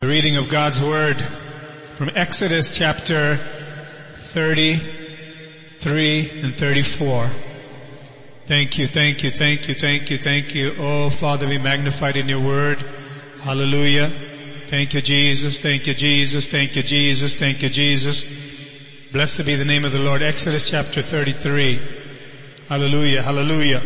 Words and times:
The 0.00 0.08
reading 0.08 0.36
of 0.36 0.50
God's 0.50 0.82
Word 0.82 1.18
from 1.94 2.10
Exodus 2.14 2.76
chapter 2.76 3.34
33 3.34 6.30
and 6.42 6.54
34. 6.54 7.28
Thank 8.44 8.76
you, 8.76 8.86
thank 8.86 9.24
you, 9.24 9.30
thank 9.30 9.68
you, 9.68 9.74
thank 9.74 10.10
you, 10.10 10.18
thank 10.18 10.54
you. 10.54 10.74
Oh 10.78 11.08
Father, 11.08 11.48
be 11.48 11.56
magnified 11.56 12.18
in 12.18 12.28
your 12.28 12.40
Word. 12.40 12.84
Hallelujah. 13.40 14.10
Thank 14.66 14.92
you 14.92 15.00
Jesus, 15.00 15.60
thank 15.60 15.86
you 15.86 15.94
Jesus, 15.94 16.46
thank 16.46 16.76
you 16.76 16.82
Jesus, 16.82 17.34
thank 17.34 17.62
you 17.62 17.70
Jesus. 17.70 19.10
Blessed 19.12 19.46
be 19.46 19.54
the 19.54 19.64
name 19.64 19.86
of 19.86 19.92
the 19.92 19.98
Lord. 19.98 20.20
Exodus 20.20 20.70
chapter 20.70 21.00
33. 21.00 21.80
Hallelujah, 22.68 23.22
hallelujah. 23.22 23.80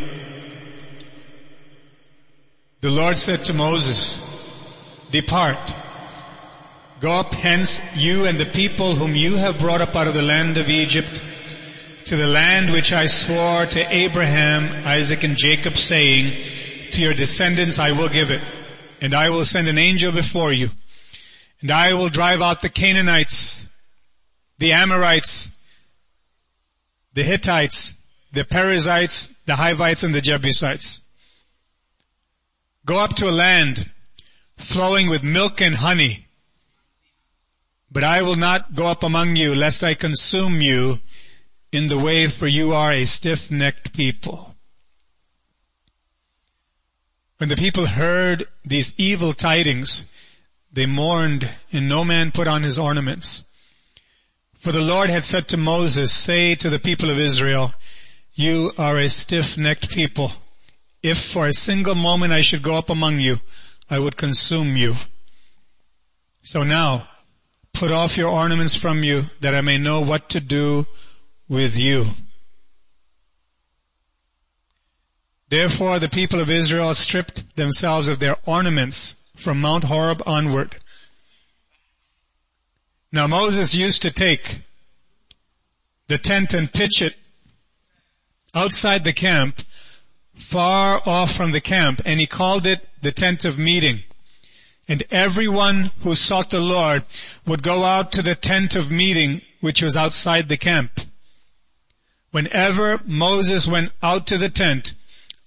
The 2.80 2.90
Lord 2.90 3.16
said 3.16 3.44
to 3.44 3.54
Moses, 3.54 5.08
depart 5.12 5.72
Go 7.00 7.12
up 7.12 7.34
hence, 7.34 7.96
you 7.96 8.26
and 8.26 8.36
the 8.36 8.44
people 8.44 8.94
whom 8.94 9.16
you 9.16 9.36
have 9.36 9.58
brought 9.58 9.80
up 9.80 9.96
out 9.96 10.06
of 10.06 10.12
the 10.12 10.20
land 10.20 10.58
of 10.58 10.68
Egypt, 10.68 11.22
to 12.04 12.16
the 12.16 12.26
land 12.26 12.70
which 12.70 12.92
I 12.92 13.06
swore 13.06 13.64
to 13.64 13.94
Abraham, 13.94 14.68
Isaac, 14.86 15.24
and 15.24 15.34
Jacob, 15.34 15.78
saying, 15.78 16.30
To 16.92 17.00
your 17.00 17.14
descendants 17.14 17.78
I 17.78 17.92
will 17.92 18.10
give 18.10 18.30
it, 18.30 18.42
and 19.00 19.14
I 19.14 19.30
will 19.30 19.46
send 19.46 19.66
an 19.66 19.78
angel 19.78 20.12
before 20.12 20.52
you, 20.52 20.68
and 21.62 21.70
I 21.70 21.94
will 21.94 22.10
drive 22.10 22.42
out 22.42 22.60
the 22.60 22.68
Canaanites, 22.68 23.66
the 24.58 24.72
Amorites, 24.72 25.56
the 27.14 27.22
Hittites, 27.22 27.98
the 28.32 28.44
Perizzites, 28.44 29.34
the 29.46 29.56
Hivites, 29.56 30.04
and 30.04 30.14
the 30.14 30.20
Jebusites. 30.20 31.00
Go 32.84 33.02
up 33.02 33.14
to 33.14 33.28
a 33.28 33.32
land 33.32 33.90
flowing 34.58 35.08
with 35.08 35.22
milk 35.22 35.62
and 35.62 35.76
honey, 35.76 36.26
but 37.90 38.04
I 38.04 38.22
will 38.22 38.36
not 38.36 38.74
go 38.74 38.86
up 38.86 39.02
among 39.02 39.36
you 39.36 39.54
lest 39.54 39.82
I 39.82 39.94
consume 39.94 40.60
you 40.60 41.00
in 41.72 41.86
the 41.86 41.98
way 41.98 42.28
for 42.28 42.46
you 42.46 42.72
are 42.72 42.92
a 42.92 43.04
stiff-necked 43.04 43.96
people. 43.96 44.54
When 47.38 47.48
the 47.48 47.56
people 47.56 47.86
heard 47.86 48.46
these 48.64 48.92
evil 48.98 49.32
tidings, 49.32 50.12
they 50.72 50.86
mourned 50.86 51.48
and 51.72 51.88
no 51.88 52.04
man 52.04 52.32
put 52.32 52.46
on 52.46 52.62
his 52.62 52.78
ornaments. 52.78 53.44
For 54.54 54.72
the 54.72 54.82
Lord 54.82 55.08
had 55.10 55.24
said 55.24 55.48
to 55.48 55.56
Moses, 55.56 56.12
say 56.12 56.54
to 56.56 56.68
the 56.68 56.78
people 56.78 57.10
of 57.10 57.18
Israel, 57.18 57.72
you 58.34 58.72
are 58.76 58.98
a 58.98 59.08
stiff-necked 59.08 59.90
people. 59.90 60.32
If 61.02 61.18
for 61.18 61.46
a 61.46 61.52
single 61.52 61.94
moment 61.94 62.32
I 62.32 62.42
should 62.42 62.62
go 62.62 62.76
up 62.76 62.90
among 62.90 63.20
you, 63.20 63.40
I 63.88 63.98
would 63.98 64.16
consume 64.16 64.76
you. 64.76 64.94
So 66.42 66.62
now, 66.62 67.08
Put 67.80 67.92
off 67.92 68.18
your 68.18 68.28
ornaments 68.28 68.76
from 68.76 69.02
you 69.04 69.22
that 69.40 69.54
I 69.54 69.62
may 69.62 69.78
know 69.78 70.00
what 70.00 70.28
to 70.28 70.40
do 70.40 70.86
with 71.48 71.78
you. 71.78 72.04
Therefore 75.48 75.98
the 75.98 76.10
people 76.10 76.40
of 76.40 76.50
Israel 76.50 76.92
stripped 76.92 77.56
themselves 77.56 78.06
of 78.06 78.18
their 78.18 78.36
ornaments 78.44 79.26
from 79.34 79.62
Mount 79.62 79.84
Horeb 79.84 80.22
onward. 80.26 80.76
Now 83.12 83.26
Moses 83.26 83.74
used 83.74 84.02
to 84.02 84.10
take 84.10 84.58
the 86.08 86.18
tent 86.18 86.52
and 86.52 86.70
pitch 86.70 87.00
it 87.00 87.16
outside 88.54 89.04
the 89.04 89.14
camp, 89.14 89.62
far 90.34 91.00
off 91.06 91.32
from 91.32 91.52
the 91.52 91.62
camp, 91.62 92.02
and 92.04 92.20
he 92.20 92.26
called 92.26 92.66
it 92.66 92.86
the 93.00 93.10
tent 93.10 93.46
of 93.46 93.58
meeting. 93.58 94.00
And 94.90 95.04
everyone 95.12 95.92
who 96.00 96.16
sought 96.16 96.50
the 96.50 96.58
Lord 96.58 97.04
would 97.46 97.62
go 97.62 97.84
out 97.84 98.10
to 98.10 98.22
the 98.22 98.34
tent 98.34 98.74
of 98.74 98.90
meeting, 98.90 99.40
which 99.60 99.82
was 99.82 99.96
outside 99.96 100.48
the 100.48 100.56
camp. 100.56 101.02
Whenever 102.32 103.00
Moses 103.06 103.68
went 103.68 103.92
out 104.02 104.26
to 104.26 104.36
the 104.36 104.48
tent, 104.48 104.94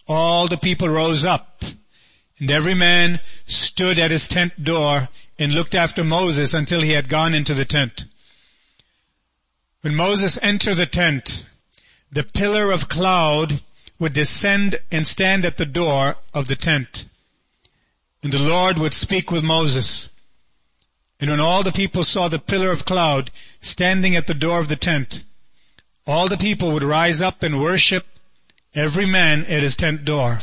all 0.07 0.47
the 0.47 0.56
people 0.56 0.88
rose 0.88 1.25
up, 1.25 1.62
and 2.40 2.50
every 2.50 2.73
man 2.73 3.19
stood 3.45 4.00
at 4.00 4.12
his 4.12 4.29
tent 4.29 4.63
door 4.63 5.09
and 5.38 5.53
looked 5.53 5.75
after 5.75 6.06
Moses 6.06 6.53
until 6.53 6.79
he 6.79 6.91
had 6.91 7.09
gone 7.09 7.35
into 7.35 7.53
the 7.53 7.66
tent. 7.66 8.06
When 9.81 9.94
Moses 9.94 10.39
entered 10.41 10.75
the 10.75 10.85
tent, 10.85 11.45
the 12.09 12.23
pillar 12.23 12.72
of 12.72 12.88
cloud 12.88 13.59
would 14.00 14.13
descend 14.13 14.78
and 14.89 15.06
stand 15.06 15.44
at 15.45 15.57
the 15.57 15.66
door 15.66 16.16
of 16.34 16.47
the 16.47 16.56
tent. 16.56 17.09
And 18.23 18.31
the 18.31 18.41
Lord 18.41 18.79
would 18.79 18.94
speak 18.94 19.29
with 19.29 19.44
Moses. 19.44 20.09
And 21.19 21.29
when 21.29 21.41
all 21.41 21.61
the 21.61 21.72
people 21.72 22.03
saw 22.03 22.29
the 22.29 22.39
pillar 22.39 22.72
of 22.72 22.85
cloud 22.85 23.29
standing 23.61 24.16
at 24.16 24.28
the 24.28 24.34
door 24.34 24.59
of 24.59 24.69
the 24.69 24.75
tent, 24.75 25.23
all 26.07 26.28
the 26.28 26.38
people 26.38 26.72
would 26.72 26.83
rise 26.83 27.22
up 27.22 27.44
and 27.44 27.62
worship 27.62 28.06
every 28.73 29.06
man 29.06 29.45
at 29.45 29.62
his 29.62 29.75
tent 29.75 30.06
door. 30.06 30.39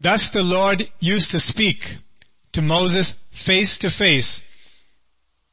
Thus 0.00 0.30
the 0.30 0.42
Lord 0.42 0.90
used 1.00 1.30
to 1.32 1.40
speak 1.40 1.96
to 2.52 2.62
Moses 2.62 3.12
face 3.30 3.78
to 3.78 3.90
face 3.90 4.48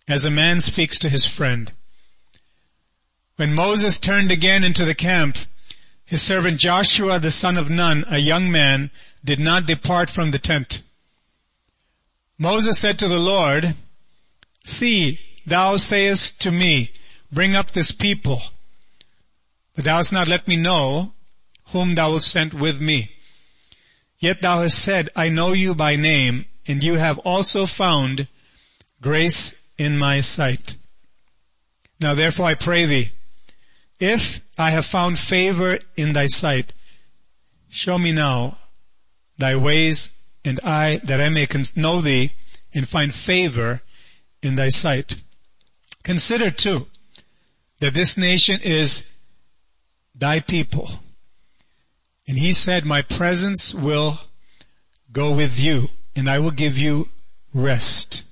as 0.07 0.25
a 0.25 0.31
man 0.31 0.59
speaks 0.59 0.99
to 0.99 1.09
his 1.09 1.25
friend. 1.25 1.71
When 3.37 3.55
Moses 3.55 3.97
turned 3.97 4.31
again 4.31 4.63
into 4.63 4.85
the 4.85 4.93
camp, 4.93 5.37
his 6.11 6.22
servant 6.22 6.59
Joshua 6.59 7.19
the 7.19 7.31
son 7.31 7.57
of 7.57 7.69
Nun, 7.69 8.03
a 8.09 8.17
young 8.17 8.51
man, 8.51 8.91
did 9.23 9.39
not 9.39 9.66
depart 9.66 10.09
from 10.09 10.31
the 10.31 10.38
tent. 10.38 10.83
Moses 12.38 12.77
said 12.77 12.99
to 12.99 13.07
the 13.07 13.17
Lord, 13.17 13.75
See, 14.66 15.22
thou 15.45 15.77
sayest 15.77 16.41
to 16.41 16.51
me, 16.51 16.91
bring 17.31 17.55
up 17.55 17.72
this 17.72 17.94
people, 17.94 18.41
but 19.73 19.85
thou 19.85 19.95
hast 19.95 20.11
not 20.11 20.27
let 20.27 20.49
me 20.49 20.57
know 20.57 21.13
whom 21.67 21.95
thou 21.95 22.09
wilt 22.09 22.23
send 22.23 22.51
with 22.55 22.81
me. 22.81 23.11
Yet 24.19 24.41
thou 24.41 24.63
hast 24.63 24.79
said, 24.79 25.07
I 25.16 25.29
know 25.29 25.53
you 25.53 25.73
by 25.73 25.95
name, 25.95 26.43
and 26.67 26.83
you 26.83 26.95
have 26.95 27.19
also 27.19 27.66
found 27.66 28.28
grace 28.99 29.63
in 29.78 29.97
my 29.97 30.19
sight. 30.19 30.75
Now 32.01 32.16
therefore 32.16 32.47
I 32.47 32.55
pray 32.55 32.85
thee, 32.85 33.11
if 33.97 34.41
I 34.61 34.72
have 34.72 34.85
found 34.85 35.19
favor 35.19 35.79
in 35.95 36.13
thy 36.13 36.25
sight, 36.25 36.73
show 37.69 37.97
me 37.97 38.11
now 38.11 38.57
thy 39.38 39.55
ways 39.55 40.17
and 40.45 40.59
I, 40.63 41.01
that 41.03 41.19
I 41.22 41.29
may 41.29 41.47
know 41.75 42.01
thee 42.01 42.31
and 42.73 42.88
find 42.88 43.13
favor 43.13 43.81
in 44.41 44.55
thy 44.55 44.69
sight. 44.69 45.22
Consider 46.03 46.49
too 46.49 46.88
that 47.79 47.94
this 47.94 48.17
nation 48.17 48.59
is 48.63 49.11
thy 50.16 50.39
people. 50.39 50.89
And 52.28 52.38
he 52.38 52.53
said, 52.53 52.85
my 52.85 53.01
presence 53.01 53.73
will 53.73 54.19
go 55.11 55.31
with 55.31 55.59
you 55.59 55.89
and 56.16 56.29
I 56.29 56.39
will 56.39 56.51
give 56.51 56.78
you 56.78 57.09
rest. 57.53 58.23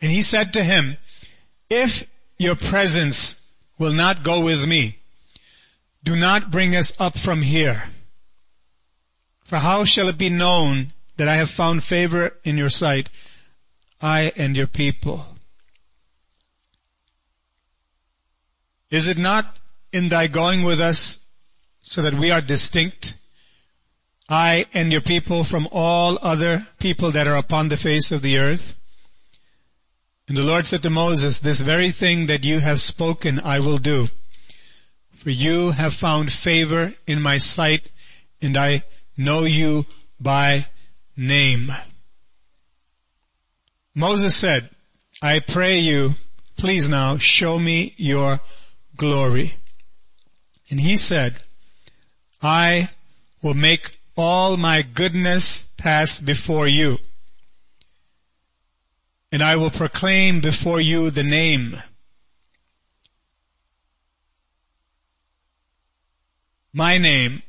And 0.00 0.10
he 0.10 0.22
said 0.22 0.52
to 0.54 0.64
him, 0.64 0.96
if 1.70 2.04
your 2.38 2.56
presence 2.56 3.41
will 3.82 3.92
not 3.92 4.22
go 4.22 4.40
with 4.40 4.64
me, 4.64 4.96
do 6.04 6.14
not 6.14 6.52
bring 6.52 6.74
us 6.76 6.94
up 7.00 7.18
from 7.18 7.42
here. 7.42 7.82
For 9.42 9.56
how 9.56 9.84
shall 9.84 10.08
it 10.08 10.16
be 10.16 10.30
known 10.30 10.92
that 11.16 11.26
I 11.26 11.34
have 11.34 11.50
found 11.50 11.82
favor 11.82 12.32
in 12.44 12.56
your 12.56 12.70
sight, 12.70 13.08
I 14.00 14.32
and 14.36 14.56
your 14.56 14.68
people? 14.68 15.26
Is 18.88 19.08
it 19.08 19.18
not 19.18 19.58
in 19.92 20.08
thy 20.08 20.28
going 20.28 20.62
with 20.62 20.80
us 20.80 21.18
so 21.80 22.02
that 22.02 22.14
we 22.14 22.30
are 22.30 22.40
distinct, 22.40 23.16
I 24.28 24.66
and 24.72 24.92
your 24.92 25.00
people 25.00 25.42
from 25.42 25.68
all 25.72 26.18
other 26.22 26.68
people 26.78 27.10
that 27.10 27.26
are 27.26 27.36
upon 27.36 27.68
the 27.68 27.76
face 27.76 28.12
of 28.12 28.22
the 28.22 28.38
earth? 28.38 28.78
And 30.32 30.38
the 30.38 30.44
Lord 30.44 30.66
said 30.66 30.82
to 30.84 30.88
Moses, 30.88 31.40
this 31.40 31.60
very 31.60 31.90
thing 31.90 32.24
that 32.24 32.42
you 32.42 32.60
have 32.60 32.80
spoken 32.80 33.38
I 33.44 33.58
will 33.58 33.76
do. 33.76 34.08
For 35.12 35.28
you 35.28 35.72
have 35.72 35.92
found 35.92 36.32
favor 36.32 36.94
in 37.06 37.20
my 37.20 37.36
sight 37.36 37.90
and 38.40 38.56
I 38.56 38.84
know 39.14 39.44
you 39.44 39.84
by 40.18 40.68
name. 41.18 41.70
Moses 43.94 44.34
said, 44.34 44.70
I 45.20 45.40
pray 45.40 45.80
you, 45.80 46.14
please 46.56 46.88
now 46.88 47.18
show 47.18 47.58
me 47.58 47.92
your 47.98 48.40
glory. 48.96 49.56
And 50.70 50.80
he 50.80 50.96
said, 50.96 51.34
I 52.40 52.88
will 53.42 53.52
make 53.52 53.98
all 54.16 54.56
my 54.56 54.80
goodness 54.80 55.64
pass 55.76 56.22
before 56.22 56.68
you. 56.68 56.96
And 59.32 59.42
I 59.42 59.56
will 59.56 59.70
proclaim 59.70 60.40
before 60.40 60.80
you 60.80 61.10
the 61.10 61.24
name. 61.24 61.76
My 66.74 66.98
name 66.98 67.42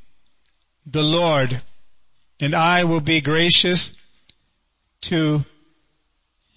the 0.85 1.03
Lord, 1.03 1.61
and 2.39 2.53
I 2.53 2.83
will 2.83 2.99
be 2.99 3.21
gracious 3.21 3.99
to 5.01 5.45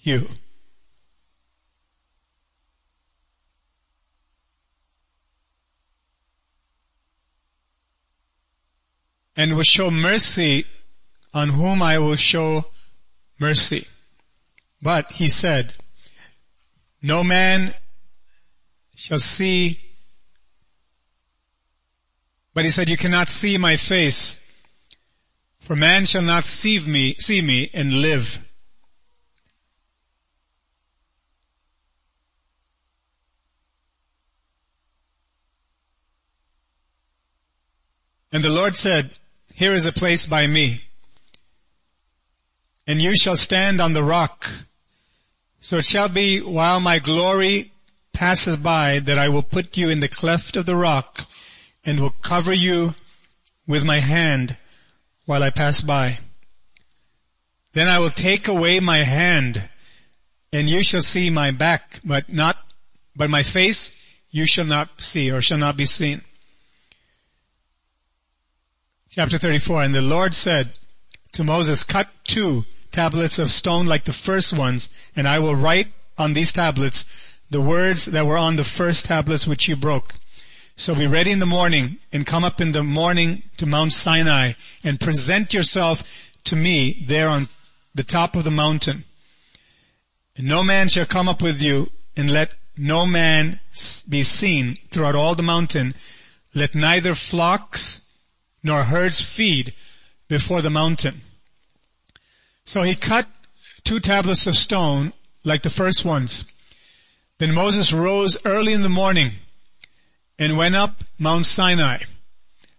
you. 0.01 0.27
And 9.35 9.55
will 9.55 9.63
show 9.63 9.91
mercy 9.91 10.65
on 11.33 11.49
whom 11.49 11.81
I 11.83 11.99
will 11.99 12.15
show 12.15 12.65
mercy. 13.39 13.87
But 14.81 15.11
he 15.11 15.27
said, 15.27 15.73
no 17.01 17.23
man 17.23 17.73
shall 18.95 19.17
see, 19.17 19.79
but 22.53 22.63
he 22.63 22.69
said, 22.69 22.89
you 22.89 22.97
cannot 22.97 23.27
see 23.27 23.57
my 23.57 23.75
face, 23.75 24.43
for 25.59 25.75
man 25.75 26.05
shall 26.05 26.21
not 26.21 26.45
see 26.45 26.79
me, 26.79 27.15
see 27.15 27.41
me 27.41 27.69
and 27.73 27.93
live. 27.93 28.39
And 38.31 38.43
the 38.43 38.49
Lord 38.49 38.75
said, 38.75 39.17
here 39.53 39.73
is 39.73 39.85
a 39.85 39.91
place 39.91 40.27
by 40.27 40.45
me, 40.45 40.79
and 42.85 43.01
you 43.01 43.15
shall 43.15 43.35
stand 43.35 43.81
on 43.81 43.93
the 43.93 44.03
rock. 44.03 44.47
So 45.59 45.77
it 45.77 45.85
shall 45.85 46.09
be 46.09 46.39
while 46.39 46.79
my 46.79 46.99
glory 46.99 47.71
passes 48.13 48.57
by 48.57 48.99
that 48.99 49.17
I 49.17 49.29
will 49.29 49.43
put 49.43 49.77
you 49.77 49.89
in 49.89 49.99
the 49.99 50.07
cleft 50.07 50.55
of 50.55 50.65
the 50.65 50.75
rock 50.75 51.27
and 51.85 51.99
will 51.99 52.15
cover 52.21 52.53
you 52.53 52.95
with 53.67 53.85
my 53.85 53.99
hand 53.99 54.57
while 55.25 55.43
I 55.43 55.49
pass 55.49 55.81
by. 55.81 56.19
Then 57.73 57.87
I 57.87 57.99
will 57.99 58.09
take 58.09 58.47
away 58.47 58.79
my 58.79 59.03
hand 59.03 59.69
and 60.53 60.69
you 60.69 60.81
shall 60.83 61.01
see 61.01 61.29
my 61.29 61.51
back, 61.51 61.99
but 62.03 62.31
not, 62.31 62.57
but 63.15 63.29
my 63.29 63.43
face 63.43 64.15
you 64.31 64.45
shall 64.45 64.65
not 64.65 65.01
see 65.01 65.31
or 65.31 65.41
shall 65.41 65.57
not 65.57 65.77
be 65.77 65.85
seen. 65.85 66.21
Chapter 69.09 69.37
34, 69.37 69.83
and 69.83 69.95
the 69.95 70.01
Lord 70.01 70.33
said 70.33 70.79
to 71.33 71.43
Moses, 71.43 71.83
cut 71.83 72.07
two 72.23 72.65
tablets 72.97 73.37
of 73.37 73.51
stone 73.51 73.85
like 73.85 74.05
the 74.05 74.11
first 74.11 74.57
ones, 74.57 75.11
and 75.15 75.27
I 75.27 75.37
will 75.37 75.55
write 75.55 75.89
on 76.17 76.33
these 76.33 76.51
tablets 76.51 77.39
the 77.51 77.61
words 77.61 78.05
that 78.07 78.25
were 78.25 78.39
on 78.39 78.55
the 78.55 78.63
first 78.63 79.05
tablets 79.05 79.47
which 79.47 79.67
you 79.67 79.75
broke. 79.75 80.15
So 80.75 80.95
be 80.95 81.05
ready 81.05 81.31
in 81.31 81.37
the 81.37 81.45
morning 81.45 81.97
and 82.11 82.25
come 82.25 82.43
up 82.43 82.59
in 82.59 82.71
the 82.71 82.83
morning 82.83 83.43
to 83.57 83.67
Mount 83.67 83.93
Sinai 83.93 84.53
and 84.83 84.99
present 84.99 85.53
yourself 85.53 86.31
to 86.45 86.55
me 86.55 87.05
there 87.07 87.29
on 87.29 87.49
the 87.93 88.03
top 88.03 88.35
of 88.35 88.43
the 88.43 88.57
mountain. 88.65 89.03
And 90.35 90.47
no 90.47 90.63
man 90.63 90.87
shall 90.87 91.05
come 91.05 91.29
up 91.29 91.43
with 91.43 91.61
you 91.61 91.91
and 92.15 92.31
let 92.31 92.55
no 92.75 93.05
man 93.05 93.59
be 94.09 94.23
seen 94.23 94.75
throughout 94.89 95.15
all 95.15 95.35
the 95.35 95.43
mountain. 95.43 95.93
Let 96.55 96.73
neither 96.73 97.13
flocks 97.13 98.11
nor 98.63 98.83
herds 98.83 99.21
feed 99.21 99.75
before 100.27 100.63
the 100.63 100.71
mountain. 100.71 101.21
So 102.67 102.81
he 102.81 102.95
cut 102.95 103.25
two 103.85 104.01
tablets 104.01 104.45
of 104.45 104.53
stone 104.53 105.13
like 105.45 105.61
the 105.61 105.69
first 105.69 106.03
ones. 106.03 106.43
Then 107.37 107.53
Moses 107.53 107.93
rose 107.93 108.37
early 108.43 108.73
in 108.73 108.81
the 108.81 108.89
morning 108.89 109.31
and 110.37 110.57
went 110.57 110.75
up 110.75 111.05
Mount 111.17 111.45
Sinai 111.45 111.99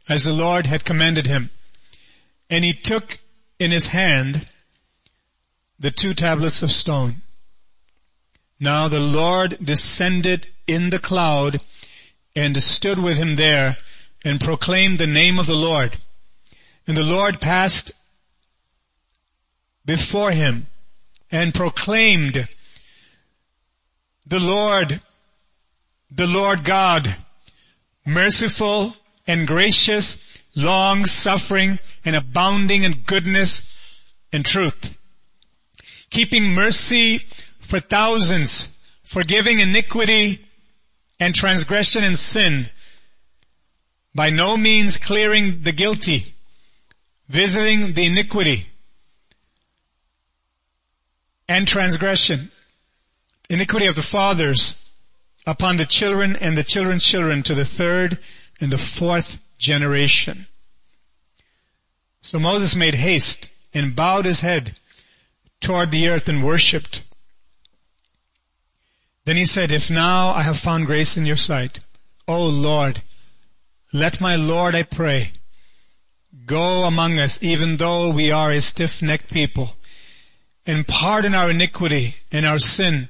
as 0.06 0.25
the 0.25 0.32
Lord 0.35 0.67
had 0.67 0.85
commanded 0.85 1.26
him. 1.26 1.49
And 2.50 2.67
he 2.67 2.75
took 2.75 3.19
in 3.58 3.70
his 3.70 3.87
hand 3.87 4.46
the 5.79 5.91
two 5.91 6.12
tablets 6.12 6.62
of 6.62 6.70
stone. 6.70 7.23
Now 8.61 8.88
the 8.88 9.00
Lord 9.00 9.56
descended 9.64 10.50
in 10.67 10.91
the 10.91 10.99
cloud 10.99 11.62
and 12.37 12.62
stood 12.62 12.99
with 12.99 13.17
him 13.17 13.37
there 13.37 13.79
and 14.23 14.38
proclaimed 14.38 14.99
the 14.99 15.06
name 15.06 15.38
of 15.38 15.46
the 15.46 15.56
Lord. 15.56 15.96
And 16.87 16.94
the 16.94 17.02
Lord 17.02 17.41
passed 17.41 17.93
before 19.88 20.32
him 20.32 20.67
and 21.31 21.55
proclaimed, 21.55 22.46
the 24.26 24.38
Lord, 24.38 25.00
the 26.11 26.26
Lord 26.26 26.62
God, 26.62 27.17
merciful 28.05 28.94
and 29.26 29.46
gracious, 29.46 30.43
long 30.55 31.06
suffering 31.06 31.81
and 32.05 32.14
abounding 32.14 32.82
in 32.82 33.00
goodness 33.06 33.75
and 34.31 34.44
truth, 34.44 34.99
keeping 36.11 36.52
mercy 36.52 37.20
for 37.58 37.81
thousands, 37.81 38.79
forgiving 39.02 39.58
iniquity 39.58 40.44
and 41.19 41.34
transgression 41.34 42.05
and 42.05 42.19
sin, 42.19 42.69
by 44.14 44.29
no 44.29 44.55
means 44.58 44.99
clearing 44.99 45.62
the 45.62 45.73
guilty, 45.73 46.34
visiting 47.31 47.94
the 47.94 48.05
iniquity, 48.05 48.67
and 51.49 51.67
transgression, 51.67 52.50
iniquity 53.49 53.87
of 53.87 53.95
the 53.95 54.03
fathers 54.03 54.91
upon 55.47 55.77
the 55.77 55.87
children 55.87 56.37
and 56.37 56.56
the 56.56 56.62
children's 56.62 57.05
children 57.05 57.43
to 57.43 57.55
the 57.55 57.65
third 57.65 58.19
and 58.61 58.71
the 58.71 58.79
fourth 58.79 59.49
generation. 59.59 60.47
So 62.21 62.39
Moses 62.39 62.77
made 62.77 62.95
haste 62.95 63.50
and 63.73 63.97
bowed 63.97 64.27
his 64.27 64.43
head 64.43 64.79
toward 65.61 65.91
the 65.91 66.09
earth 66.09 66.29
and 66.29 66.45
worshipped. 66.45 67.03
Then 69.25 69.37
he 69.37 69.44
said, 69.44 69.73
if 69.73 69.91
now 69.91 70.31
I 70.31 70.43
have 70.43 70.59
found 70.59 70.87
grace 70.87 71.17
in 71.17 71.27
your 71.27 71.37
sight, 71.37 71.81
O 72.27 72.44
Lord, 72.47 73.03
let 73.93 74.21
my 74.21 74.37
Lord, 74.37 74.75
I 74.75 74.83
pray, 74.83 75.33
go 76.44 76.85
among 76.85 77.19
us 77.19 77.39
even 77.43 77.77
though 77.77 78.11
we 78.11 78.31
are 78.31 78.51
a 78.51 78.61
stiff-necked 78.61 79.33
people 79.33 79.75
and 80.69 80.87
pardon 80.87 81.35
our 81.35 81.50
iniquity 81.50 82.15
and 82.31 82.44
our 82.44 82.59
sin 82.59 83.09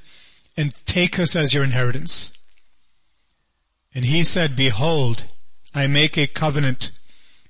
and 0.55 0.73
take 0.85 1.19
us 1.19 1.35
as 1.35 1.53
your 1.53 1.63
inheritance. 1.63 2.31
And 3.93 4.05
he 4.05 4.23
said, 4.23 4.55
behold, 4.55 5.25
I 5.75 5.87
make 5.87 6.17
a 6.17 6.25
covenant. 6.25 6.91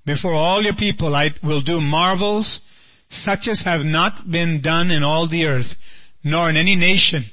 Before 0.06 0.34
all 0.34 0.64
your 0.64 0.74
people 0.74 1.16
I 1.16 1.36
will 1.44 1.62
do 1.62 1.80
marvels 1.80 2.66
such 3.12 3.48
as 3.48 3.62
have 3.62 3.86
not 3.86 4.30
been 4.30 4.62
done 4.62 4.90
in 4.90 5.04
all 5.04 5.28
the 5.28 5.46
earth, 5.46 6.12
nor 6.24 6.50
in 6.50 6.58
any 6.58 6.76
nation. 6.76 7.26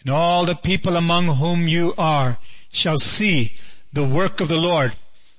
And 0.00 0.10
all 0.10 0.44
the 0.44 0.56
people 0.56 0.96
among 0.96 1.26
whom 1.26 1.68
you 1.68 1.94
are 1.96 2.38
shall 2.72 2.96
see 2.96 3.52
the 3.92 4.04
work 4.04 4.40
of 4.40 4.48
the 4.48 4.56
Lord. 4.56 4.94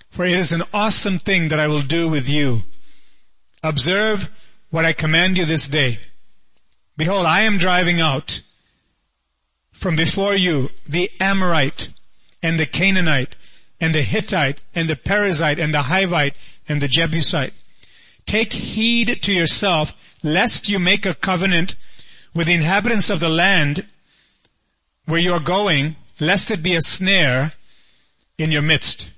For 0.09 0.25
it 0.25 0.33
is 0.33 0.53
an 0.53 0.63
awesome 0.73 1.17
thing 1.17 1.49
that 1.49 1.59
I 1.59 1.67
will 1.67 1.81
do 1.81 2.07
with 2.07 2.29
you. 2.29 2.63
Observe 3.61 4.29
what 4.69 4.85
I 4.85 4.93
command 4.93 5.37
you 5.37 5.43
this 5.43 5.67
day. 5.67 5.99
Behold, 6.97 7.25
I 7.25 7.41
am 7.41 7.57
driving 7.57 7.99
out 7.99 8.41
from 9.71 9.95
before 9.95 10.35
you 10.35 10.69
the 10.87 11.11
Amorite 11.19 11.89
and 12.43 12.59
the 12.59 12.65
Canaanite 12.65 13.35
and 13.79 13.95
the 13.95 14.01
Hittite 14.01 14.63
and 14.75 14.87
the 14.87 14.95
Perizzite 14.95 15.57
and 15.57 15.73
the 15.73 15.83
Hivite 15.83 16.35
and 16.67 16.81
the 16.81 16.87
Jebusite. 16.87 17.53
Take 18.25 18.53
heed 18.53 19.23
to 19.23 19.33
yourself 19.33 20.17
lest 20.23 20.69
you 20.69 20.79
make 20.79 21.05
a 21.05 21.15
covenant 21.15 21.75
with 22.33 22.47
the 22.47 22.53
inhabitants 22.53 23.09
of 23.09 23.19
the 23.19 23.29
land 23.29 23.85
where 25.05 25.19
you 25.19 25.33
are 25.33 25.39
going, 25.39 25.95
lest 26.19 26.51
it 26.51 26.61
be 26.61 26.75
a 26.75 26.81
snare 26.81 27.53
in 28.37 28.51
your 28.51 28.61
midst. 28.61 29.11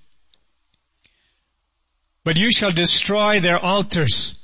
But 2.23 2.37
you 2.37 2.51
shall 2.51 2.71
destroy 2.71 3.39
their 3.39 3.59
altars, 3.59 4.39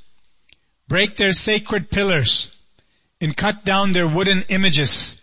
break 0.86 1.16
their 1.16 1.32
sacred 1.32 1.90
pillars, 1.90 2.54
and 3.20 3.36
cut 3.36 3.64
down 3.64 3.92
their 3.92 4.08
wooden 4.08 4.44
images. 4.48 5.22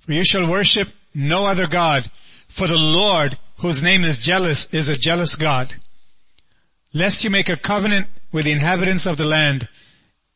For 0.00 0.12
you 0.12 0.24
shall 0.24 0.46
worship 0.46 0.88
no 1.14 1.46
other 1.46 1.66
God, 1.66 2.10
for 2.10 2.66
the 2.66 2.76
Lord, 2.76 3.38
whose 3.58 3.82
name 3.82 4.04
is 4.04 4.18
jealous, 4.18 4.72
is 4.74 4.88
a 4.88 4.96
jealous 4.96 5.36
God. 5.36 5.72
Lest 6.92 7.22
you 7.22 7.30
make 7.30 7.48
a 7.48 7.56
covenant 7.56 8.08
with 8.32 8.44
the 8.44 8.52
inhabitants 8.52 9.06
of 9.06 9.16
the 9.16 9.26
land, 9.26 9.68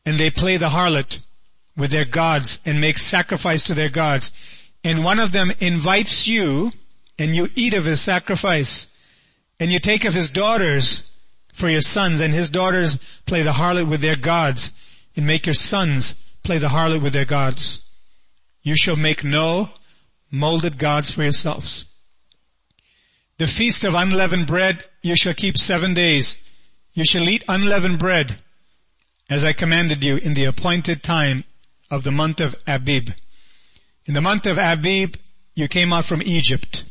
and 0.05 0.17
they 0.17 0.29
play 0.29 0.57
the 0.57 0.69
harlot 0.69 1.21
with 1.75 1.91
their 1.91 2.05
gods 2.05 2.61
and 2.65 2.79
make 2.79 2.97
sacrifice 2.97 3.65
to 3.65 3.73
their 3.73 3.89
gods, 3.89 4.69
and 4.83 5.03
one 5.03 5.19
of 5.19 5.31
them 5.31 5.51
invites 5.59 6.27
you, 6.27 6.71
and 7.19 7.35
you 7.35 7.49
eat 7.55 7.73
of 7.73 7.85
his 7.85 7.99
sacrifice, 8.01 8.87
and 9.59 9.71
you 9.71 9.79
take 9.79 10.05
of 10.05 10.13
his 10.13 10.29
daughters 10.29 11.11
for 11.53 11.67
your 11.67 11.81
sons, 11.81 12.21
and 12.21 12.33
his 12.33 12.49
daughters 12.49 13.21
play 13.25 13.41
the 13.41 13.53
harlot 13.53 13.87
with 13.87 14.01
their 14.01 14.15
gods, 14.15 15.03
and 15.17 15.25
make 15.25 15.45
your 15.45 15.53
sons 15.53 16.24
play 16.45 16.59
the 16.59 16.69
harlot 16.69 17.01
with 17.01 17.13
their 17.13 17.25
gods. 17.25 17.81
You 18.61 18.75
shall 18.75 18.95
make 18.95 19.23
no 19.23 19.71
molded 20.31 20.77
gods 20.77 21.11
for 21.11 21.23
yourselves. 21.23 21.85
The 23.37 23.47
feast 23.47 23.83
of 23.83 23.95
unleavened 23.95 24.47
bread 24.47 24.83
you 25.01 25.15
shall 25.15 25.33
keep 25.33 25.57
seven 25.57 25.93
days. 25.93 26.37
You 26.93 27.03
shall 27.03 27.27
eat 27.27 27.43
unleavened 27.47 27.99
bread. 27.99 28.37
as 29.27 29.43
I 29.43 29.53
commanded 29.53 30.03
you 30.03 30.17
in 30.17 30.35
the 30.35 30.45
appointed 30.45 31.01
time 31.01 31.45
of 31.89 32.03
the 32.03 32.11
month 32.11 32.39
of 32.39 32.55
Abib. 32.67 33.09
In 34.05 34.13
the 34.13 34.21
month 34.21 34.45
of 34.45 34.59
Abib, 34.59 35.15
you 35.55 35.67
came 35.67 35.91
out 35.91 36.05
from 36.05 36.21
Egypt. 36.21 36.83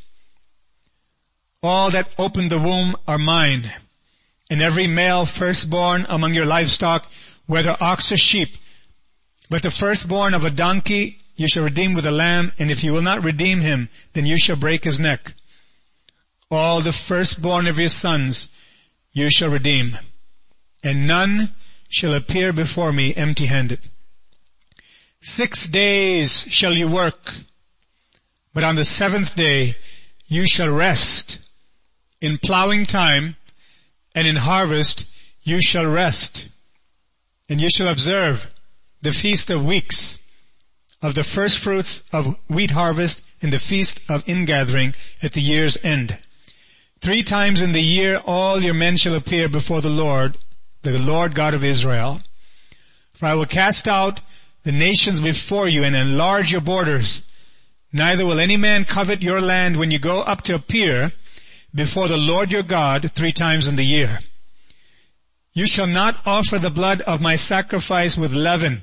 All 1.62 1.90
that 1.90 2.12
opened 2.18 2.50
the 2.50 2.58
womb 2.58 2.96
are 3.06 3.18
mine, 3.18 3.70
and 4.50 4.60
every 4.60 4.88
male 4.88 5.24
firstborn 5.26 6.06
among 6.08 6.34
your 6.34 6.44
livestock, 6.44 7.06
whether 7.46 7.76
ox 7.80 8.10
or 8.10 8.16
sheep. 8.16 8.48
But 9.50 9.62
the 9.62 9.70
firstborn 9.70 10.34
of 10.34 10.44
a 10.44 10.50
donkey 10.50 11.18
you 11.36 11.48
shall 11.48 11.64
redeem 11.64 11.94
with 11.94 12.06
a 12.06 12.10
lamb, 12.10 12.52
and 12.58 12.70
if 12.70 12.84
you 12.84 12.92
will 12.92 13.02
not 13.02 13.24
redeem 13.24 13.60
him, 13.60 13.88
then 14.12 14.26
you 14.26 14.38
shall 14.38 14.56
break 14.56 14.84
his 14.84 15.00
neck. 15.00 15.34
All 16.50 16.80
the 16.80 16.92
firstborn 16.92 17.66
of 17.66 17.78
your 17.78 17.88
sons 17.88 18.48
you 19.12 19.30
shall 19.30 19.50
redeem, 19.50 19.98
and 20.82 21.06
none 21.06 21.50
shall 21.88 22.14
appear 22.14 22.52
before 22.52 22.92
me 22.92 23.14
empty-handed. 23.14 23.80
Six 25.20 25.68
days 25.68 26.46
shall 26.48 26.74
you 26.74 26.88
work, 26.88 27.34
but 28.52 28.62
on 28.62 28.76
the 28.76 28.84
seventh 28.84 29.34
day 29.34 29.74
you 30.26 30.46
shall 30.46 30.70
rest. 30.70 31.40
In 32.20 32.38
plowing 32.38 32.84
time 32.84 33.36
and 34.14 34.26
in 34.26 34.36
harvest 34.36 35.12
you 35.42 35.60
shall 35.60 35.86
rest. 35.86 36.48
And 37.48 37.60
you 37.60 37.68
shall 37.68 37.88
observe 37.88 38.50
the 39.04 39.12
feast 39.12 39.50
of 39.50 39.62
weeks 39.62 40.18
of 41.02 41.14
the 41.14 41.22
first 41.22 41.58
fruits 41.58 42.08
of 42.10 42.34
wheat 42.48 42.70
harvest 42.70 43.22
and 43.42 43.52
the 43.52 43.58
feast 43.58 44.00
of 44.10 44.26
ingathering 44.26 44.94
at 45.22 45.34
the 45.34 45.42
year's 45.42 45.76
end. 45.84 46.18
Three 47.00 47.22
times 47.22 47.60
in 47.60 47.72
the 47.72 47.82
year 47.82 48.16
all 48.24 48.62
your 48.62 48.72
men 48.72 48.96
shall 48.96 49.14
appear 49.14 49.46
before 49.46 49.82
the 49.82 49.90
Lord, 49.90 50.38
the 50.80 50.96
Lord 50.96 51.34
God 51.34 51.52
of 51.52 51.62
Israel. 51.62 52.22
For 53.12 53.26
I 53.26 53.34
will 53.34 53.44
cast 53.44 53.86
out 53.86 54.20
the 54.62 54.72
nations 54.72 55.20
before 55.20 55.68
you 55.68 55.84
and 55.84 55.94
enlarge 55.94 56.50
your 56.50 56.62
borders. 56.62 57.30
Neither 57.92 58.24
will 58.24 58.40
any 58.40 58.56
man 58.56 58.86
covet 58.86 59.22
your 59.22 59.42
land 59.42 59.76
when 59.76 59.90
you 59.90 59.98
go 59.98 60.22
up 60.22 60.40
to 60.42 60.54
appear 60.54 61.12
before 61.74 62.08
the 62.08 62.16
Lord 62.16 62.50
your 62.50 62.62
God 62.62 63.10
three 63.10 63.32
times 63.32 63.68
in 63.68 63.76
the 63.76 63.84
year. 63.84 64.20
You 65.52 65.66
shall 65.66 65.86
not 65.86 66.22
offer 66.24 66.58
the 66.58 66.70
blood 66.70 67.02
of 67.02 67.20
my 67.20 67.36
sacrifice 67.36 68.16
with 68.16 68.32
leaven, 68.32 68.80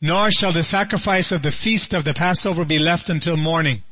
nor 0.00 0.30
shall 0.30 0.52
the 0.52 0.62
sacrifice 0.62 1.32
of 1.32 1.42
the 1.42 1.50
feast 1.50 1.94
of 1.94 2.04
the 2.04 2.14
Passover 2.14 2.64
be 2.64 2.78
left 2.78 3.08
until 3.08 3.36
morning. 3.36 3.82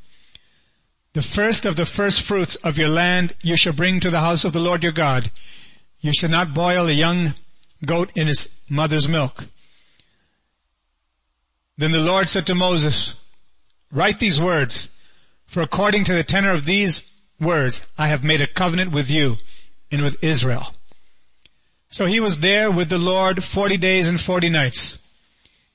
The 1.14 1.22
first 1.22 1.66
of 1.66 1.76
the 1.76 1.84
first 1.84 2.22
fruits 2.22 2.56
of 2.56 2.78
your 2.78 2.88
land 2.88 3.34
you 3.42 3.56
shall 3.56 3.72
bring 3.72 4.00
to 4.00 4.10
the 4.10 4.20
house 4.20 4.44
of 4.44 4.52
the 4.52 4.60
Lord 4.60 4.82
your 4.82 4.92
God. 4.92 5.30
You 6.00 6.12
shall 6.12 6.30
not 6.30 6.54
boil 6.54 6.86
a 6.86 6.92
young 6.92 7.34
goat 7.84 8.10
in 8.14 8.28
its 8.28 8.48
mother's 8.68 9.08
milk. 9.08 9.46
Then 11.76 11.92
the 11.92 11.98
Lord 11.98 12.28
said 12.28 12.46
to 12.46 12.54
Moses, 12.54 13.16
write 13.90 14.18
these 14.18 14.40
words, 14.40 14.88
for 15.46 15.62
according 15.62 16.04
to 16.04 16.14
the 16.14 16.24
tenor 16.24 16.52
of 16.52 16.64
these 16.64 17.10
words, 17.40 17.90
I 17.98 18.06
have 18.06 18.24
made 18.24 18.40
a 18.40 18.46
covenant 18.46 18.92
with 18.92 19.10
you 19.10 19.36
and 19.90 20.02
with 20.02 20.22
Israel. 20.22 20.74
So 21.90 22.06
he 22.06 22.20
was 22.20 22.38
there 22.38 22.70
with 22.70 22.88
the 22.88 22.98
Lord 22.98 23.44
forty 23.44 23.76
days 23.76 24.08
and 24.08 24.20
forty 24.20 24.48
nights. 24.48 24.96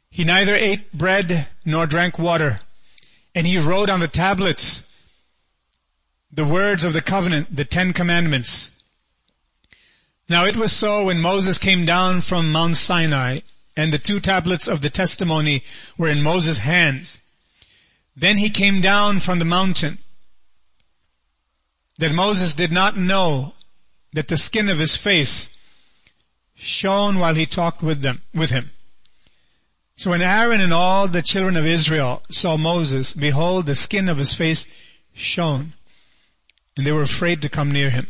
He 0.10 0.24
neither 0.24 0.56
ate 0.56 0.92
bread 0.94 1.48
nor 1.66 1.86
drank 1.86 2.18
water, 2.18 2.60
and 3.36 3.46
he 3.46 3.58
wrote 3.58 3.90
on 3.90 4.00
the 4.00 4.08
tablets 4.08 4.84
the 6.32 6.46
words 6.46 6.84
of 6.84 6.94
the 6.94 7.02
covenant, 7.02 7.56
the 7.56 7.66
Ten 7.66 7.94
Commandments. 7.94 8.72
Now 10.30 10.46
it 10.46 10.58
was 10.58 10.72
so 10.72 11.06
when 11.06 11.20
Moses 11.20 11.58
came 11.58 11.86
down 11.86 12.22
from 12.22 12.52
Mount 12.52 12.76
Sinai 12.76 13.40
and 13.76 13.94
the 13.94 13.98
two 13.98 14.20
tablets 14.20 14.68
of 14.68 14.82
the 14.82 14.90
testimony 14.90 15.64
were 15.98 16.10
in 16.10 16.22
Moses' 16.22 16.60
hands. 16.60 17.22
Then 18.16 18.38
he 18.38 18.50
came 18.50 18.82
down 18.82 19.20
from 19.20 19.40
the 19.40 19.46
mountain 19.46 20.00
that 22.00 22.14
Moses 22.14 22.56
did 22.56 22.72
not 22.72 22.98
know 22.98 23.54
that 24.14 24.28
the 24.28 24.38
skin 24.38 24.70
of 24.70 24.80
his 24.80 24.98
face 24.98 25.56
shone 26.56 27.20
while 27.20 27.36
he 27.36 27.46
talked 27.46 27.82
with 27.84 28.02
them, 28.02 28.22
with 28.34 28.50
him. 28.50 28.72
So 29.98 30.12
when 30.12 30.22
Aaron 30.22 30.62
and 30.62 30.72
all 30.72 31.08
the 31.08 31.24
children 31.24 31.58
of 31.58 31.66
Israel 31.66 32.22
saw 32.30 32.56
Moses, 32.56 33.16
behold, 33.16 33.66
the 33.66 33.74
skin 33.74 34.10
of 34.10 34.20
his 34.20 34.32
face 34.32 34.68
shone, 35.16 35.74
and 36.78 36.86
they 36.86 36.92
were 36.92 37.02
afraid 37.02 37.42
to 37.42 37.50
come 37.50 37.72
near 37.72 37.90
him. 37.90 38.06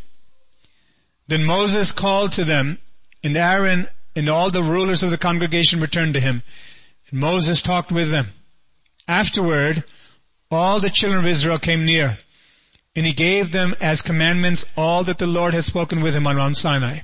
Then 1.27 1.45
Moses 1.45 1.93
called 1.93 2.33
to 2.33 2.43
them, 2.43 2.79
and 3.23 3.37
Aaron 3.37 3.87
and 4.17 4.27
all 4.27 4.51
the 4.51 4.61
rulers 4.61 5.01
of 5.01 5.11
the 5.11 5.17
congregation 5.17 5.79
returned 5.79 6.13
to 6.15 6.19
him. 6.19 6.43
And 7.09 7.21
Moses 7.21 7.61
talked 7.61 7.91
with 7.91 8.11
them. 8.11 8.27
Afterward, 9.07 9.85
all 10.51 10.81
the 10.81 10.89
children 10.89 11.21
of 11.21 11.25
Israel 11.25 11.57
came 11.57 11.85
near, 11.85 12.17
and 12.97 13.05
he 13.05 13.13
gave 13.13 13.53
them 13.53 13.73
as 13.79 14.01
commandments 14.01 14.67
all 14.75 15.05
that 15.05 15.19
the 15.19 15.27
Lord 15.27 15.53
had 15.53 15.63
spoken 15.63 16.01
with 16.01 16.15
him 16.17 16.27
on 16.27 16.35
Mount 16.35 16.57
Sinai. 16.57 16.99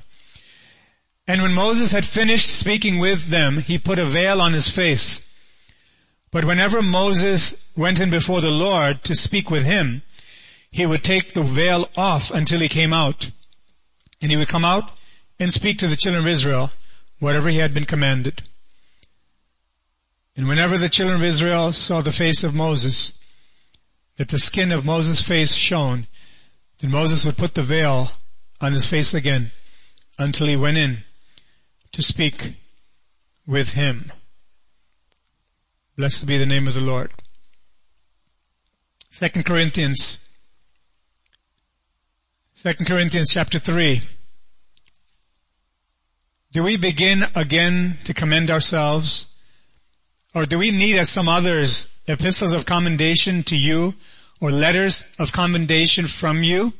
And 1.26 1.40
when 1.40 1.54
Moses 1.54 1.92
had 1.92 2.04
finished 2.04 2.48
speaking 2.48 2.98
with 2.98 3.26
them, 3.26 3.56
he 3.58 3.78
put 3.78 3.98
a 3.98 4.04
veil 4.04 4.42
on 4.42 4.52
his 4.52 4.68
face. 4.68 5.34
But 6.30 6.44
whenever 6.44 6.82
Moses 6.82 7.70
went 7.76 7.98
in 7.98 8.10
before 8.10 8.40
the 8.40 8.50
Lord 8.50 9.02
to 9.04 9.14
speak 9.14 9.50
with 9.50 9.64
him, 9.64 10.02
he 10.70 10.84
would 10.84 11.02
take 11.02 11.32
the 11.32 11.42
veil 11.42 11.88
off 11.96 12.30
until 12.30 12.60
he 12.60 12.68
came 12.68 12.92
out. 12.92 13.30
And 14.20 14.30
he 14.30 14.36
would 14.36 14.48
come 14.48 14.64
out 14.64 14.90
and 15.40 15.52
speak 15.52 15.78
to 15.78 15.88
the 15.88 15.96
children 15.96 16.22
of 16.22 16.28
Israel 16.28 16.72
whatever 17.20 17.48
he 17.48 17.58
had 17.58 17.72
been 17.72 17.84
commanded. 17.84 18.42
And 20.36 20.46
whenever 20.46 20.76
the 20.76 20.88
children 20.88 21.16
of 21.16 21.24
Israel 21.24 21.72
saw 21.72 22.00
the 22.00 22.12
face 22.12 22.44
of 22.44 22.54
Moses, 22.54 23.18
that 24.16 24.28
the 24.28 24.38
skin 24.38 24.72
of 24.72 24.84
Moses' 24.84 25.26
face 25.26 25.54
shone, 25.54 26.06
then 26.80 26.90
Moses 26.90 27.24
would 27.24 27.38
put 27.38 27.54
the 27.54 27.62
veil 27.62 28.10
on 28.60 28.72
his 28.72 28.86
face 28.86 29.14
again 29.14 29.52
until 30.18 30.48
he 30.48 30.56
went 30.56 30.76
in 30.76 31.04
to 31.94 32.02
speak 32.02 32.54
with 33.46 33.74
him. 33.74 34.10
Blessed 35.96 36.26
be 36.26 36.36
the 36.36 36.44
name 36.44 36.66
of 36.66 36.74
the 36.74 36.80
Lord. 36.80 37.12
Second 39.10 39.44
Corinthians, 39.44 40.18
Second 42.52 42.86
Corinthians 42.86 43.32
chapter 43.32 43.60
3. 43.60 44.02
Do 46.50 46.64
we 46.64 46.76
begin 46.76 47.26
again 47.36 47.98
to 48.04 48.12
commend 48.12 48.50
ourselves? 48.50 49.28
Or 50.34 50.46
do 50.46 50.58
we 50.58 50.72
need, 50.72 50.96
as 50.96 51.10
some 51.10 51.28
others, 51.28 51.96
epistles 52.08 52.52
of 52.52 52.66
commendation 52.66 53.44
to 53.44 53.56
you 53.56 53.94
or 54.40 54.50
letters 54.50 55.04
of 55.20 55.32
commendation 55.32 56.08
from 56.08 56.42
you? 56.42 56.72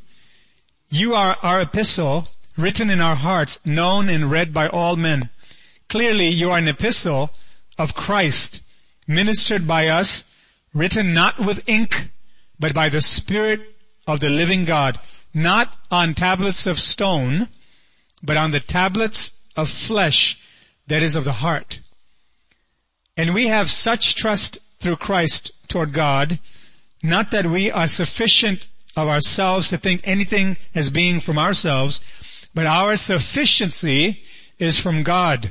You 0.89 1.15
are 1.15 1.37
our 1.41 1.61
epistle 1.61 2.27
written 2.57 2.91
in 2.91 3.01
our 3.01 3.17
hearts, 3.17 3.65
known 3.67 4.09
and 4.09 4.31
read 4.31 4.53
by 4.53 4.69
all 4.69 4.97
men. 4.97 5.29
Clearly 5.89 6.29
you 6.29 6.51
are 6.51 6.59
an 6.59 6.69
epistle 6.69 7.31
of 7.79 7.95
Christ, 7.95 8.63
ministered 9.07 9.67
by 9.67 9.89
us, 9.89 10.25
written 10.73 11.13
not 11.13 11.39
with 11.39 11.69
ink, 11.69 12.11
but 12.59 12.75
by 12.75 12.89
the 12.89 13.01
Spirit 13.01 13.77
of 14.07 14.21
the 14.21 14.31
living 14.31 14.65
God, 14.65 14.99
not 15.33 15.77
on 15.91 16.15
tablets 16.15 16.67
of 16.67 16.79
stone, 16.79 17.49
but 18.23 18.37
on 18.37 18.51
the 18.51 18.61
tablets 18.61 19.41
of 19.57 19.69
flesh 19.69 20.41
that 20.87 21.03
is 21.03 21.17
of 21.17 21.25
the 21.25 21.33
heart. 21.33 21.81
And 23.17 23.35
we 23.35 23.47
have 23.47 23.71
such 23.71 24.15
trust 24.15 24.59
through 24.81 24.97
Christ 24.97 25.69
toward 25.69 25.93
God, 25.93 26.39
not 27.03 27.31
that 27.31 27.47
we 27.47 27.71
are 27.71 27.87
sufficient 27.87 28.67
of 28.97 29.09
ourselves 29.09 29.71
to 29.71 29.77
think 29.77 30.01
anything 30.05 30.57
as 30.75 30.91
being 30.91 31.21
from 31.21 31.39
ourselves, 31.39 32.01
but 32.55 32.67
our 32.67 32.97
sufficiency 32.97 34.23
is 34.59 34.79
from 34.79 35.03
God, 35.03 35.51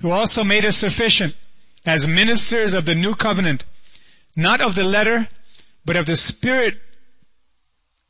who 0.00 0.10
also 0.10 0.44
made 0.44 0.64
us 0.64 0.76
sufficient 0.76 1.36
as 1.84 2.06
ministers 2.08 2.74
of 2.74 2.86
the 2.86 2.94
new 2.94 3.14
covenant, 3.14 3.64
not 4.36 4.60
of 4.60 4.74
the 4.74 4.84
letter, 4.84 5.28
but 5.84 5.96
of 5.96 6.06
the 6.06 6.16
spirit. 6.16 6.74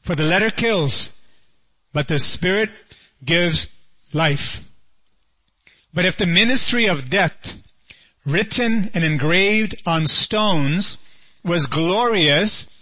For 0.02 0.14
the 0.14 0.24
letter 0.24 0.50
kills, 0.50 1.12
but 1.92 2.08
the 2.08 2.18
spirit 2.18 2.70
gives 3.24 3.74
life. 4.12 4.62
But 5.92 6.04
if 6.04 6.16
the 6.16 6.26
ministry 6.26 6.86
of 6.86 7.08
death, 7.08 7.62
written 8.26 8.90
and 8.92 9.04
engraved 9.04 9.80
on 9.86 10.06
stones, 10.06 10.98
was 11.42 11.66
glorious, 11.66 12.75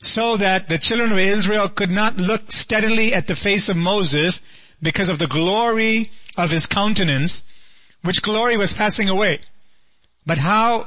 so 0.00 0.36
that 0.38 0.68
the 0.68 0.78
children 0.78 1.12
of 1.12 1.18
Israel 1.18 1.68
could 1.68 1.90
not 1.90 2.16
look 2.16 2.50
steadily 2.50 3.12
at 3.12 3.26
the 3.26 3.36
face 3.36 3.68
of 3.68 3.76
Moses 3.76 4.40
because 4.82 5.10
of 5.10 5.18
the 5.18 5.26
glory 5.26 6.10
of 6.36 6.50
his 6.50 6.66
countenance, 6.66 7.42
which 8.02 8.22
glory 8.22 8.56
was 8.56 8.72
passing 8.72 9.08
away. 9.10 9.40
But 10.24 10.38
how 10.38 10.86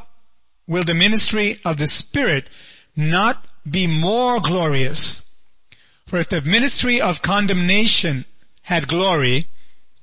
will 0.68 0.84
the 0.84 0.96
ministry 0.96 1.58
of 1.64 1.78
the 1.78 1.86
Spirit 1.86 2.50
not 2.96 3.46
be 3.70 3.86
more 3.86 4.40
glorious? 4.40 5.22
For 6.08 6.18
if 6.18 6.30
the 6.30 6.42
ministry 6.42 7.00
of 7.00 7.22
condemnation 7.22 8.26
had 8.64 8.88
glory, 8.88 9.48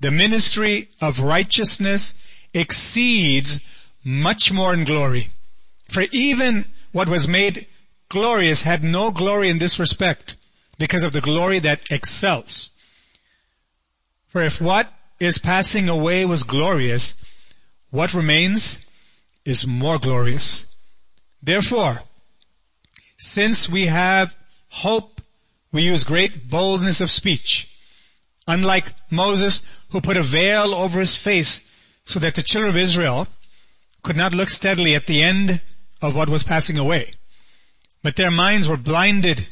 the 0.00 0.10
ministry 0.10 0.88
of 1.00 1.20
righteousness 1.20 2.14
exceeds 2.54 3.88
much 4.04 4.52
more 4.52 4.72
in 4.72 4.84
glory. 4.84 5.28
For 5.88 6.04
even 6.12 6.66
what 6.92 7.08
was 7.08 7.28
made 7.28 7.66
glorious 8.10 8.62
had 8.62 8.82
no 8.84 9.10
glory 9.10 9.48
in 9.48 9.58
this 9.58 9.78
respect 9.78 10.36
because 10.78 11.02
of 11.02 11.12
the 11.12 11.22
glory 11.22 11.60
that 11.60 11.90
excels. 11.90 12.70
For 14.28 14.42
if 14.42 14.60
what 14.60 14.92
is 15.18 15.38
passing 15.38 15.88
away 15.88 16.26
was 16.26 16.42
glorious, 16.42 17.14
what 17.90 18.12
remains 18.12 18.86
is 19.44 19.66
more 19.66 19.98
glorious. 19.98 20.66
Therefore, 21.42 22.02
since 23.16 23.68
we 23.68 23.86
have 23.86 24.36
hope, 24.68 25.20
we 25.72 25.82
use 25.82 26.04
great 26.04 26.50
boldness 26.50 27.00
of 27.00 27.10
speech. 27.10 27.74
Unlike 28.46 28.92
Moses, 29.10 29.62
who 29.90 30.00
put 30.00 30.16
a 30.16 30.22
veil 30.22 30.74
over 30.74 31.00
his 31.00 31.16
face 31.16 31.66
so 32.04 32.18
that 32.18 32.34
the 32.34 32.42
children 32.42 32.70
of 32.70 32.76
Israel 32.76 33.28
could 34.02 34.16
not 34.16 34.34
look 34.34 34.48
steadily 34.48 34.94
at 34.94 35.06
the 35.06 35.22
end 35.22 35.60
of 36.02 36.16
what 36.16 36.28
was 36.28 36.42
passing 36.42 36.78
away. 36.78 37.12
But 38.02 38.16
their 38.16 38.30
minds 38.30 38.68
were 38.68 38.76
blinded, 38.76 39.48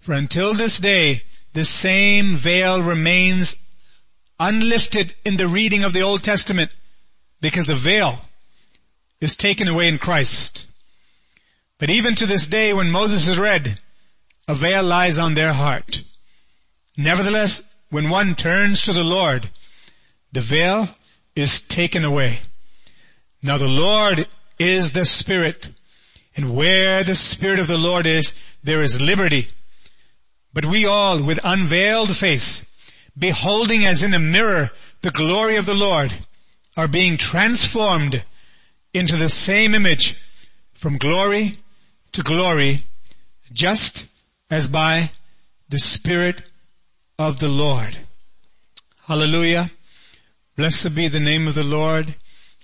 for 0.00 0.12
until 0.12 0.54
this 0.54 0.78
day, 0.78 1.22
the 1.52 1.64
same 1.64 2.36
veil 2.36 2.80
remains 2.80 3.56
unlifted 4.38 5.14
in 5.24 5.36
the 5.36 5.48
reading 5.48 5.82
of 5.82 5.92
the 5.92 6.02
Old 6.02 6.22
Testament, 6.22 6.70
because 7.40 7.66
the 7.66 7.74
veil 7.74 8.20
is 9.20 9.36
taken 9.36 9.66
away 9.66 9.88
in 9.88 9.98
Christ. 9.98 10.66
But 11.78 11.90
even 11.90 12.14
to 12.16 12.26
this 12.26 12.46
day, 12.46 12.72
when 12.72 12.90
Moses 12.90 13.28
is 13.28 13.38
read, 13.38 13.78
a 14.46 14.54
veil 14.54 14.82
lies 14.82 15.18
on 15.18 15.34
their 15.34 15.52
heart. 15.52 16.02
Nevertheless, 16.96 17.74
when 17.90 18.10
one 18.10 18.34
turns 18.34 18.84
to 18.84 18.92
the 18.92 19.04
Lord, 19.04 19.50
the 20.32 20.40
veil 20.40 20.88
is 21.34 21.60
taken 21.60 22.04
away. 22.04 22.40
Now 23.42 23.58
the 23.58 23.68
Lord 23.68 24.26
is 24.58 24.92
the 24.92 25.04
Spirit, 25.04 25.70
and 26.38 26.54
where 26.54 27.02
the 27.02 27.16
Spirit 27.16 27.58
of 27.58 27.66
the 27.66 27.76
Lord 27.76 28.06
is, 28.06 28.56
there 28.62 28.80
is 28.80 29.02
liberty. 29.02 29.48
But 30.54 30.66
we 30.66 30.86
all, 30.86 31.20
with 31.20 31.40
unveiled 31.42 32.16
face, 32.16 32.64
beholding 33.18 33.84
as 33.84 34.04
in 34.04 34.14
a 34.14 34.20
mirror 34.20 34.70
the 35.02 35.10
glory 35.10 35.56
of 35.56 35.66
the 35.66 35.74
Lord, 35.74 36.14
are 36.76 36.86
being 36.86 37.16
transformed 37.16 38.22
into 38.94 39.16
the 39.16 39.28
same 39.28 39.74
image 39.74 40.16
from 40.74 40.96
glory 40.96 41.56
to 42.12 42.22
glory, 42.22 42.84
just 43.52 44.08
as 44.48 44.68
by 44.68 45.10
the 45.68 45.80
Spirit 45.80 46.42
of 47.18 47.40
the 47.40 47.48
Lord. 47.48 47.98
Hallelujah. 49.08 49.72
Blessed 50.56 50.94
be 50.94 51.08
the 51.08 51.18
name 51.18 51.48
of 51.48 51.56
the 51.56 51.64
Lord. 51.64 52.14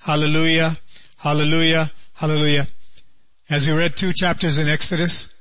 Hallelujah. 0.02 0.76
Hallelujah. 1.18 1.90
Hallelujah. 2.14 2.68
As 3.54 3.68
we 3.68 3.72
read 3.72 3.94
two 3.94 4.12
chapters 4.12 4.58
in 4.58 4.68
Exodus, 4.68 5.32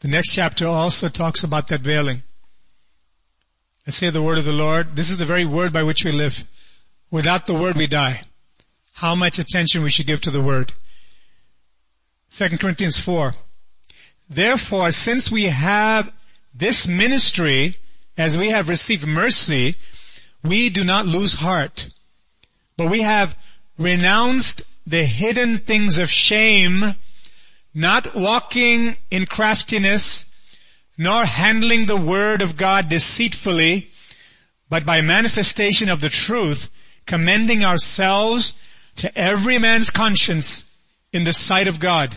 the 0.00 0.08
next 0.08 0.34
chapter 0.34 0.66
also 0.66 1.08
talks 1.08 1.42
about 1.42 1.68
that 1.68 1.80
veiling. 1.80 2.22
Let's 3.86 4.00
hear 4.00 4.10
the 4.10 4.20
word 4.20 4.36
of 4.36 4.44
the 4.44 4.52
Lord. 4.52 4.96
This 4.96 5.08
is 5.08 5.16
the 5.16 5.24
very 5.24 5.46
word 5.46 5.72
by 5.72 5.82
which 5.82 6.04
we 6.04 6.12
live. 6.12 6.44
Without 7.10 7.46
the 7.46 7.54
word 7.54 7.78
we 7.78 7.86
die. 7.86 8.20
How 8.92 9.14
much 9.14 9.38
attention 9.38 9.82
we 9.82 9.88
should 9.88 10.06
give 10.06 10.20
to 10.20 10.30
the 10.30 10.42
word. 10.42 10.74
2 12.32 12.58
Corinthians 12.58 13.00
4. 13.00 13.32
Therefore, 14.28 14.90
since 14.90 15.32
we 15.32 15.44
have 15.44 16.12
this 16.54 16.86
ministry, 16.86 17.78
as 18.18 18.36
we 18.36 18.50
have 18.50 18.68
received 18.68 19.06
mercy, 19.06 19.74
we 20.44 20.68
do 20.68 20.84
not 20.84 21.06
lose 21.06 21.40
heart, 21.40 21.88
but 22.76 22.90
we 22.90 23.00
have 23.00 23.42
renounced 23.78 24.64
the 24.86 25.04
hidden 25.04 25.56
things 25.56 25.96
of 25.96 26.10
shame, 26.10 26.84
not 27.78 28.16
walking 28.16 28.96
in 29.08 29.24
craftiness, 29.24 30.26
nor 30.98 31.24
handling 31.24 31.86
the 31.86 31.96
word 31.96 32.42
of 32.42 32.56
God 32.56 32.88
deceitfully, 32.88 33.88
but 34.68 34.84
by 34.84 35.00
manifestation 35.00 35.88
of 35.88 36.00
the 36.00 36.08
truth, 36.08 37.02
commending 37.06 37.64
ourselves 37.64 38.54
to 38.96 39.16
every 39.16 39.58
man's 39.58 39.90
conscience 39.90 40.64
in 41.12 41.22
the 41.22 41.32
sight 41.32 41.68
of 41.68 41.78
God. 41.78 42.16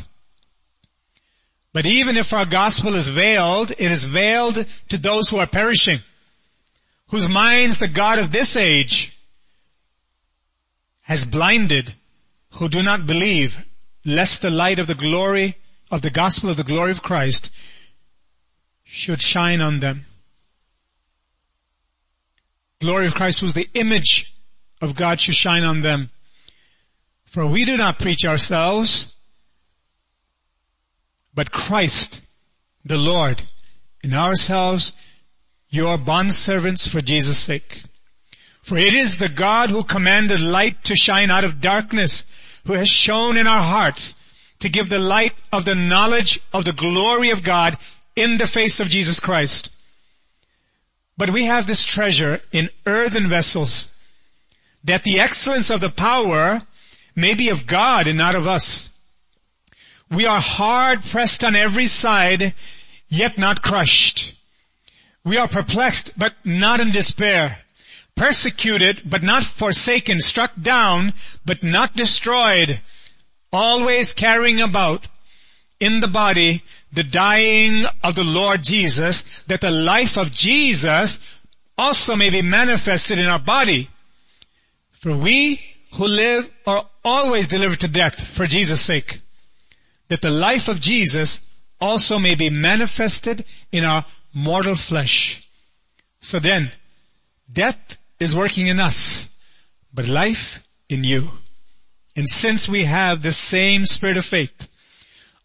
But 1.74 1.86
even 1.86 2.18
if 2.18 2.34
our 2.34 2.48
gospel 2.48 2.96
is 2.96 3.08
veiled, 3.08 3.70
it 3.70 3.92
is 3.92 4.06
veiled 4.06 4.66
to 4.90 4.98
those 4.98 5.30
who 5.30 5.38
are 5.38 5.46
perishing, 5.46 6.00
whose 7.10 7.30
minds 7.30 7.78
the 7.78 7.88
God 7.88 8.18
of 8.18 8.32
this 8.32 8.58
age 8.58 9.16
has 11.04 11.24
blinded, 11.24 11.94
who 12.54 12.68
do 12.68 12.82
not 12.82 13.06
believe, 13.06 13.64
lest 14.06 14.42
the 14.42 14.50
light 14.50 14.80
of 14.80 14.88
the 14.88 14.96
glory 14.96 15.56
of 15.92 16.02
the 16.02 16.10
gospel 16.10 16.50
of 16.50 16.58
the 16.58 16.64
glory 16.64 16.92
of 16.92 17.04
Christ 17.04 17.54
should 18.84 19.22
shine 19.22 19.62
on 19.62 19.80
them. 19.80 20.06
Glory 22.80 23.06
of 23.06 23.16
Christ 23.16 23.42
who's 23.42 23.54
the 23.54 23.70
image 23.74 24.34
of 24.82 24.96
God 24.96 25.20
should 25.20 25.36
shine 25.36 25.64
on 25.64 25.82
them. 25.82 26.10
For 27.26 27.46
we 27.46 27.64
do 27.64 27.78
not 27.78 28.00
preach 28.00 28.26
ourselves, 28.26 29.14
but 31.34 31.52
Christ, 31.52 32.26
the 32.84 32.98
Lord, 32.98 33.42
in 34.04 34.14
ourselves, 34.14 34.94
your 35.70 35.98
bondservants 35.98 36.90
for 36.90 37.00
Jesus' 37.00 37.38
sake. 37.38 37.84
For 38.62 38.78
it 38.78 38.94
is 38.94 39.18
the 39.18 39.30
God 39.30 39.70
who 39.70 39.84
commanded 39.84 40.42
light 40.42 40.84
to 40.86 40.96
shine 40.96 41.32
out 41.32 41.44
of 41.44 41.62
darkness, 41.62 42.24
who 42.66 42.74
has 42.74 42.88
shone 42.88 43.38
in 43.38 43.48
our 43.48 43.62
hearts 43.62 44.16
to 44.60 44.70
give 44.70 44.90
the 44.90 45.00
light 45.00 45.34
of 45.52 45.66
the 45.66 45.76
knowledge 45.76 46.40
of 46.54 46.66
the 46.66 46.74
glory 46.74 47.30
of 47.30 47.44
God 47.44 47.76
in 48.16 48.38
the 48.38 48.48
face 48.48 48.80
of 48.80 48.88
Jesus 48.88 49.20
Christ. 49.20 49.72
But 51.18 51.32
we 51.32 51.46
have 51.46 51.68
this 51.68 51.86
treasure 51.86 52.42
in 52.52 52.70
earthen 52.86 53.28
vessels, 53.28 53.96
that 54.84 55.04
the 55.04 55.20
excellence 55.20 55.70
of 55.70 55.82
the 55.82 55.90
power 55.90 56.62
may 57.16 57.34
be 57.34 57.50
of 57.50 57.68
God 57.68 58.08
and 58.08 58.18
not 58.18 58.36
of 58.36 58.48
us. 58.48 58.98
We 60.10 60.26
are 60.26 60.40
hard 60.40 61.04
pressed 61.04 61.44
on 61.44 61.56
every 61.56 61.86
side, 61.86 62.54
yet 63.08 63.38
not 63.38 63.62
crushed. 63.62 64.36
We 65.24 65.38
are 65.38 65.48
perplexed, 65.48 66.18
but 66.18 66.34
not 66.44 66.80
in 66.80 66.92
despair. 66.92 67.58
Persecuted, 68.16 69.02
but 69.06 69.24
not 69.24 69.44
forsaken. 69.44 70.20
Struck 70.20 70.52
down, 70.62 71.14
but 71.46 71.64
not 71.64 71.96
destroyed. 71.96 72.80
Always 73.52 74.14
carrying 74.14 74.62
about 74.62 75.08
in 75.80 76.00
the 76.00 76.08
body 76.08 76.62
the 76.94 77.04
dying 77.04 77.86
of 78.04 78.16
the 78.16 78.24
Lord 78.24 78.64
Jesus, 78.64 79.42
that 79.44 79.62
the 79.62 79.72
life 79.72 80.18
of 80.18 80.32
Jesus 80.32 81.40
also 81.78 82.16
may 82.16 82.30
be 82.30 82.42
manifested 82.42 83.18
in 83.18 83.26
our 83.28 83.40
body. 83.40 83.90
For 84.92 85.16
we 85.16 85.66
who 85.96 86.06
live 86.08 86.50
are 86.68 86.86
always 87.04 87.48
delivered 87.48 87.80
to 87.80 87.88
death 87.88 88.22
for 88.22 88.46
Jesus' 88.46 88.82
sake 88.82 89.22
that 90.12 90.22
the 90.22 90.30
life 90.30 90.68
of 90.68 90.82
Jesus 90.82 91.56
also 91.80 92.20
may 92.20 92.36
be 92.36 92.50
manifested 92.50 93.46
in 93.72 93.86
our 93.86 94.04
mortal 94.34 94.76
flesh. 94.76 95.48
So 96.20 96.38
then, 96.38 96.72
death 97.52 97.98
is 98.22 98.36
working 98.36 98.68
in 98.68 98.80
us, 98.80 99.30
but 99.94 100.08
life 100.08 100.68
in 100.90 101.04
you. 101.04 101.32
And 102.16 102.28
since 102.28 102.68
we 102.68 102.84
have 102.84 103.22
the 103.22 103.32
same 103.32 103.86
spirit 103.86 104.18
of 104.18 104.26
faith, 104.26 104.68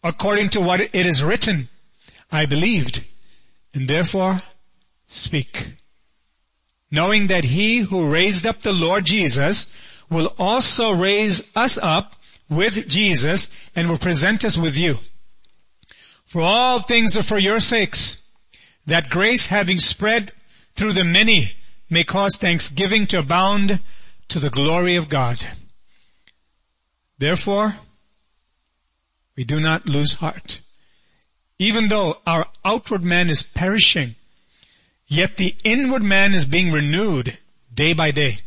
according 0.03 0.49
to 0.49 0.61
what 0.61 0.81
it 0.81 0.93
is 0.93 1.23
written, 1.23 1.69
I 2.31 2.45
believed, 2.45 3.07
and 3.73 3.87
therefore 3.87 4.41
speak. 5.07 5.73
Knowing 6.91 7.27
that 7.27 7.43
he 7.43 7.79
who 7.79 8.11
raised 8.11 8.45
up 8.45 8.59
the 8.59 8.73
Lord 8.73 9.05
Jesus 9.05 10.03
will 10.09 10.33
also 10.37 10.91
raise 10.91 11.55
us 11.55 11.77
up 11.77 12.15
with 12.49 12.87
Jesus 12.87 13.69
and 13.75 13.89
will 13.89 13.97
present 13.97 14.45
us 14.45 14.57
with 14.57 14.77
you. 14.77 14.99
For 16.25 16.41
all 16.41 16.79
things 16.79 17.15
are 17.15 17.23
for 17.23 17.37
your 17.37 17.59
sakes, 17.59 18.23
that 18.85 19.09
grace 19.09 19.47
having 19.47 19.79
spread 19.79 20.31
through 20.75 20.93
the 20.93 21.03
many 21.03 21.53
may 21.89 22.03
cause 22.03 22.35
thanksgiving 22.35 23.07
to 23.07 23.19
abound 23.19 23.79
to 24.27 24.39
the 24.39 24.49
glory 24.49 24.95
of 24.95 25.09
God. 25.09 25.37
Therefore, 27.17 27.75
we 29.35 29.43
do 29.43 29.59
not 29.59 29.87
lose 29.87 30.15
heart. 30.15 30.61
Even 31.59 31.87
though 31.87 32.17
our 32.27 32.47
outward 32.63 33.03
man 33.03 33.29
is 33.29 33.43
perishing, 33.43 34.15
yet 35.07 35.37
the 35.37 35.55
inward 35.63 36.03
man 36.03 36.33
is 36.33 36.45
being 36.45 36.71
renewed 36.71 37.37
day 37.73 37.93
by 37.93 38.11
day. 38.11 38.39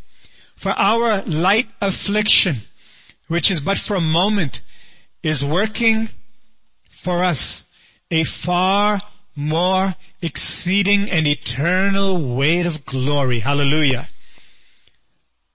For 0.57 0.70
our 0.70 1.22
light 1.22 1.68
affliction, 1.81 2.57
which 3.29 3.50
is 3.50 3.61
but 3.61 3.79
for 3.79 3.96
a 3.96 4.00
moment, 4.00 4.61
is 5.22 5.44
working 5.44 6.09
for 6.90 7.24
us 7.24 7.64
a 8.11 8.24
far 8.24 9.00
more 9.36 9.94
exceeding 10.20 11.10
and 11.10 11.26
eternal 11.26 12.18
weight 12.36 12.66
of 12.66 12.84
glory. 12.84 13.40
Hallelujah. 13.40 14.06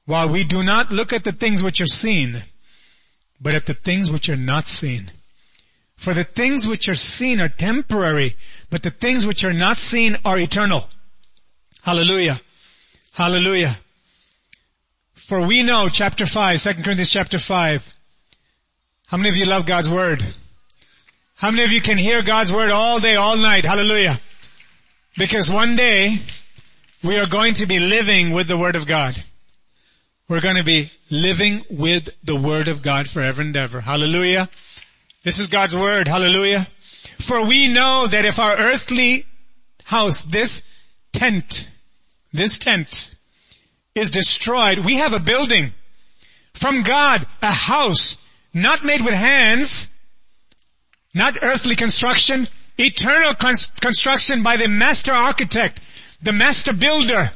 while 0.05 0.29
we 0.29 0.43
do 0.43 0.63
not 0.63 0.91
look 0.91 1.11
at 1.11 1.23
the 1.23 1.31
things 1.31 1.63
which 1.63 1.81
are 1.81 1.87
seen, 1.87 2.43
but 3.41 3.55
at 3.55 3.65
the 3.65 3.73
things 3.73 4.11
which 4.11 4.29
are 4.29 4.35
not 4.35 4.65
seen. 4.67 5.11
For 5.97 6.13
the 6.13 6.23
things 6.23 6.67
which 6.67 6.87
are 6.89 6.95
seen 6.95 7.41
are 7.41 7.49
temporary, 7.49 8.35
but 8.69 8.83
the 8.83 8.91
things 8.91 9.25
which 9.25 9.43
are 9.43 9.53
not 9.53 9.77
seen 9.77 10.17
are 10.23 10.37
eternal. 10.37 10.87
Hallelujah. 11.83 12.39
Hallelujah. 13.13 13.77
For 15.13 15.41
we 15.45 15.63
know, 15.63 15.89
chapter 15.89 16.25
5, 16.25 16.61
2 16.61 16.73
Corinthians 16.83 17.11
chapter 17.11 17.39
5. 17.39 17.93
How 19.07 19.17
many 19.17 19.29
of 19.29 19.37
you 19.37 19.45
love 19.45 19.65
God's 19.65 19.89
Word? 19.89 20.21
How 21.37 21.51
many 21.51 21.63
of 21.63 21.73
you 21.73 21.81
can 21.81 21.97
hear 21.97 22.21
God's 22.21 22.53
Word 22.53 22.69
all 22.69 22.99
day, 22.99 23.15
all 23.17 23.35
night? 23.35 23.65
Hallelujah. 23.65 24.15
Because 25.17 25.51
one 25.51 25.75
day, 25.75 26.17
we 27.03 27.19
are 27.19 27.27
going 27.27 27.55
to 27.55 27.65
be 27.65 27.77
living 27.77 28.31
with 28.31 28.47
the 28.47 28.57
Word 28.57 28.77
of 28.77 28.87
God. 28.87 29.17
We're 30.29 30.39
going 30.39 30.55
to 30.55 30.63
be 30.63 30.91
living 31.11 31.61
with 31.69 32.09
the 32.23 32.37
Word 32.37 32.69
of 32.69 32.81
God 32.81 33.09
forever 33.09 33.41
and 33.41 33.55
ever. 33.57 33.81
Hallelujah. 33.81 34.47
This 35.23 35.39
is 35.39 35.47
God's 35.49 35.75
Word. 35.75 36.07
Hallelujah. 36.07 36.61
For 36.61 37.45
we 37.45 37.67
know 37.67 38.07
that 38.07 38.23
if 38.23 38.39
our 38.39 38.55
earthly 38.57 39.25
house, 39.83 40.23
this 40.23 40.93
tent, 41.11 41.69
this 42.31 42.59
tent 42.59 43.13
is 43.93 44.09
destroyed, 44.09 44.79
we 44.79 44.95
have 44.95 45.11
a 45.11 45.19
building 45.19 45.71
from 46.53 46.83
God, 46.83 47.27
a 47.41 47.51
house 47.51 48.21
not 48.53 48.85
made 48.85 49.03
with 49.03 49.13
hands, 49.13 49.94
not 51.15 51.37
earthly 51.41 51.75
construction, 51.75 52.47
eternal 52.77 53.33
construction 53.33 54.43
by 54.43 54.57
the 54.57 54.67
master 54.67 55.13
architect, 55.13 55.81
the 56.21 56.33
master 56.33 56.73
builder, 56.73 57.31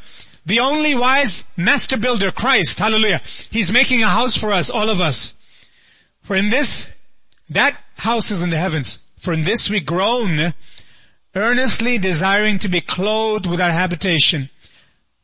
the 0.46 0.60
only 0.60 0.94
wise 0.94 1.46
master 1.58 1.98
builder, 1.98 2.30
Christ. 2.30 2.80
Hallelujah. 2.80 3.22
He's 3.50 3.72
making 3.72 4.04
a 4.04 4.08
house 4.08 4.36
for 4.36 4.52
us, 4.52 4.70
all 4.70 4.90
of 4.90 5.00
us. 5.00 5.36
For 6.24 6.36
in 6.36 6.50
this, 6.50 6.96
that 7.50 7.76
house 7.98 8.32
is 8.32 8.42
in 8.42 8.50
the 8.50 8.58
heavens. 8.58 9.04
For 9.18 9.34
in 9.34 9.44
this 9.44 9.70
we 9.70 9.80
groan, 9.80 10.54
earnestly 11.34 11.98
desiring 11.98 12.60
to 12.60 12.70
be 12.70 12.82
clothed 12.82 13.48
with 13.48 13.62
our 13.62 13.72
habitation, 13.72 14.50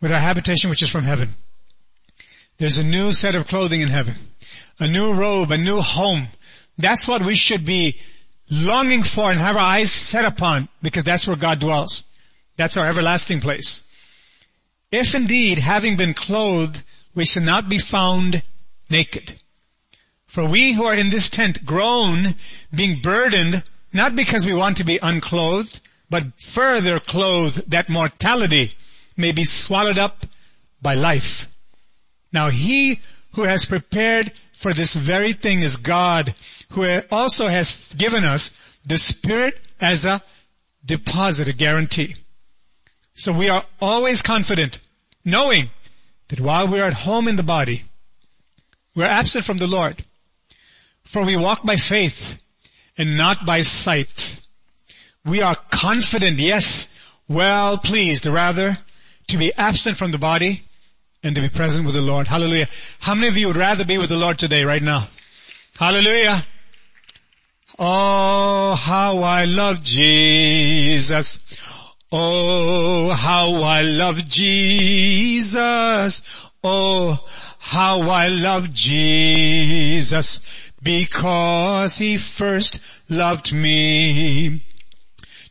with 0.01 0.11
our 0.11 0.19
habitation 0.19 0.69
which 0.69 0.81
is 0.81 0.89
from 0.89 1.03
heaven. 1.03 1.29
There's 2.57 2.77
a 2.77 2.83
new 2.83 3.11
set 3.11 3.35
of 3.35 3.47
clothing 3.47 3.81
in 3.81 3.89
heaven. 3.89 4.15
A 4.79 4.87
new 4.87 5.13
robe, 5.13 5.51
a 5.51 5.57
new 5.57 5.81
home. 5.81 6.27
That's 6.77 7.07
what 7.07 7.21
we 7.21 7.35
should 7.35 7.65
be 7.65 7.97
longing 8.49 9.03
for 9.03 9.31
and 9.31 9.39
have 9.39 9.55
our 9.55 9.61
eyes 9.61 9.91
set 9.91 10.25
upon 10.25 10.69
because 10.81 11.03
that's 11.03 11.27
where 11.27 11.35
God 11.35 11.59
dwells. 11.59 12.03
That's 12.57 12.77
our 12.77 12.85
everlasting 12.85 13.41
place. 13.41 13.83
If 14.91 15.15
indeed, 15.15 15.57
having 15.57 15.97
been 15.97 16.13
clothed, 16.13 16.83
we 17.13 17.25
shall 17.25 17.43
not 17.43 17.69
be 17.69 17.77
found 17.77 18.43
naked. 18.89 19.39
For 20.27 20.45
we 20.45 20.73
who 20.73 20.83
are 20.83 20.95
in 20.95 21.09
this 21.09 21.29
tent 21.29 21.65
groan, 21.65 22.35
being 22.73 23.01
burdened, 23.01 23.63
not 23.93 24.15
because 24.15 24.45
we 24.45 24.53
want 24.53 24.77
to 24.77 24.83
be 24.83 24.99
unclothed, 25.01 25.79
but 26.09 26.39
further 26.39 26.99
clothed 26.99 27.71
that 27.71 27.89
mortality 27.89 28.73
may 29.17 29.31
be 29.31 29.43
swallowed 29.43 29.97
up 29.97 30.25
by 30.81 30.93
life. 30.93 31.47
Now 32.31 32.49
he 32.49 32.99
who 33.33 33.43
has 33.43 33.65
prepared 33.65 34.31
for 34.55 34.73
this 34.73 34.95
very 34.95 35.33
thing 35.33 35.61
is 35.61 35.77
God, 35.77 36.33
who 36.71 36.99
also 37.11 37.47
has 37.47 37.93
given 37.97 38.23
us 38.23 38.77
the 38.85 38.97
Spirit 38.97 39.59
as 39.79 40.05
a 40.05 40.21
deposit, 40.85 41.47
a 41.47 41.53
guarantee. 41.53 42.15
So 43.13 43.31
we 43.31 43.49
are 43.49 43.65
always 43.81 44.21
confident, 44.21 44.79
knowing 45.23 45.69
that 46.29 46.39
while 46.39 46.67
we 46.67 46.79
are 46.79 46.87
at 46.87 46.93
home 46.93 47.27
in 47.27 47.35
the 47.35 47.43
body, 47.43 47.83
we 48.95 49.03
are 49.03 49.07
absent 49.07 49.45
from 49.45 49.57
the 49.57 49.67
Lord. 49.67 50.03
For 51.03 51.23
we 51.23 51.35
walk 51.35 51.63
by 51.63 51.75
faith 51.75 52.41
and 52.97 53.17
not 53.17 53.45
by 53.45 53.61
sight. 53.61 54.41
We 55.25 55.41
are 55.41 55.55
confident, 55.69 56.39
yes, 56.39 57.13
well 57.27 57.77
pleased 57.77 58.25
rather 58.25 58.77
to 59.27 59.37
be 59.37 59.53
absent 59.53 59.97
from 59.97 60.11
the 60.11 60.17
body 60.17 60.63
and 61.25 61.35
to 61.35 61.41
be 61.41 61.49
present 61.49 61.87
with 61.87 61.95
the 61.95 62.01
Lord. 62.01 62.27
Hallelujah. 62.27 62.67
How 62.99 63.15
many 63.15 63.27
of 63.27 63.35
you 63.35 63.47
would 63.47 63.57
rather 63.57 63.83
be 63.83 63.97
with 63.97 64.09
the 64.09 64.15
Lord 64.15 64.37
today, 64.37 64.63
right 64.63 64.81
now? 64.81 65.07
Hallelujah. 65.77 66.37
Oh, 67.79 68.75
how 68.79 69.17
I 69.17 69.45
love 69.45 69.81
Jesus. 69.81 71.39
Oh, 72.11 73.11
how 73.11 73.63
I 73.63 73.81
love 73.81 74.29
Jesus. 74.29 76.47
Oh, 76.63 77.19
how 77.59 78.01
I 78.01 78.27
love 78.27 78.71
Jesus 78.71 80.71
because 80.83 81.97
he 81.97 82.17
first 82.17 83.09
loved 83.09 83.51
me. 83.51 84.61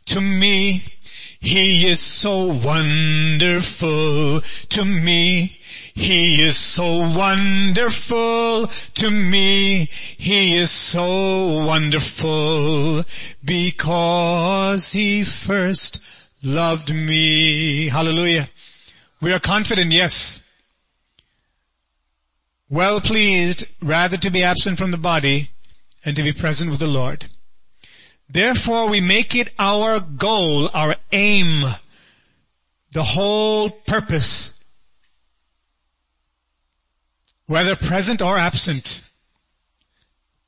To 0.05 0.21
me, 0.21 0.83
he 1.41 1.87
is 1.87 1.99
so 1.99 2.45
wonderful. 2.45 4.39
To 4.41 4.85
me, 4.85 5.57
he 5.95 6.41
is 6.41 6.57
so 6.57 6.97
wonderful 6.97 8.67
to 8.67 9.09
me. 9.09 9.85
He 9.85 10.57
is 10.57 10.69
so 10.69 11.63
wonderful 11.65 13.03
because 13.43 14.91
he 14.91 15.23
first 15.23 16.29
loved 16.43 16.93
me. 16.93 17.87
Hallelujah. 17.87 18.49
We 19.21 19.31
are 19.31 19.39
confident, 19.39 19.93
yes. 19.93 20.45
Well 22.69 22.99
pleased 22.99 23.65
rather 23.81 24.17
to 24.17 24.29
be 24.29 24.43
absent 24.43 24.77
from 24.77 24.91
the 24.91 24.97
body 24.97 25.47
and 26.03 26.13
to 26.17 26.23
be 26.23 26.33
present 26.33 26.71
with 26.71 26.81
the 26.81 26.87
Lord. 26.87 27.25
Therefore 28.29 28.89
we 28.89 28.99
make 28.99 29.33
it 29.33 29.53
our 29.57 30.01
goal, 30.01 30.69
our 30.73 30.95
aim, 31.13 31.63
the 32.91 33.03
whole 33.03 33.69
purpose, 33.69 34.54
whether 37.47 37.75
present 37.75 38.21
or 38.21 38.37
absent, 38.37 39.07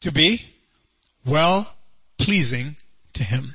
to 0.02 0.12
be 0.12 0.42
well 1.26 1.72
pleasing 2.18 2.76
to 3.14 3.24
Him. 3.24 3.54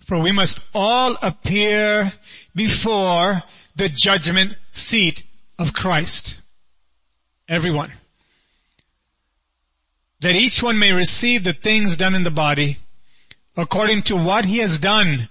For 0.00 0.20
we 0.20 0.32
must 0.32 0.60
all 0.74 1.16
appear 1.22 2.10
before 2.54 3.42
the 3.76 3.88
judgment 3.88 4.56
seat 4.72 5.22
of 5.58 5.72
Christ. 5.72 6.40
Everyone. 7.48 7.92
That 10.20 10.34
each 10.34 10.62
one 10.62 10.78
may 10.78 10.92
receive 10.92 11.44
the 11.44 11.52
things 11.52 11.96
done 11.96 12.14
in 12.14 12.24
the 12.24 12.30
body 12.30 12.78
according 13.56 14.02
to 14.02 14.16
what 14.16 14.44
he 14.44 14.58
has 14.58 14.80
done, 14.80 15.28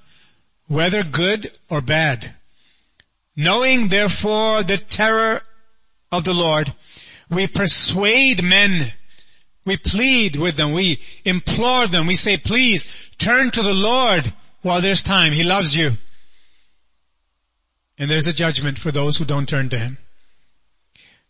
whether 0.67 1.03
good 1.03 1.51
or 1.69 1.81
bad. 1.81 2.33
Knowing 3.35 3.87
therefore 3.87 4.63
the 4.63 4.77
terror 4.77 5.41
of 6.11 6.23
the 6.23 6.33
Lord, 6.33 6.73
we 7.29 7.47
persuade 7.47 8.43
men 8.43 8.91
we 9.69 9.77
plead 9.77 10.35
with 10.35 10.55
them. 10.57 10.71
We 10.71 10.99
implore 11.25 11.85
them. 11.85 12.07
We 12.07 12.15
say, 12.15 12.37
please 12.37 13.11
turn 13.19 13.51
to 13.51 13.61
the 13.61 13.73
Lord 13.73 14.33
while 14.63 14.81
there's 14.81 15.03
time. 15.03 15.31
He 15.31 15.43
loves 15.43 15.75
you. 15.75 15.91
And 17.99 18.09
there's 18.09 18.25
a 18.25 18.33
judgment 18.33 18.79
for 18.79 18.89
those 18.89 19.17
who 19.17 19.25
don't 19.25 19.47
turn 19.47 19.69
to 19.69 19.77
Him. 19.77 19.99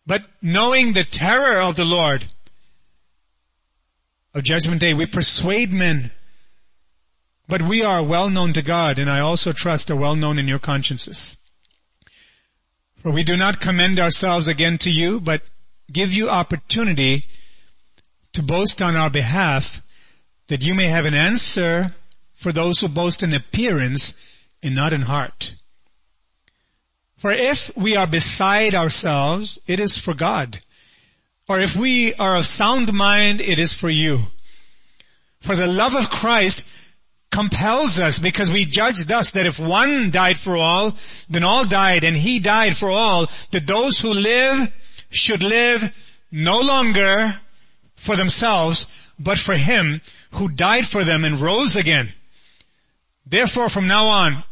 But 0.07 0.23
knowing 0.41 0.93
the 0.93 1.03
terror 1.03 1.59
of 1.59 1.75
the 1.75 1.83
Lord, 1.83 2.23
of 4.33 4.43
judgment 4.43 4.79
day, 4.79 4.93
we 4.93 5.05
persuade 5.05 5.73
men. 5.73 6.11
But 7.49 7.63
we 7.63 7.83
are 7.83 8.01
well 8.01 8.29
known 8.29 8.53
to 8.53 8.61
God, 8.61 8.99
and 8.99 9.09
I 9.09 9.19
also 9.19 9.51
trust 9.51 9.91
are 9.91 9.97
well 9.97 10.15
known 10.15 10.39
in 10.39 10.47
your 10.47 10.59
consciences. 10.59 11.35
For 12.99 13.11
we 13.11 13.23
do 13.23 13.37
not 13.37 13.61
commend 13.61 13.99
ourselves 13.99 14.47
again 14.47 14.77
to 14.79 14.91
you, 14.91 15.21
but 15.21 15.49
give 15.91 16.13
you 16.13 16.29
opportunity 16.29 17.23
to 18.33 18.43
boast 18.43 18.81
on 18.81 18.95
our 18.95 19.09
behalf, 19.09 19.81
that 20.47 20.65
you 20.65 20.75
may 20.75 20.87
have 20.87 21.05
an 21.05 21.13
answer 21.13 21.95
for 22.33 22.51
those 22.51 22.81
who 22.81 22.89
boast 22.89 23.23
in 23.23 23.33
appearance 23.33 24.43
and 24.61 24.75
not 24.75 24.93
in 24.93 25.01
heart. 25.01 25.55
For 27.17 27.31
if 27.31 27.75
we 27.75 27.95
are 27.95 28.07
beside 28.07 28.75
ourselves, 28.75 29.59
it 29.67 29.79
is 29.79 29.97
for 29.97 30.13
God. 30.13 30.59
Or 31.47 31.59
if 31.59 31.75
we 31.75 32.13
are 32.15 32.35
of 32.35 32.45
sound 32.45 32.93
mind, 32.93 33.41
it 33.41 33.59
is 33.59 33.73
for 33.73 33.89
you. 33.89 34.27
For 35.39 35.55
the 35.55 35.67
love 35.67 35.95
of 35.95 36.09
Christ 36.09 36.63
compels 37.31 37.99
us 37.99 38.19
because 38.19 38.51
we 38.51 38.65
judge 38.65 39.05
thus 39.05 39.31
that 39.31 39.45
if 39.45 39.59
one 39.59 40.11
died 40.11 40.37
for 40.37 40.57
all, 40.57 40.95
then 41.29 41.43
all 41.43 41.65
died 41.65 42.03
and 42.03 42.15
he 42.15 42.39
died 42.39 42.75
for 42.75 42.89
all, 42.89 43.27
that 43.51 43.67
those 43.67 43.99
who 43.99 44.13
live 44.13 44.73
should 45.09 45.43
live 45.43 46.19
no 46.31 46.59
longer 46.59 47.33
for 47.95 48.15
themselves, 48.15 49.11
but 49.19 49.37
for 49.37 49.55
him 49.55 50.01
who 50.31 50.49
died 50.49 50.85
for 50.85 51.03
them 51.03 51.23
and 51.25 51.39
rose 51.39 51.75
again. 51.75 52.13
Therefore 53.25 53.69
from 53.69 53.87
now 53.87 54.07
on, 54.07 54.43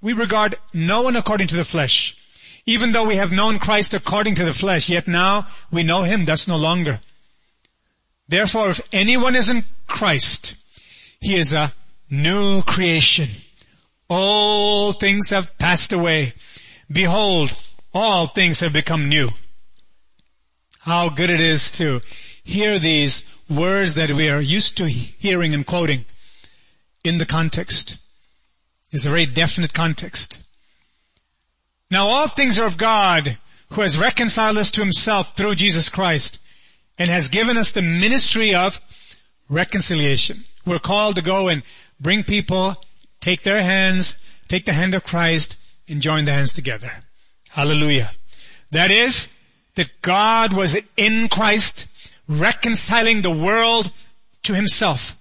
we 0.00 0.12
regard 0.12 0.56
no 0.72 1.02
one 1.02 1.16
according 1.16 1.48
to 1.48 1.56
the 1.56 1.64
flesh. 1.64 2.16
Even 2.66 2.92
though 2.92 3.06
we 3.06 3.16
have 3.16 3.32
known 3.32 3.58
Christ 3.58 3.94
according 3.94 4.36
to 4.36 4.44
the 4.44 4.52
flesh, 4.52 4.88
yet 4.88 5.08
now 5.08 5.46
we 5.70 5.82
know 5.82 6.02
him 6.02 6.24
thus 6.24 6.46
no 6.46 6.56
longer. 6.56 7.00
Therefore, 8.28 8.70
if 8.70 8.80
anyone 8.92 9.34
is 9.34 9.48
in 9.48 9.64
Christ, 9.88 10.56
he 11.20 11.34
is 11.34 11.52
a 11.52 11.72
new 12.10 12.62
creation. 12.62 13.28
All 14.08 14.92
things 14.92 15.30
have 15.30 15.56
passed 15.58 15.92
away. 15.92 16.32
Behold, 16.90 17.52
all 17.94 18.26
things 18.26 18.60
have 18.60 18.72
become 18.72 19.08
new. 19.08 19.30
How 20.80 21.08
good 21.08 21.30
it 21.30 21.40
is 21.40 21.72
to 21.72 22.00
hear 22.42 22.78
these 22.78 23.24
words 23.48 23.94
that 23.94 24.10
we 24.10 24.28
are 24.28 24.40
used 24.40 24.76
to 24.78 24.86
hearing 24.86 25.54
and 25.54 25.66
quoting 25.66 26.04
in 27.04 27.18
the 27.18 27.26
context. 27.26 28.00
It's 28.90 29.06
a 29.06 29.10
very 29.10 29.26
definite 29.26 29.72
context. 29.72 30.42
Now 31.90 32.06
all 32.06 32.28
things 32.28 32.58
are 32.58 32.66
of 32.66 32.78
God 32.78 33.38
who 33.72 33.82
has 33.82 33.98
reconciled 33.98 34.58
us 34.58 34.70
to 34.72 34.80
himself 34.80 35.36
through 35.36 35.54
Jesus 35.56 35.88
Christ 35.88 36.40
and 36.98 37.08
has 37.08 37.28
given 37.28 37.56
us 37.56 37.72
the 37.72 37.82
ministry 37.82 38.54
of 38.54 38.78
reconciliation. 39.48 40.38
We're 40.66 40.78
called 40.78 41.16
to 41.16 41.22
go 41.22 41.48
and 41.48 41.62
bring 42.00 42.24
people, 42.24 42.76
take 43.20 43.42
their 43.42 43.62
hands, 43.62 44.40
take 44.48 44.64
the 44.64 44.72
hand 44.72 44.94
of 44.94 45.04
Christ 45.04 45.70
and 45.88 46.00
join 46.00 46.24
the 46.24 46.32
hands 46.32 46.52
together. 46.52 46.90
Hallelujah. 47.50 48.10
That 48.70 48.90
is, 48.90 49.28
that 49.74 50.02
God 50.02 50.52
was 50.52 50.78
in 50.96 51.28
Christ 51.28 51.86
reconciling 52.28 53.22
the 53.22 53.30
world 53.30 53.90
to 54.44 54.54
himself, 54.54 55.16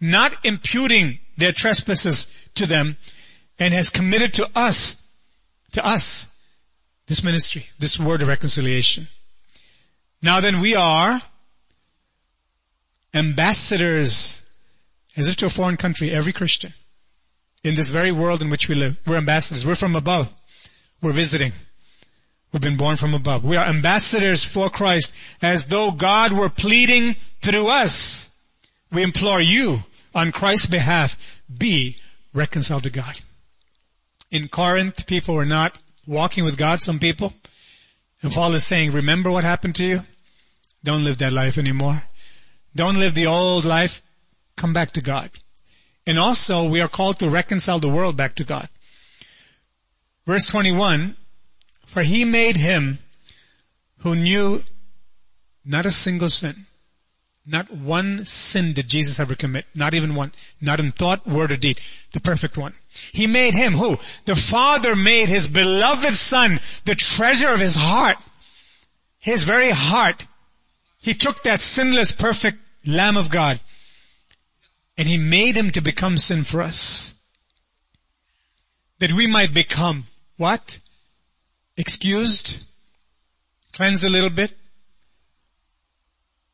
not 0.00 0.34
imputing 0.44 1.18
their 1.36 1.52
trespasses 1.52 2.48
to 2.54 2.66
them, 2.66 2.96
and 3.58 3.72
has 3.74 3.90
committed 3.90 4.34
to 4.34 4.48
us, 4.54 5.06
to 5.72 5.84
us, 5.84 6.34
this 7.06 7.24
ministry, 7.24 7.66
this 7.78 7.98
word 7.98 8.22
of 8.22 8.28
reconciliation. 8.28 9.08
Now 10.22 10.40
then 10.40 10.60
we 10.60 10.74
are 10.74 11.20
ambassadors, 13.14 14.42
as 15.18 15.28
if 15.28 15.36
to 15.36 15.46
a 15.46 15.50
foreign 15.50 15.76
country, 15.76 16.10
every 16.10 16.32
Christian, 16.32 16.72
in 17.64 17.74
this 17.74 17.90
very 17.90 18.12
world 18.12 18.40
in 18.40 18.50
which 18.50 18.68
we 18.68 18.74
live. 18.74 18.98
We're 19.06 19.16
ambassadors. 19.16 19.66
We're 19.66 19.74
from 19.74 19.96
above. 19.96 20.32
We're 21.02 21.12
visiting. 21.12 21.52
We've 22.52 22.62
been 22.62 22.76
born 22.76 22.96
from 22.96 23.12
above. 23.12 23.44
We 23.44 23.56
are 23.56 23.66
ambassadors 23.66 24.42
for 24.42 24.70
Christ 24.70 25.36
as 25.42 25.66
though 25.66 25.90
God 25.90 26.32
were 26.32 26.48
pleading 26.48 27.14
through 27.14 27.66
us. 27.66 28.30
We 28.90 29.02
implore 29.02 29.40
you 29.40 29.82
on 30.14 30.32
Christ's 30.32 30.66
behalf, 30.66 31.42
be 31.54 31.96
reconciled 32.32 32.84
to 32.84 32.90
God. 32.90 33.20
In 34.30 34.48
Corinth, 34.48 35.06
people 35.06 35.34
were 35.34 35.44
not 35.44 35.76
walking 36.06 36.44
with 36.44 36.56
God, 36.56 36.80
some 36.80 36.98
people. 36.98 37.34
And 38.22 38.32
Paul 38.32 38.54
is 38.54 38.66
saying, 38.66 38.92
remember 38.92 39.30
what 39.30 39.44
happened 39.44 39.74
to 39.76 39.84
you? 39.84 40.00
Don't 40.82 41.04
live 41.04 41.18
that 41.18 41.32
life 41.32 41.58
anymore. 41.58 42.02
Don't 42.74 42.96
live 42.96 43.14
the 43.14 43.26
old 43.26 43.64
life. 43.64 44.00
Come 44.58 44.72
back 44.72 44.90
to 44.92 45.00
God. 45.00 45.30
And 46.04 46.18
also, 46.18 46.68
we 46.68 46.80
are 46.80 46.88
called 46.88 47.20
to 47.20 47.28
reconcile 47.28 47.78
the 47.78 47.88
world 47.88 48.16
back 48.16 48.34
to 48.34 48.44
God. 48.44 48.68
Verse 50.26 50.46
21, 50.46 51.16
for 51.86 52.02
he 52.02 52.24
made 52.24 52.56
him 52.56 52.98
who 53.98 54.16
knew 54.16 54.62
not 55.64 55.86
a 55.86 55.90
single 55.92 56.28
sin. 56.28 56.66
Not 57.46 57.70
one 57.70 58.24
sin 58.24 58.72
did 58.72 58.88
Jesus 58.88 59.20
ever 59.20 59.34
commit. 59.34 59.64
Not 59.74 59.94
even 59.94 60.14
one. 60.14 60.32
Not 60.60 60.80
in 60.80 60.92
thought, 60.92 61.26
word, 61.26 61.52
or 61.52 61.56
deed. 61.56 61.78
The 62.12 62.20
perfect 62.20 62.58
one. 62.58 62.74
He 63.12 63.26
made 63.26 63.54
him 63.54 63.72
who? 63.72 63.92
The 64.26 64.36
Father 64.36 64.96
made 64.96 65.28
his 65.28 65.46
beloved 65.46 66.12
Son 66.12 66.58
the 66.84 66.94
treasure 66.94 67.48
of 67.48 67.60
his 67.60 67.76
heart. 67.76 68.18
His 69.20 69.44
very 69.44 69.70
heart. 69.70 70.26
He 71.00 71.14
took 71.14 71.44
that 71.44 71.60
sinless, 71.60 72.12
perfect 72.12 72.58
Lamb 72.84 73.16
of 73.16 73.30
God 73.30 73.60
and 74.98 75.06
he 75.06 75.16
made 75.16 75.56
him 75.56 75.70
to 75.70 75.80
become 75.80 76.18
sin 76.18 76.42
for 76.42 76.60
us. 76.60 77.14
That 78.98 79.12
we 79.12 79.28
might 79.28 79.54
become 79.54 80.04
what? 80.36 80.80
excused, 81.76 82.60
cleansed 83.72 84.04
a 84.04 84.10
little 84.10 84.30
bit, 84.30 84.52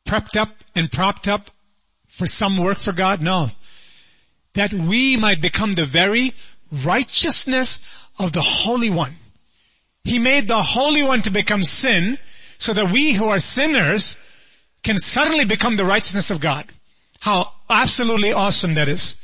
prepped 0.07 0.39
up 0.39 0.49
and 0.75 0.91
propped 0.91 1.27
up 1.27 1.49
for 2.07 2.27
some 2.27 2.57
work 2.57 2.77
for 2.77 2.93
God? 2.93 3.21
No. 3.21 3.49
That 4.53 4.71
we 4.71 5.17
might 5.17 5.41
become 5.41 5.73
the 5.73 5.85
very 5.85 6.31
righteousness 6.85 8.05
of 8.19 8.31
the 8.31 8.41
Holy 8.41 8.91
One. 8.91 9.13
He 10.03 10.19
made 10.19 10.47
the 10.47 10.61
Holy 10.61 11.01
One 11.01 11.23
to 11.23 11.31
become 11.31 11.63
sin 11.63 12.19
so 12.59 12.73
that 12.73 12.91
we 12.91 13.13
who 13.13 13.29
are 13.29 13.39
sinners 13.39 14.17
can 14.83 14.99
suddenly 14.99 15.45
become 15.45 15.75
the 15.75 15.85
righteousness 15.85 16.29
of 16.29 16.39
God. 16.39 16.65
How 17.19 17.51
absolutely 17.69 18.31
awesome 18.33 18.75
that 18.75 18.89
is. 18.89 19.21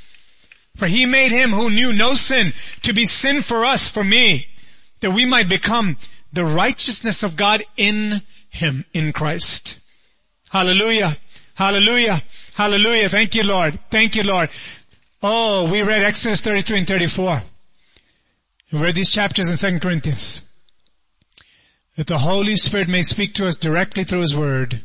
For 0.76 0.88
he 0.88 1.06
made 1.06 1.32
him 1.32 1.52
who 1.52 1.70
knew 1.70 1.94
no 1.94 2.14
sin 2.14 2.54
to 2.84 2.94
be 2.94 3.06
sin 3.06 3.42
for 3.42 3.66
us, 3.66 3.88
for 3.88 4.04
me, 4.04 4.48
that 5.02 5.12
we 5.12 5.26
might 5.26 5.50
become 5.50 5.98
the 6.34 6.46
righteousness 6.46 7.24
of 7.24 7.36
God 7.36 7.64
in 7.78 8.22
Him, 8.50 8.86
in 8.94 9.14
Christ. 9.14 9.80
Hallelujah. 10.50 11.18
Hallelujah. 11.56 12.22
Hallelujah. 12.56 13.10
Thank 13.10 13.36
you, 13.36 13.44
Lord. 13.44 13.80
Thank 13.90 14.16
you, 14.16 14.24
Lord. 14.24 14.50
Oh, 15.22 15.72
we 15.72 15.84
read 15.84 16.04
Exodus 16.04 16.42
33 16.42 16.80
and 16.80 16.88
34. 16.88 17.42
We 18.72 18.80
read 18.80 18.96
these 18.96 19.12
chapters 19.12 19.50
in 19.50 19.74
2 19.74 19.80
Corinthians. 19.80 20.48
That 21.98 22.08
the 22.08 22.20
Holy 22.20 22.56
Spirit 22.56 22.88
may 22.88 23.02
speak 23.02 23.34
to 23.36 23.48
us 23.48 23.56
directly 23.56 24.04
through 24.04 24.22
His 24.22 24.36
Word. 24.36 24.82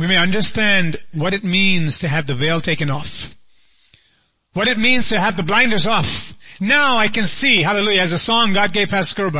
We 0.00 0.06
may 0.06 0.16
understand 0.16 0.96
what 1.12 1.34
it 1.34 1.44
means 1.44 1.98
to 1.98 2.08
have 2.08 2.26
the 2.26 2.32
veil 2.32 2.62
taken 2.62 2.90
off. 2.90 3.36
What 4.54 4.66
it 4.66 4.78
means 4.78 5.10
to 5.10 5.20
have 5.20 5.36
the 5.36 5.42
blinders 5.42 5.86
off. 5.86 6.58
Now 6.58 6.96
I 6.96 7.08
can 7.08 7.24
see, 7.24 7.60
hallelujah, 7.60 8.00
as 8.00 8.12
a 8.12 8.18
song 8.18 8.54
God 8.54 8.72
gave 8.72 8.88
Pastor. 8.88 9.30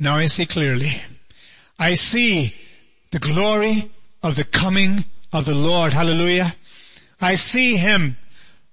Now 0.00 0.16
I 0.16 0.26
see 0.26 0.46
clearly. 0.46 1.00
I 1.78 1.94
see 1.94 2.56
the 3.12 3.20
glory 3.20 3.88
of 4.20 4.34
the 4.34 4.42
coming 4.42 5.04
of 5.32 5.44
the 5.44 5.54
Lord. 5.54 5.92
Hallelujah. 5.92 6.52
I 7.20 7.36
see 7.36 7.76
Him. 7.76 8.16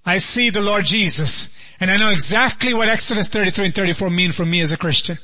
I 0.08 0.18
see 0.18 0.50
the 0.50 0.62
Lord 0.62 0.86
Jesus. 0.86 1.56
And 1.80 1.92
I 1.92 1.98
know 1.98 2.10
exactly 2.10 2.74
what 2.74 2.90
Exodus 2.90 3.28
33 3.28 3.68
and 3.68 3.76
34 3.76 4.10
mean 4.10 4.32
for 4.32 4.44
me 4.44 4.60
as 4.62 4.72
a 4.72 4.78
Christian. 4.78 5.18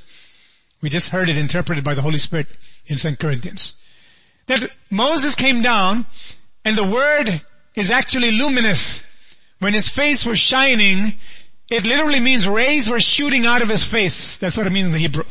We 0.80 0.90
just 0.90 1.10
heard 1.10 1.28
it 1.28 1.40
interpreted 1.40 1.84
by 1.84 1.96
the 1.96 2.04
Holy 2.04 2.20
Spirit 2.20 2.56
in 2.86 2.98
St. 2.98 3.18
Corinthians. 3.18 3.79
That 4.50 4.72
Moses 4.90 5.36
came 5.36 5.62
down 5.62 6.08
and 6.66 6.76
the 6.76 6.84
word 6.84 7.40
is 7.76 7.92
actually 7.92 8.32
luminous. 8.32 9.06
When 9.60 9.76
his 9.76 9.90
face 9.90 10.26
was 10.26 10.40
shining, 10.40 11.14
it 11.70 11.86
literally 11.86 12.20
means 12.20 12.48
rays 12.48 12.90
were 12.90 13.00
shooting 13.00 13.46
out 13.46 13.62
of 13.62 13.70
his 13.70 13.84
face. 13.84 14.40
That's 14.40 14.58
what 14.58 14.66
it 14.66 14.72
means 14.72 14.88
in 14.88 14.94
the 14.94 15.00
Hebrew. 15.00 15.26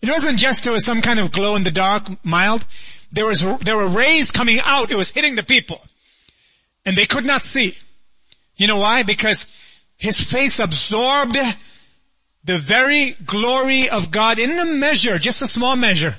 It 0.00 0.08
wasn't 0.08 0.38
just 0.38 0.62
there 0.62 0.72
was 0.72 0.84
some 0.84 1.02
kind 1.02 1.18
of 1.18 1.32
glow 1.32 1.56
in 1.56 1.64
the 1.64 1.72
dark, 1.72 2.24
mild. 2.24 2.64
There 3.10 3.26
was, 3.26 3.44
there 3.58 3.76
were 3.76 3.88
rays 3.88 4.30
coming 4.30 4.60
out. 4.64 4.92
It 4.92 4.96
was 4.96 5.10
hitting 5.10 5.34
the 5.34 5.42
people. 5.42 5.80
And 6.86 6.94
they 6.94 7.06
could 7.06 7.24
not 7.24 7.42
see. 7.42 7.74
You 8.56 8.68
know 8.68 8.76
why? 8.76 9.02
Because 9.02 9.48
his 9.96 10.20
face 10.20 10.60
absorbed 10.60 11.36
the 12.44 12.56
very 12.56 13.16
glory 13.26 13.90
of 13.90 14.12
God 14.12 14.38
in 14.38 14.56
a 14.60 14.64
measure, 14.64 15.18
just 15.18 15.42
a 15.42 15.48
small 15.48 15.74
measure. 15.74 16.16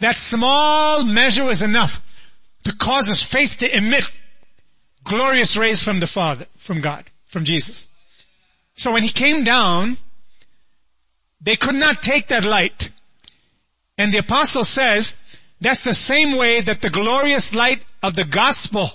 That 0.00 0.16
small 0.16 1.04
measure 1.04 1.44
was 1.44 1.62
enough 1.62 2.06
to 2.64 2.76
cause 2.76 3.06
his 3.06 3.22
face 3.22 3.56
to 3.58 3.76
emit 3.76 4.10
glorious 5.04 5.56
rays 5.56 5.82
from 5.82 6.00
the 6.00 6.06
Father, 6.06 6.46
from 6.56 6.80
God, 6.80 7.04
from 7.26 7.44
Jesus. 7.44 7.88
So 8.74 8.92
when 8.92 9.02
he 9.02 9.10
came 9.10 9.44
down, 9.44 9.96
they 11.40 11.56
could 11.56 11.74
not 11.74 12.02
take 12.02 12.28
that 12.28 12.44
light. 12.44 12.90
And 13.98 14.12
the 14.12 14.18
apostle 14.18 14.64
says, 14.64 15.16
that's 15.60 15.84
the 15.84 15.94
same 15.94 16.36
way 16.36 16.60
that 16.62 16.80
the 16.80 16.90
glorious 16.90 17.54
light 17.54 17.84
of 18.02 18.14
the 18.16 18.24
gospel 18.24 18.90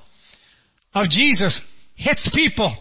of 0.95 1.09
Jesus 1.09 1.71
hits 1.95 2.27
people, 2.29 2.71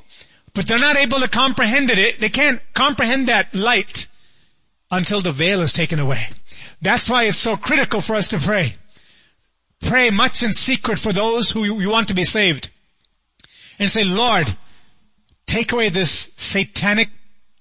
but 0.55 0.67
they're 0.67 0.79
not 0.79 0.97
able 0.97 1.19
to 1.19 1.29
comprehend 1.29 1.91
it. 1.91 2.21
They 2.21 2.31
can't 2.31 2.61
comprehend 2.73 3.29
that 3.29 3.55
light 3.55 4.07
until 4.91 5.21
the 5.21 5.33
veil 5.33 5.61
is 5.61 5.73
taken 5.73 5.99
away. 5.99 6.29
That's 6.85 7.11
why 7.11 7.25
it's 7.25 7.38
so 7.38 7.57
critical 7.57 8.01
for 8.01 8.14
us 8.14 8.29
to 8.29 8.38
pray. 8.38 8.77
Pray 9.88 10.11
much 10.11 10.44
in 10.44 10.53
secret 10.53 11.01
for 11.01 11.12
those 11.12 11.51
who 11.51 11.64
you 11.64 11.90
want 11.90 12.09
to 12.09 12.14
be 12.14 12.25
saved. 12.25 12.70
And 13.81 13.90
say, 13.90 14.05
Lord, 14.05 14.55
Take 15.47 15.73
away 15.73 15.88
this 15.88 16.11
satanic 16.37 17.09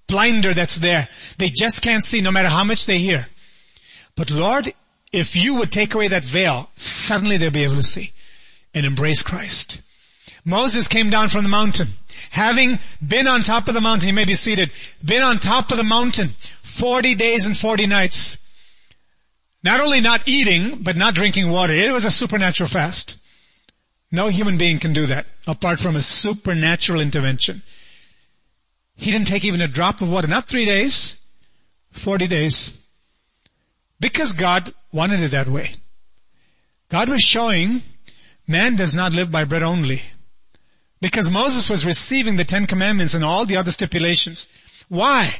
blinder 0.08 0.54
that's 0.54 0.78
there. 0.78 1.08
They 1.38 1.50
just 1.50 1.82
can't 1.82 2.04
see 2.04 2.22
no 2.22 2.32
matter 2.32 2.50
how 2.50 2.64
much 2.64 2.86
they 2.86 2.98
hear. 2.98 3.28
But 4.16 4.32
Lord, 4.32 4.72
if 5.12 5.36
you 5.36 5.56
would 5.56 5.72
take 5.72 5.94
away 5.94 6.08
that 6.10 6.24
veil, 6.24 6.70
suddenly 6.76 7.38
they'll 7.38 7.52
be 7.52 7.64
able 7.64 7.76
to 7.76 7.84
see 7.84 8.12
and 8.74 8.86
embrace 8.86 9.22
Christ. 9.22 9.82
Moses 10.46 10.88
came 10.88 11.10
down 11.10 11.30
from 11.30 11.44
the 11.44 11.50
mountain. 11.50 11.88
Having 12.32 12.80
been 13.06 13.28
on 13.28 13.42
top 13.42 13.68
of 13.68 13.74
the 13.74 13.82
mountain, 13.82 14.08
he 14.08 14.12
may 14.12 14.26
be 14.26 14.34
seated, 14.34 14.72
been 15.06 15.22
on 15.22 15.38
top 15.38 15.72
of 15.72 15.78
the 15.78 15.84
mountain 15.84 16.30
40 16.30 17.16
days 17.16 17.46
and 17.46 17.56
40 17.56 17.86
nights. 17.88 18.38
Not 19.64 19.80
only 19.80 20.02
not 20.02 20.28
eating, 20.28 20.84
but 20.84 20.98
not 20.98 21.16
drinking 21.16 21.50
water. 21.50 21.74
It 21.74 21.92
was 21.92 22.06
a 22.06 22.12
supernatural 22.12 22.70
fast. 22.70 23.18
No 24.12 24.28
human 24.28 24.58
being 24.58 24.78
can 24.78 24.94
do 24.94 25.06
that 25.08 25.26
apart 25.48 25.80
from 25.80 25.96
a 25.96 26.02
supernatural 26.02 27.02
intervention. 27.02 27.62
He 28.96 29.12
didn't 29.12 29.28
take 29.28 29.46
even 29.46 29.62
a 29.62 29.68
drop 29.68 30.02
of 30.02 30.10
water. 30.10 30.28
Not 30.28 30.48
three 30.48 30.66
days, 30.66 31.16
40 31.92 32.28
days. 32.28 32.80
Because 34.00 34.34
God 34.34 34.74
wanted 34.92 35.22
it 35.22 35.32
that 35.32 35.48
way. 35.48 35.76
God 36.90 37.10
was 37.10 37.22
showing 37.22 37.82
man 38.48 38.76
does 38.76 38.94
not 38.94 39.14
live 39.14 39.32
by 39.32 39.46
bread 39.46 39.64
only. 39.64 40.04
Because 41.02 41.32
Moses 41.32 41.70
was 41.70 41.86
receiving 41.86 42.36
the 42.36 42.44
Ten 42.44 42.68
Commandments 42.68 43.14
and 43.14 43.24
all 43.24 43.46
the 43.46 43.58
other 43.58 43.72
stipulations. 43.72 44.48
Why? 44.90 45.36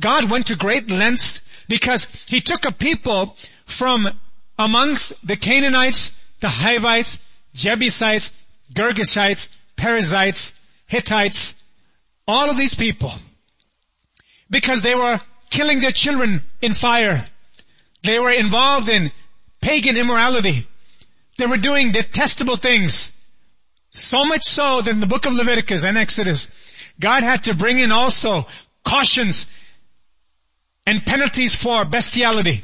God 0.00 0.30
went 0.30 0.46
to 0.46 0.56
great 0.56 0.90
lengths 0.90 1.53
because 1.68 2.26
He 2.28 2.40
took 2.40 2.64
a 2.64 2.72
people 2.72 3.36
from 3.66 4.08
amongst 4.58 5.26
the 5.26 5.36
Canaanites, 5.36 6.32
the 6.40 6.48
Hivites, 6.48 7.42
Jebusites, 7.54 8.44
Girgashites, 8.72 9.56
Perizzites, 9.76 10.64
Hittites, 10.86 11.62
all 12.26 12.50
of 12.50 12.56
these 12.56 12.74
people. 12.74 13.12
Because 14.50 14.82
they 14.82 14.94
were 14.94 15.20
killing 15.50 15.80
their 15.80 15.90
children 15.90 16.42
in 16.60 16.74
fire. 16.74 17.24
They 18.02 18.18
were 18.18 18.30
involved 18.30 18.88
in 18.88 19.10
pagan 19.60 19.96
immorality. 19.96 20.66
They 21.38 21.46
were 21.46 21.56
doing 21.56 21.92
detestable 21.92 22.56
things. 22.56 23.10
So 23.90 24.24
much 24.24 24.42
so 24.42 24.80
that 24.80 24.90
in 24.90 25.00
the 25.00 25.06
book 25.06 25.26
of 25.26 25.32
Leviticus 25.32 25.84
and 25.84 25.96
Exodus, 25.96 26.92
God 27.00 27.22
had 27.22 27.44
to 27.44 27.54
bring 27.54 27.78
in 27.78 27.92
also 27.92 28.46
cautions 28.84 29.46
and 30.86 31.04
penalties 31.04 31.56
for 31.56 31.84
bestiality. 31.84 32.62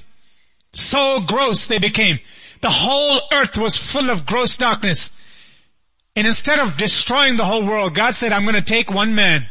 So 0.73 1.21
gross 1.27 1.67
they 1.67 1.79
became. 1.79 2.19
The 2.61 2.71
whole 2.71 3.21
earth 3.33 3.59
was 3.59 3.77
full 3.77 4.11
of 4.11 4.27
gross 4.27 4.57
darkness. 4.57 5.17
And 6.17 6.27
instead 6.27 6.59
of 6.59 6.77
destroying 6.77 7.37
the 7.37 7.45
whole 7.45 7.67
world, 7.67 7.95
God 7.95 8.15
said, 8.15 8.33
I'm 8.33 8.43
going 8.43 8.55
to 8.57 8.63
take 8.63 8.91
one 8.91 9.15
man, 9.15 9.47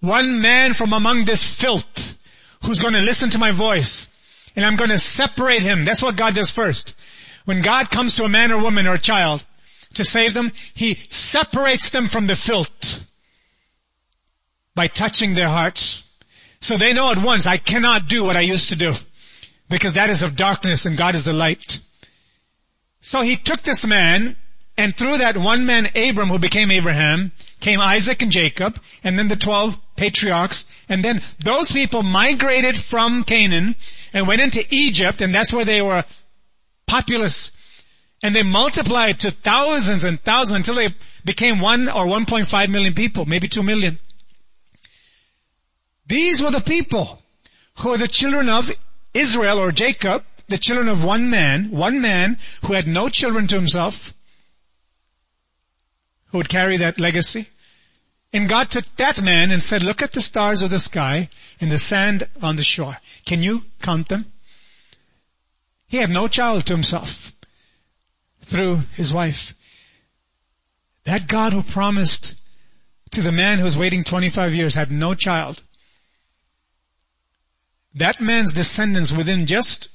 one 0.00 0.40
man 0.40 0.74
from 0.74 0.92
among 0.92 1.24
this 1.24 1.56
filth 1.60 2.58
who's 2.64 2.82
going 2.82 2.94
to 2.94 3.00
listen 3.00 3.30
to 3.30 3.38
my 3.38 3.52
voice 3.52 4.12
and 4.56 4.64
I'm 4.64 4.76
going 4.76 4.90
to 4.90 4.98
separate 4.98 5.62
him. 5.62 5.84
That's 5.84 6.02
what 6.02 6.16
God 6.16 6.34
does 6.34 6.50
first. 6.50 6.98
When 7.44 7.62
God 7.62 7.90
comes 7.90 8.16
to 8.16 8.24
a 8.24 8.28
man 8.28 8.50
or 8.50 8.60
woman 8.60 8.86
or 8.86 8.94
a 8.94 8.98
child 8.98 9.44
to 9.94 10.04
save 10.04 10.34
them, 10.34 10.50
He 10.74 10.94
separates 10.94 11.90
them 11.90 12.06
from 12.06 12.26
the 12.26 12.34
filth 12.34 13.10
by 14.74 14.88
touching 14.88 15.34
their 15.34 15.48
hearts. 15.48 16.05
So 16.60 16.76
they 16.76 16.92
know 16.92 17.10
at 17.10 17.22
once, 17.22 17.46
I 17.46 17.56
cannot 17.56 18.08
do 18.08 18.24
what 18.24 18.36
I 18.36 18.40
used 18.40 18.70
to 18.70 18.76
do 18.76 18.92
because 19.68 19.94
that 19.94 20.10
is 20.10 20.22
of 20.22 20.36
darkness 20.36 20.86
and 20.86 20.96
God 20.96 21.14
is 21.14 21.24
the 21.24 21.32
light. 21.32 21.80
So 23.00 23.22
he 23.22 23.36
took 23.36 23.62
this 23.62 23.86
man 23.86 24.36
and 24.76 24.96
through 24.96 25.18
that 25.18 25.36
one 25.36 25.66
man 25.66 25.88
Abram 25.94 26.28
who 26.28 26.38
became 26.38 26.70
Abraham 26.70 27.32
came 27.60 27.80
Isaac 27.80 28.22
and 28.22 28.32
Jacob 28.32 28.80
and 29.02 29.18
then 29.18 29.28
the 29.28 29.36
12 29.36 29.78
patriarchs 29.96 30.84
and 30.88 31.04
then 31.04 31.20
those 31.40 31.72
people 31.72 32.02
migrated 32.02 32.76
from 32.76 33.24
Canaan 33.24 33.74
and 34.12 34.26
went 34.26 34.42
into 34.42 34.64
Egypt 34.70 35.22
and 35.22 35.34
that's 35.34 35.52
where 35.52 35.64
they 35.64 35.82
were 35.82 36.04
populous 36.86 37.52
and 38.22 38.34
they 38.34 38.42
multiplied 38.42 39.20
to 39.20 39.30
thousands 39.30 40.04
and 40.04 40.18
thousands 40.20 40.68
until 40.68 40.74
they 40.76 40.94
became 41.24 41.60
one 41.60 41.88
or 41.88 42.06
1.5 42.06 42.68
million 42.68 42.94
people, 42.94 43.26
maybe 43.26 43.48
2 43.48 43.62
million. 43.62 43.98
These 46.06 46.42
were 46.42 46.50
the 46.50 46.60
people 46.60 47.20
who 47.78 47.90
were 47.90 47.98
the 47.98 48.08
children 48.08 48.48
of 48.48 48.70
Israel 49.12 49.58
or 49.58 49.72
Jacob, 49.72 50.24
the 50.48 50.58
children 50.58 50.88
of 50.88 51.04
one 51.04 51.28
man, 51.30 51.70
one 51.70 52.00
man 52.00 52.38
who 52.64 52.74
had 52.74 52.86
no 52.86 53.08
children 53.08 53.46
to 53.48 53.56
himself, 53.56 54.14
who 56.26 56.38
would 56.38 56.48
carry 56.48 56.76
that 56.76 57.00
legacy. 57.00 57.46
And 58.32 58.48
God 58.48 58.70
took 58.70 58.84
that 58.96 59.22
man 59.22 59.50
and 59.50 59.62
said, 59.62 59.82
look 59.82 60.02
at 60.02 60.12
the 60.12 60.20
stars 60.20 60.62
of 60.62 60.70
the 60.70 60.78
sky 60.78 61.28
and 61.60 61.70
the 61.70 61.78
sand 61.78 62.24
on 62.42 62.56
the 62.56 62.62
shore. 62.62 62.96
Can 63.24 63.42
you 63.42 63.62
count 63.80 64.08
them? 64.08 64.26
He 65.88 65.98
had 65.98 66.10
no 66.10 66.28
child 66.28 66.66
to 66.66 66.74
himself 66.74 67.32
through 68.40 68.80
his 68.94 69.14
wife. 69.14 69.54
That 71.04 71.28
God 71.28 71.52
who 71.52 71.62
promised 71.62 72.40
to 73.12 73.22
the 73.22 73.32
man 73.32 73.58
who 73.58 73.64
was 73.64 73.78
waiting 73.78 74.04
25 74.04 74.54
years 74.54 74.74
had 74.74 74.90
no 74.90 75.14
child. 75.14 75.62
That 77.96 78.20
man's 78.20 78.52
descendants 78.52 79.10
within 79.10 79.46
just 79.46 79.88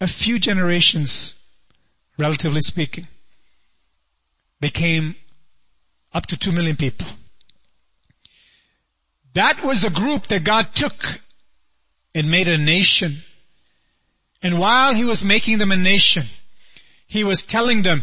a 0.00 0.06
few 0.06 0.38
generations, 0.38 1.38
relatively 2.18 2.60
speaking, 2.60 3.06
became 4.58 5.14
up 6.14 6.24
to 6.26 6.38
two 6.38 6.50
million 6.50 6.76
people. 6.76 7.06
That 9.34 9.62
was 9.62 9.82
the 9.82 9.90
group 9.90 10.28
that 10.28 10.44
God 10.44 10.74
took 10.74 11.20
and 12.14 12.30
made 12.30 12.48
a 12.48 12.56
nation. 12.56 13.16
And 14.42 14.58
while 14.58 14.94
he 14.94 15.04
was 15.04 15.26
making 15.26 15.58
them 15.58 15.72
a 15.72 15.76
nation, 15.76 16.24
he 17.06 17.22
was 17.22 17.44
telling 17.44 17.82
them, 17.82 18.02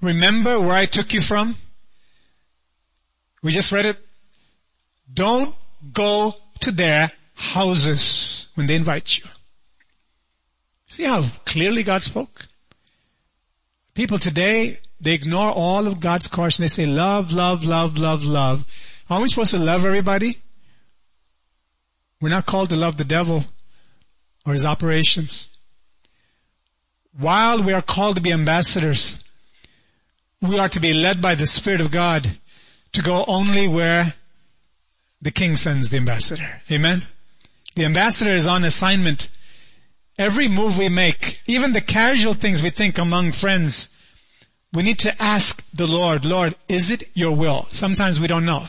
remember 0.00 0.58
where 0.58 0.72
I 0.72 0.86
took 0.86 1.12
you 1.12 1.20
from? 1.20 1.54
We 3.40 3.52
just 3.52 3.70
read 3.70 3.86
it. 3.86 3.98
Don't 5.12 5.54
go 5.92 6.34
to 6.60 6.72
their 6.72 7.12
houses 7.34 8.31
when 8.54 8.66
they 8.66 8.74
invite 8.74 9.18
you. 9.18 9.24
See 10.86 11.04
how 11.04 11.22
clearly 11.44 11.82
God 11.82 12.02
spoke? 12.02 12.48
People 13.94 14.18
today, 14.18 14.78
they 15.00 15.14
ignore 15.14 15.50
all 15.50 15.86
of 15.86 16.00
God's 16.00 16.30
and 16.32 16.50
they 16.50 16.68
say 16.68 16.86
love, 16.86 17.32
love, 17.32 17.66
love, 17.66 17.98
love, 17.98 18.24
love. 18.24 19.04
Are 19.10 19.20
we 19.20 19.28
supposed 19.28 19.52
to 19.52 19.58
love 19.58 19.84
everybody? 19.84 20.38
We're 22.20 22.28
not 22.28 22.46
called 22.46 22.70
to 22.70 22.76
love 22.76 22.96
the 22.96 23.04
devil 23.04 23.44
or 24.46 24.52
his 24.52 24.64
operations. 24.64 25.48
While 27.18 27.62
we 27.62 27.72
are 27.72 27.82
called 27.82 28.16
to 28.16 28.22
be 28.22 28.32
ambassadors, 28.32 29.22
we 30.40 30.58
are 30.58 30.68
to 30.68 30.80
be 30.80 30.94
led 30.94 31.20
by 31.20 31.34
the 31.34 31.46
Spirit 31.46 31.80
of 31.80 31.90
God 31.90 32.38
to 32.92 33.02
go 33.02 33.24
only 33.26 33.68
where 33.68 34.14
the 35.20 35.30
King 35.30 35.56
sends 35.56 35.90
the 35.90 35.96
ambassador. 35.98 36.62
Amen? 36.70 37.02
The 37.74 37.84
ambassador 37.84 38.32
is 38.32 38.46
on 38.46 38.64
assignment. 38.64 39.30
Every 40.18 40.48
move 40.48 40.78
we 40.78 40.88
make, 40.88 41.40
even 41.46 41.72
the 41.72 41.80
casual 41.80 42.34
things 42.34 42.62
we 42.62 42.70
think 42.70 42.98
among 42.98 43.32
friends, 43.32 43.88
we 44.72 44.82
need 44.82 44.98
to 45.00 45.22
ask 45.22 45.70
the 45.70 45.86
Lord, 45.86 46.24
Lord, 46.24 46.54
is 46.68 46.90
it 46.90 47.04
your 47.14 47.34
will? 47.34 47.66
Sometimes 47.68 48.20
we 48.20 48.26
don't 48.26 48.44
know. 48.44 48.66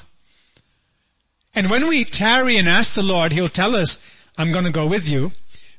And 1.56 1.70
when 1.70 1.88
we 1.88 2.04
tarry 2.04 2.58
and 2.58 2.68
ask 2.68 2.96
the 2.96 3.04
Lord, 3.04 3.32
He'll 3.32 3.48
tell 3.48 3.76
us, 3.76 4.00
I'm 4.38 4.52
going 4.52 4.66
to 4.66 4.72
go 4.72 4.88
with 4.88 5.08
you. 5.08 5.32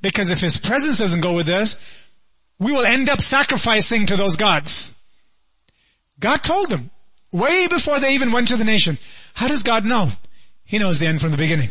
Because 0.02 0.30
if 0.30 0.40
His 0.40 0.58
presence 0.58 0.98
doesn't 0.98 1.22
go 1.22 1.34
with 1.34 1.48
us, 1.48 2.06
we 2.58 2.72
will 2.72 2.84
end 2.84 3.08
up 3.08 3.20
sacrificing 3.20 4.06
to 4.06 4.16
those 4.16 4.36
gods. 4.36 5.00
God 6.20 6.42
told 6.42 6.70
them, 6.70 6.90
way 7.32 7.66
before 7.66 7.98
they 7.98 8.14
even 8.14 8.30
went 8.30 8.48
to 8.48 8.56
the 8.56 8.64
nation. 8.64 8.98
How 9.34 9.48
does 9.48 9.62
God 9.62 9.84
know? 9.84 10.08
He 10.64 10.78
knows 10.78 11.00
the 11.00 11.06
end 11.06 11.20
from 11.20 11.32
the 11.32 11.36
beginning. 11.36 11.70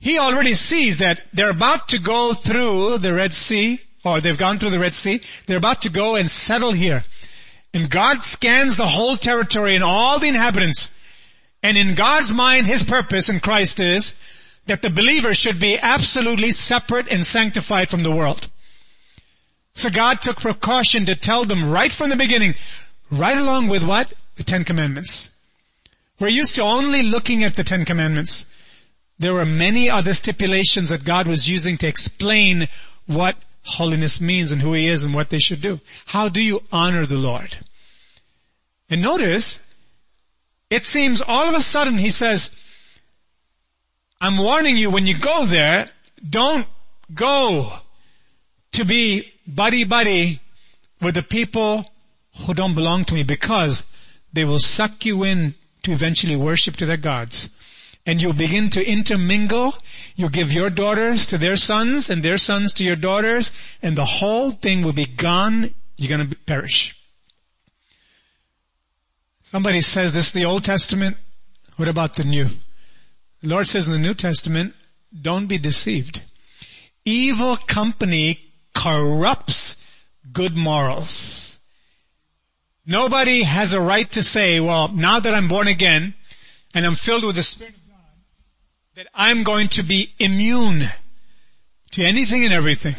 He 0.00 0.18
already 0.18 0.54
sees 0.54 0.98
that 0.98 1.20
they're 1.32 1.50
about 1.50 1.88
to 1.90 2.00
go 2.00 2.32
through 2.32 2.98
the 2.98 3.12
Red 3.12 3.32
Sea, 3.32 3.80
or 4.04 4.20
they've 4.20 4.36
gone 4.36 4.58
through 4.58 4.70
the 4.70 4.78
Red 4.78 4.94
Sea. 4.94 5.20
They're 5.46 5.58
about 5.58 5.82
to 5.82 5.90
go 5.90 6.16
and 6.16 6.28
settle 6.28 6.72
here. 6.72 7.04
And 7.72 7.90
God 7.90 8.24
scans 8.24 8.76
the 8.76 8.86
whole 8.86 9.16
territory 9.16 9.74
and 9.74 9.84
all 9.84 10.18
the 10.18 10.28
inhabitants 10.28 11.00
and 11.62 11.76
in 11.76 11.94
God's 11.94 12.32
mind, 12.32 12.66
His 12.66 12.84
purpose 12.84 13.28
in 13.28 13.40
Christ 13.40 13.80
is 13.80 14.58
that 14.66 14.82
the 14.82 14.90
believer 14.90 15.34
should 15.34 15.60
be 15.60 15.78
absolutely 15.78 16.50
separate 16.50 17.08
and 17.10 17.24
sanctified 17.24 17.88
from 17.88 18.02
the 18.02 18.10
world. 18.10 18.48
So 19.74 19.90
God 19.90 20.20
took 20.20 20.40
precaution 20.40 21.06
to 21.06 21.14
tell 21.14 21.44
them 21.44 21.70
right 21.70 21.92
from 21.92 22.10
the 22.10 22.16
beginning, 22.16 22.54
right 23.10 23.36
along 23.36 23.68
with 23.68 23.86
what? 23.86 24.12
The 24.36 24.44
Ten 24.44 24.64
Commandments. 24.64 25.36
We're 26.18 26.28
used 26.28 26.56
to 26.56 26.62
only 26.62 27.02
looking 27.02 27.44
at 27.44 27.56
the 27.56 27.64
Ten 27.64 27.84
Commandments. 27.84 28.46
There 29.20 29.34
were 29.34 29.44
many 29.44 29.90
other 29.90 30.14
stipulations 30.14 30.88
that 30.88 31.04
God 31.04 31.28
was 31.28 31.48
using 31.48 31.76
to 31.76 31.86
explain 31.86 32.68
what 33.06 33.36
holiness 33.64 34.18
means 34.18 34.50
and 34.50 34.62
who 34.62 34.72
He 34.72 34.86
is 34.86 35.04
and 35.04 35.14
what 35.14 35.28
they 35.28 35.38
should 35.38 35.60
do. 35.60 35.78
How 36.06 36.30
do 36.30 36.40
you 36.40 36.62
honor 36.72 37.04
the 37.04 37.18
Lord? 37.18 37.58
And 38.88 39.02
notice, 39.02 39.60
it 40.70 40.86
seems 40.86 41.20
all 41.20 41.48
of 41.48 41.54
a 41.54 41.60
sudden 41.60 41.98
he 41.98 42.08
says, 42.08 42.56
I'm 44.22 44.38
warning 44.38 44.78
you 44.78 44.90
when 44.90 45.06
you 45.06 45.18
go 45.18 45.44
there, 45.44 45.90
don't 46.28 46.66
go 47.14 47.70
to 48.72 48.84
be 48.86 49.30
buddy 49.46 49.84
buddy 49.84 50.40
with 51.02 51.14
the 51.14 51.22
people 51.22 51.84
who 52.46 52.54
don't 52.54 52.74
belong 52.74 53.04
to 53.04 53.14
me 53.14 53.22
because 53.22 53.84
they 54.32 54.46
will 54.46 54.58
suck 54.58 55.04
you 55.04 55.24
in 55.24 55.54
to 55.82 55.92
eventually 55.92 56.36
worship 56.36 56.76
to 56.76 56.86
their 56.86 56.96
gods. 56.96 57.50
And 58.06 58.20
you'll 58.20 58.32
begin 58.32 58.70
to 58.70 58.84
intermingle. 58.84 59.74
You'll 60.16 60.30
give 60.30 60.52
your 60.52 60.70
daughters 60.70 61.26
to 61.28 61.38
their 61.38 61.56
sons 61.56 62.10
and 62.10 62.22
their 62.22 62.38
sons 62.38 62.72
to 62.74 62.84
your 62.84 62.96
daughters 62.96 63.52
and 63.82 63.96
the 63.96 64.04
whole 64.04 64.50
thing 64.50 64.82
will 64.82 64.92
be 64.92 65.06
gone. 65.06 65.70
You're 65.96 66.10
gonna 66.10 66.34
perish. 66.46 66.96
Somebody 69.42 69.80
says 69.80 70.12
this 70.12 70.28
is 70.28 70.32
the 70.32 70.44
Old 70.44 70.64
Testament. 70.64 71.16
What 71.76 71.88
about 71.88 72.14
the 72.14 72.24
New? 72.24 72.46
The 73.42 73.48
Lord 73.48 73.66
says 73.66 73.86
in 73.86 73.92
the 73.92 73.98
New 73.98 74.14
Testament, 74.14 74.74
don't 75.18 75.46
be 75.46 75.58
deceived. 75.58 76.22
Evil 77.04 77.56
company 77.56 78.38
corrupts 78.74 80.04
good 80.32 80.56
morals. 80.56 81.58
Nobody 82.86 83.42
has 83.42 83.72
a 83.72 83.80
right 83.80 84.10
to 84.12 84.22
say, 84.22 84.60
well, 84.60 84.88
now 84.88 85.20
that 85.20 85.34
I'm 85.34 85.48
born 85.48 85.68
again 85.68 86.14
and 86.74 86.86
I'm 86.86 86.94
filled 86.94 87.24
with 87.24 87.36
the 87.36 87.42
Spirit 87.42 87.74
that 89.00 89.08
I'm 89.14 89.44
going 89.44 89.68
to 89.68 89.82
be 89.82 90.12
immune 90.18 90.82
to 91.92 92.04
anything 92.04 92.44
and 92.44 92.52
everything. 92.52 92.94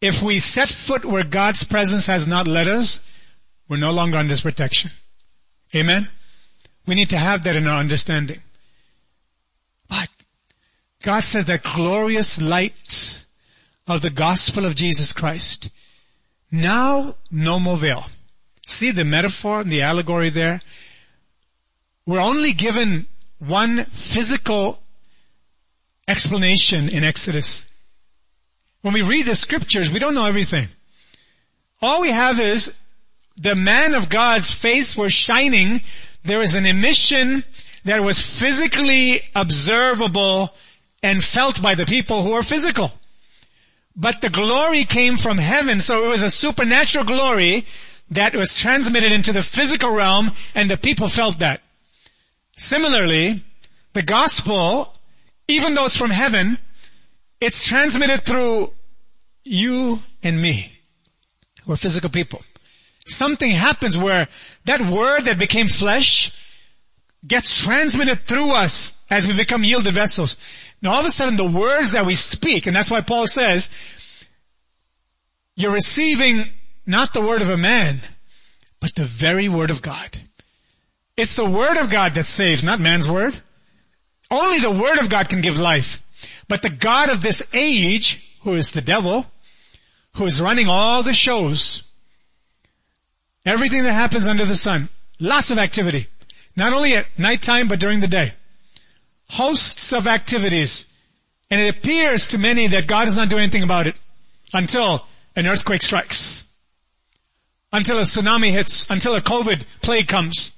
If 0.00 0.22
we 0.22 0.38
set 0.38 0.70
foot 0.70 1.04
where 1.04 1.22
God's 1.22 1.64
presence 1.64 2.06
has 2.06 2.26
not 2.26 2.48
led 2.48 2.66
us, 2.66 2.98
we're 3.68 3.76
no 3.76 3.92
longer 3.92 4.16
under 4.16 4.30
His 4.30 4.40
protection. 4.40 4.90
Amen? 5.76 6.08
We 6.86 6.94
need 6.94 7.10
to 7.10 7.18
have 7.18 7.42
that 7.42 7.56
in 7.56 7.66
our 7.66 7.78
understanding. 7.78 8.40
But 9.86 10.08
God 11.02 11.24
says 11.24 11.44
that 11.44 11.62
glorious 11.62 12.40
light 12.40 13.26
of 13.86 14.00
the 14.00 14.08
gospel 14.08 14.64
of 14.64 14.76
Jesus 14.76 15.12
Christ. 15.12 15.68
Now, 16.50 17.16
no 17.30 17.60
more 17.60 17.76
veil. 17.76 18.06
See 18.66 18.92
the 18.92 19.04
metaphor 19.04 19.60
and 19.60 19.70
the 19.70 19.82
allegory 19.82 20.30
there? 20.30 20.62
We're 22.06 22.18
only 22.18 22.52
given 22.54 23.08
one 23.40 23.84
physical 23.84 24.78
explanation 26.06 26.88
in 26.88 27.04
Exodus. 27.04 27.66
When 28.82 28.94
we 28.94 29.02
read 29.02 29.26
the 29.26 29.34
scriptures, 29.34 29.90
we 29.90 29.98
don't 29.98 30.14
know 30.14 30.26
everything. 30.26 30.68
All 31.82 32.00
we 32.00 32.10
have 32.10 32.38
is 32.38 32.80
the 33.40 33.54
man 33.54 33.94
of 33.94 34.08
God's 34.08 34.50
face 34.50 34.96
was 34.96 35.12
shining. 35.12 35.80
There 36.24 36.38
was 36.38 36.54
an 36.54 36.66
emission 36.66 37.42
that 37.84 38.02
was 38.02 38.20
physically 38.20 39.22
observable 39.34 40.50
and 41.02 41.24
felt 41.24 41.62
by 41.62 41.74
the 41.74 41.86
people 41.86 42.22
who 42.22 42.32
are 42.32 42.42
physical. 42.42 42.92
But 43.96 44.20
the 44.20 44.28
glory 44.28 44.84
came 44.84 45.16
from 45.16 45.38
heaven, 45.38 45.80
so 45.80 46.04
it 46.04 46.08
was 46.08 46.22
a 46.22 46.30
supernatural 46.30 47.04
glory 47.04 47.64
that 48.10 48.34
was 48.34 48.58
transmitted 48.58 49.12
into 49.12 49.32
the 49.32 49.42
physical 49.42 49.90
realm 49.90 50.30
and 50.54 50.70
the 50.70 50.76
people 50.76 51.08
felt 51.08 51.38
that. 51.38 51.62
Similarly, 52.60 53.42
the 53.94 54.02
gospel, 54.02 54.94
even 55.48 55.74
though 55.74 55.86
it's 55.86 55.96
from 55.96 56.10
heaven, 56.10 56.58
it's 57.40 57.66
transmitted 57.66 58.20
through 58.26 58.74
you 59.44 60.00
and 60.22 60.42
me, 60.42 60.70
who 61.64 61.72
are 61.72 61.76
physical 61.76 62.10
people. 62.10 62.42
Something 63.06 63.50
happens 63.50 63.96
where 63.96 64.28
that 64.66 64.82
word 64.82 65.22
that 65.22 65.38
became 65.38 65.68
flesh 65.68 66.32
gets 67.26 67.64
transmitted 67.64 68.26
through 68.26 68.50
us 68.50 69.02
as 69.08 69.26
we 69.26 69.34
become 69.34 69.64
yielded 69.64 69.94
vessels. 69.94 70.36
Now 70.82 70.92
all 70.92 71.00
of 71.00 71.06
a 71.06 71.10
sudden 71.10 71.36
the 71.36 71.46
words 71.46 71.92
that 71.92 72.04
we 72.04 72.14
speak, 72.14 72.66
and 72.66 72.76
that's 72.76 72.90
why 72.90 73.00
Paul 73.00 73.26
says, 73.26 73.70
you're 75.56 75.72
receiving 75.72 76.44
not 76.84 77.14
the 77.14 77.22
word 77.22 77.40
of 77.40 77.48
a 77.48 77.56
man, 77.56 78.00
but 78.80 78.94
the 78.96 79.04
very 79.04 79.48
word 79.48 79.70
of 79.70 79.80
God. 79.80 80.20
It's 81.20 81.36
the 81.36 81.44
word 81.44 81.76
of 81.76 81.90
God 81.90 82.12
that 82.12 82.24
saves, 82.24 82.64
not 82.64 82.80
man's 82.80 83.06
word. 83.06 83.38
Only 84.30 84.58
the 84.58 84.70
word 84.70 84.98
of 85.00 85.10
God 85.10 85.28
can 85.28 85.42
give 85.42 85.58
life. 85.58 86.02
But 86.48 86.62
the 86.62 86.70
God 86.70 87.10
of 87.10 87.20
this 87.20 87.46
age, 87.52 88.38
who 88.40 88.54
is 88.54 88.70
the 88.70 88.80
devil, 88.80 89.26
who 90.16 90.24
is 90.24 90.40
running 90.40 90.66
all 90.66 91.02
the 91.02 91.12
shows, 91.12 91.82
everything 93.44 93.82
that 93.84 93.92
happens 93.92 94.28
under 94.28 94.46
the 94.46 94.54
sun, 94.54 94.88
lots 95.18 95.50
of 95.50 95.58
activity, 95.58 96.06
not 96.56 96.72
only 96.72 96.94
at 96.94 97.06
nighttime, 97.18 97.68
but 97.68 97.80
during 97.80 98.00
the 98.00 98.08
day. 98.08 98.32
Hosts 99.28 99.92
of 99.92 100.06
activities. 100.06 100.86
And 101.50 101.60
it 101.60 101.76
appears 101.76 102.28
to 102.28 102.38
many 102.38 102.66
that 102.68 102.86
God 102.86 103.08
is 103.08 103.16
not 103.16 103.28
doing 103.28 103.42
anything 103.42 103.62
about 103.62 103.86
it 103.86 103.96
until 104.54 105.04
an 105.36 105.46
earthquake 105.46 105.82
strikes. 105.82 106.50
Until 107.74 107.98
a 107.98 108.02
tsunami 108.04 108.52
hits, 108.52 108.88
until 108.88 109.14
a 109.14 109.20
COVID 109.20 109.66
plague 109.82 110.08
comes. 110.08 110.52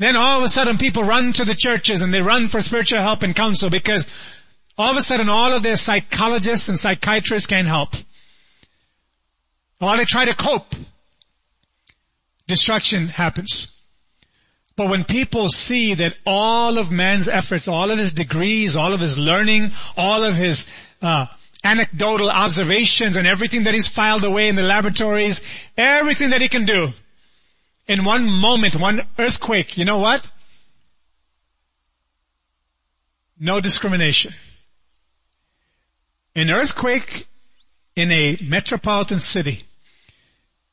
Then 0.00 0.16
all 0.16 0.38
of 0.38 0.44
a 0.44 0.48
sudden 0.48 0.78
people 0.78 1.04
run 1.04 1.34
to 1.34 1.44
the 1.44 1.54
churches 1.54 2.00
and 2.00 2.12
they 2.12 2.22
run 2.22 2.48
for 2.48 2.62
spiritual 2.62 3.00
help 3.00 3.22
and 3.22 3.36
counsel 3.36 3.68
because 3.68 4.06
all 4.78 4.90
of 4.90 4.96
a 4.96 5.02
sudden 5.02 5.28
all 5.28 5.52
of 5.52 5.62
their 5.62 5.76
psychologists 5.76 6.70
and 6.70 6.78
psychiatrists 6.78 7.46
can't 7.46 7.68
help. 7.68 7.90
While 9.78 9.98
they 9.98 10.06
try 10.06 10.24
to 10.24 10.34
cope, 10.34 10.74
destruction 12.46 13.08
happens. 13.08 13.78
But 14.74 14.88
when 14.88 15.04
people 15.04 15.50
see 15.50 15.92
that 15.92 16.16
all 16.24 16.78
of 16.78 16.90
man's 16.90 17.28
efforts, 17.28 17.68
all 17.68 17.90
of 17.90 17.98
his 17.98 18.14
degrees, 18.14 18.76
all 18.76 18.94
of 18.94 19.00
his 19.00 19.18
learning, 19.18 19.70
all 19.98 20.24
of 20.24 20.34
his 20.34 20.66
uh, 21.02 21.26
anecdotal 21.62 22.30
observations 22.30 23.16
and 23.16 23.26
everything 23.26 23.64
that 23.64 23.74
he's 23.74 23.88
filed 23.88 24.24
away 24.24 24.48
in 24.48 24.56
the 24.56 24.62
laboratories, 24.62 25.70
everything 25.76 26.30
that 26.30 26.40
he 26.40 26.48
can 26.48 26.64
do, 26.64 26.88
in 27.90 28.04
one 28.04 28.30
moment, 28.30 28.76
one 28.76 29.02
earthquake, 29.18 29.76
you 29.76 29.84
know 29.84 29.98
what? 29.98 30.30
No 33.36 33.60
discrimination. 33.60 34.32
An 36.36 36.52
earthquake 36.52 37.26
in 37.96 38.12
a 38.12 38.38
metropolitan 38.40 39.18
city 39.18 39.64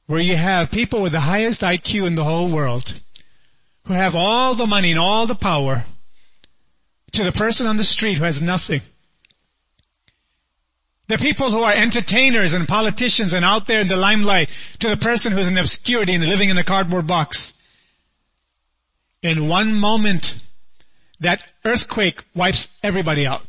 where 0.06 0.20
you 0.20 0.36
have 0.36 0.70
people 0.70 1.02
with 1.02 1.12
the 1.12 1.20
highest 1.22 1.62
IQ 1.62 2.06
in 2.06 2.14
the 2.14 2.24
whole 2.24 2.54
world 2.54 3.02
who 3.86 3.94
have 3.94 4.14
all 4.14 4.54
the 4.54 4.68
money 4.68 4.92
and 4.92 5.00
all 5.00 5.26
the 5.26 5.34
power 5.34 5.86
to 7.14 7.24
the 7.24 7.32
person 7.32 7.66
on 7.66 7.78
the 7.78 7.84
street 7.84 8.20
who 8.20 8.26
has 8.26 8.44
nothing. 8.44 8.82
The 11.08 11.18
people 11.18 11.52
who 11.52 11.62
are 11.62 11.74
entertainers 11.74 12.54
and 12.54 12.68
politicians 12.68 13.34
and 13.34 13.46
out 13.46 13.66
there 13.66 13.82
in 13.82 13.88
the 13.88 13.96
limelight 13.96 14.50
to 14.80 14.90
the 14.90 14.98
person 14.98 15.32
who's 15.32 15.50
in 15.50 15.58
obscurity 15.58 16.14
and 16.14 16.26
living 16.26 16.50
in 16.50 16.58
a 16.58 16.64
cardboard 16.64 17.08
box. 17.08 17.54
In 19.22 19.48
one 19.48 19.80
moment, 19.80 20.38
that 21.22 21.42
earthquake 21.64 22.24
wipes 22.36 22.78
everybody 22.84 23.26
out. 23.26 23.46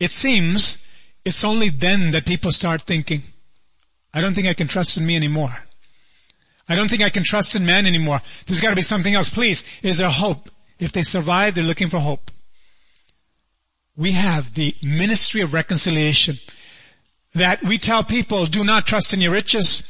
It 0.00 0.10
seems 0.10 0.84
it's 1.24 1.44
only 1.44 1.68
then 1.68 2.10
that 2.12 2.26
people 2.26 2.50
start 2.50 2.82
thinking, 2.82 3.22
I 4.12 4.20
don't 4.20 4.34
think 4.34 4.48
I 4.48 4.54
can 4.54 4.68
trust 4.68 4.96
in 4.96 5.06
me 5.06 5.16
anymore. 5.16 5.52
I 6.68 6.74
don't 6.74 6.88
think 6.88 7.02
I 7.02 7.10
can 7.10 7.22
trust 7.24 7.54
in 7.56 7.66
man 7.66 7.86
anymore. 7.86 8.20
There's 8.46 8.60
gotta 8.60 8.76
be 8.76 8.82
something 8.82 9.14
else. 9.14 9.30
Please, 9.30 9.80
is 9.82 9.98
there 9.98 10.08
hope? 10.08 10.48
If 10.78 10.92
they 10.92 11.02
survive, 11.02 11.54
they're 11.54 11.64
looking 11.64 11.88
for 11.88 11.98
hope. 11.98 12.30
We 13.96 14.12
have 14.12 14.54
the 14.54 14.74
ministry 14.82 15.42
of 15.42 15.52
reconciliation 15.52 16.36
that 17.34 17.62
we 17.62 17.78
tell 17.78 18.04
people 18.04 18.46
do 18.46 18.64
not 18.64 18.86
trust 18.86 19.12
in 19.12 19.20
your 19.20 19.32
riches. 19.32 19.88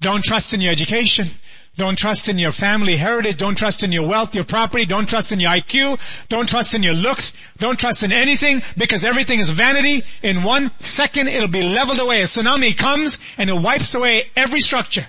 Don't 0.00 0.22
trust 0.22 0.54
in 0.54 0.60
your 0.60 0.72
education. 0.72 1.28
Don't 1.76 1.96
trust 1.96 2.28
in 2.28 2.38
your 2.38 2.50
family 2.50 2.96
heritage. 2.96 3.36
Don't 3.36 3.56
trust 3.56 3.84
in 3.84 3.92
your 3.92 4.06
wealth, 4.06 4.34
your 4.34 4.44
property. 4.44 4.84
Don't 4.84 5.08
trust 5.08 5.30
in 5.30 5.38
your 5.38 5.50
IQ. 5.50 6.26
Don't 6.28 6.48
trust 6.48 6.74
in 6.74 6.82
your 6.82 6.94
looks. 6.94 7.54
Don't 7.54 7.78
trust 7.78 8.02
in 8.02 8.10
anything 8.10 8.60
because 8.76 9.04
everything 9.04 9.38
is 9.38 9.50
vanity. 9.50 10.02
In 10.22 10.42
one 10.42 10.70
second 10.80 11.28
it'll 11.28 11.48
be 11.48 11.62
leveled 11.62 12.00
away. 12.00 12.20
A 12.20 12.24
tsunami 12.24 12.76
comes 12.76 13.36
and 13.38 13.48
it 13.48 13.56
wipes 13.56 13.94
away 13.94 14.24
every 14.36 14.60
structure. 14.60 15.04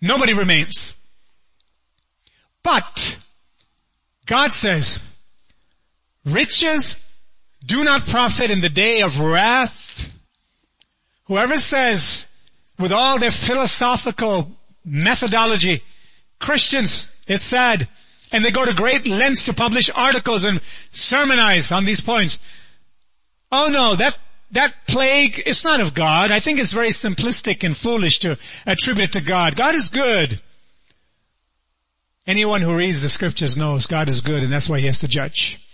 Nobody 0.00 0.32
remains. 0.32 0.96
But 2.62 3.18
God 4.26 4.50
says, 4.52 5.00
riches 6.24 7.07
do 7.68 7.84
not 7.84 8.06
profit 8.06 8.50
in 8.50 8.60
the 8.60 8.70
day 8.70 9.02
of 9.02 9.20
wrath. 9.20 10.18
Whoever 11.24 11.58
says 11.58 12.34
with 12.78 12.92
all 12.92 13.18
their 13.18 13.30
philosophical 13.30 14.50
methodology, 14.84 15.82
Christians, 16.38 17.14
it's 17.28 17.44
sad, 17.44 17.86
and 18.32 18.42
they 18.42 18.50
go 18.50 18.64
to 18.64 18.74
great 18.74 19.06
lengths 19.06 19.44
to 19.44 19.52
publish 19.52 19.90
articles 19.94 20.44
and 20.44 20.62
sermonize 20.90 21.70
on 21.70 21.84
these 21.84 22.00
points. 22.00 22.38
Oh 23.52 23.68
no, 23.68 23.94
that 23.96 24.16
that 24.52 24.72
plague, 24.86 25.42
it's 25.44 25.64
not 25.64 25.82
of 25.82 25.92
God. 25.92 26.30
I 26.30 26.40
think 26.40 26.58
it's 26.58 26.72
very 26.72 26.88
simplistic 26.88 27.64
and 27.64 27.76
foolish 27.76 28.20
to 28.20 28.38
attribute 28.66 29.10
it 29.10 29.12
to 29.12 29.20
God. 29.20 29.56
God 29.56 29.74
is 29.74 29.90
good. 29.90 30.40
Anyone 32.26 32.62
who 32.62 32.74
reads 32.74 33.02
the 33.02 33.10
scriptures 33.10 33.58
knows 33.58 33.86
God 33.86 34.08
is 34.08 34.22
good 34.22 34.42
and 34.42 34.50
that's 34.50 34.70
why 34.70 34.80
he 34.80 34.86
has 34.86 35.00
to 35.00 35.08
judge. 35.08 35.67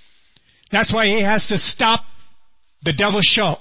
That's 0.71 0.93
why 0.93 1.07
he 1.07 1.21
has 1.21 1.49
to 1.49 1.59
stop 1.59 2.07
the 2.83 2.93
devil's 2.93 3.25
show 3.25 3.59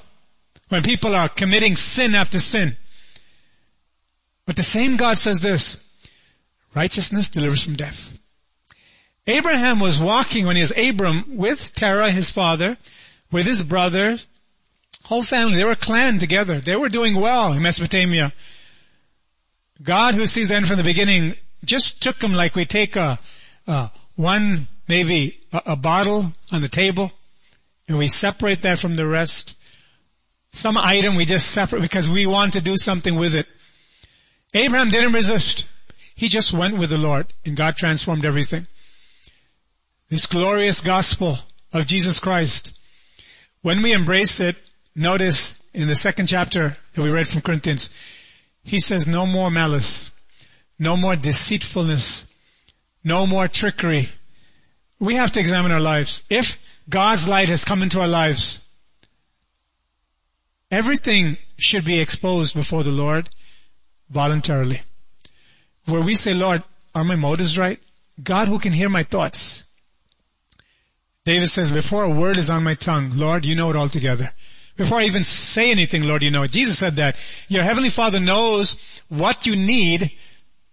when 0.70 0.84
people 0.84 1.14
are 1.16 1.30
committing 1.30 1.76
sin 1.76 2.16
after 2.16 2.40
sin. 2.40 2.76
But 4.46 4.56
the 4.56 4.64
same 4.64 4.98
God 4.98 5.18
says 5.18 5.42
this, 5.42 5.92
Righteousness 6.76 7.30
delivers 7.30 7.64
from 7.64 7.76
death. 7.76 8.18
Abraham 9.28 9.80
was 9.80 10.02
walking 10.02 10.46
when 10.46 10.56
he 10.56 10.62
was 10.62 10.78
Abram 10.78 11.38
with 11.38 11.74
Terah, 11.74 12.12
his 12.12 12.30
father, 12.30 12.78
with 13.32 13.46
his 13.46 13.64
brother, 13.64 14.18
whole 15.06 15.24
family. 15.24 15.56
They 15.56 15.64
were 15.64 15.76
clan 15.76 16.20
together. 16.20 16.60
They 16.60 16.76
were 16.76 16.90
doing 16.90 17.16
well 17.16 17.54
in 17.54 17.62
Mesopotamia. 17.62 18.34
God 19.82 20.16
who 20.16 20.26
sees 20.26 20.50
the 20.50 20.56
end 20.56 20.68
from 20.68 20.78
the 20.78 20.84
beginning 20.84 21.36
just 21.64 22.02
took 22.02 22.18
them 22.18 22.34
like 22.34 22.56
we 22.56 22.66
take 22.66 22.96
a, 22.96 23.20
a 23.68 23.92
one, 24.16 24.68
maybe 24.88 25.40
a, 25.52 25.76
bottle 25.76 26.34
on 26.52 26.62
the 26.62 26.68
table 26.68 27.12
and 27.88 27.98
we 27.98 28.08
separate 28.08 28.62
that 28.62 28.80
from 28.80 28.96
the 28.96 29.08
rest. 29.08 29.58
Some 30.52 30.78
item 30.78 31.16
we 31.16 31.26
just 31.26 31.52
separate 31.52 31.82
because 31.82 32.10
we 32.10 32.26
want 32.26 32.54
to 32.54 32.62
do 32.62 32.78
something 32.78 33.16
with 33.16 33.36
it. 33.36 33.48
Abraham 34.54 34.90
didn't 34.90 35.14
resist. 35.14 35.68
He 36.16 36.28
just 36.28 36.54
went 36.54 36.78
with 36.78 36.90
the 36.90 36.98
Lord 36.98 37.34
and 37.46 37.58
God 37.58 37.76
transformed 37.76 38.26
everything. 38.26 38.68
This 40.10 40.26
glorious 40.26 40.82
gospel 40.82 41.40
of 41.74 41.88
Jesus 41.88 42.20
Christ. 42.20 42.78
When 43.62 43.82
we 43.82 43.94
embrace 43.94 44.40
it, 44.40 44.56
notice 44.96 45.64
in 45.74 45.88
the 45.88 45.96
second 45.96 46.28
chapter 46.28 46.78
that 46.94 47.04
we 47.04 47.12
read 47.12 47.28
from 47.28 47.42
Corinthians, 47.42 47.90
he 48.64 48.80
says 48.80 49.08
no 49.08 49.26
more 49.26 49.50
malice, 49.50 50.12
no 50.78 50.96
more 50.96 51.16
deceitfulness, 51.16 52.34
no 53.04 53.26
more 53.26 53.48
trickery. 53.48 54.10
We 55.04 55.16
have 55.16 55.34
to 55.34 55.42
examine 55.42 55.74
our 55.74 55.82
lives. 55.82 56.24
If 56.30 56.82
God's 56.90 57.28
light 57.28 57.50
has 57.50 57.66
come 57.66 57.84
into 57.84 58.00
our 58.00 58.08
lives, 58.08 58.66
everything 60.72 61.36
should 61.58 61.84
be 61.84 62.00
exposed 62.00 62.56
before 62.56 62.84
the 62.84 62.92
Lord 62.92 63.30
voluntarily. 64.10 64.82
Where 65.88 66.02
we 66.02 66.16
say, 66.16 66.34
Lord, 66.34 66.64
are 66.96 67.04
my 67.04 67.18
motives 67.18 67.58
right? 67.58 67.80
God 68.24 68.48
who 68.48 68.60
can 68.60 68.72
hear 68.72 68.88
my 68.88 69.04
thoughts. 69.04 69.70
David 71.26 71.50
says, 71.50 71.70
before 71.70 72.06
a 72.06 72.10
word 72.10 72.38
is 72.38 72.50
on 72.50 72.64
my 72.64 72.74
tongue, 72.74 73.12
Lord, 73.14 73.44
you 73.44 73.56
know 73.56 73.70
it 73.72 73.76
altogether. 73.76 74.32
Before 74.78 75.00
I 75.00 75.04
even 75.04 75.26
say 75.26 75.70
anything, 75.70 76.04
Lord, 76.04 76.24
you 76.24 76.32
know 76.32 76.44
it. 76.44 76.52
Jesus 76.52 76.80
said 76.80 76.94
that. 76.94 77.18
Your 77.50 77.64
heavenly 77.64 77.90
Father 77.90 78.22
knows 78.22 79.04
what 79.10 79.46
you 79.46 79.58
need 79.58 80.14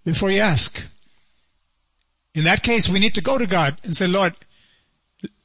before 0.05 0.31
you 0.31 0.41
ask. 0.41 0.87
In 2.35 2.45
that 2.45 2.63
case, 2.63 2.89
we 2.89 2.99
need 2.99 3.15
to 3.15 3.23
go 3.23 3.39
to 3.39 3.47
God 3.47 3.77
and 3.83 3.97
say, 3.97 4.07
Lord, 4.07 4.35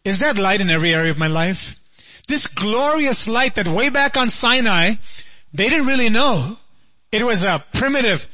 is 0.03 0.19
that 0.19 0.37
light 0.37 0.61
in 0.61 0.69
every 0.69 0.93
area 0.93 1.11
of 1.11 1.17
my 1.17 1.27
life? 1.27 1.79
This 2.27 2.47
glorious 2.47 3.27
light 3.27 3.55
that 3.55 3.67
way 3.67 3.89
back 3.89 4.17
on 4.17 4.29
Sinai, 4.29 4.93
they 5.53 5.69
didn't 5.69 5.87
really 5.87 6.09
know. 6.09 6.57
It 7.11 7.23
was 7.23 7.43
a 7.43 7.63
primitive 7.73 8.27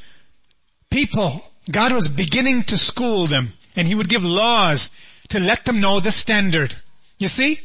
people. 0.90 1.44
God 1.72 1.94
was 1.94 2.08
beginning 2.08 2.64
to 2.64 2.78
school 2.78 3.28
them 3.28 3.54
and 3.76 3.88
He 3.88 3.96
would 3.96 4.10
give 4.10 4.26
laws 4.26 4.90
to 5.30 5.40
let 5.40 5.66
them 5.66 5.80
know 5.80 6.00
the 6.00 6.12
standard. 6.12 6.76
You 7.20 7.28
see? 7.28 7.60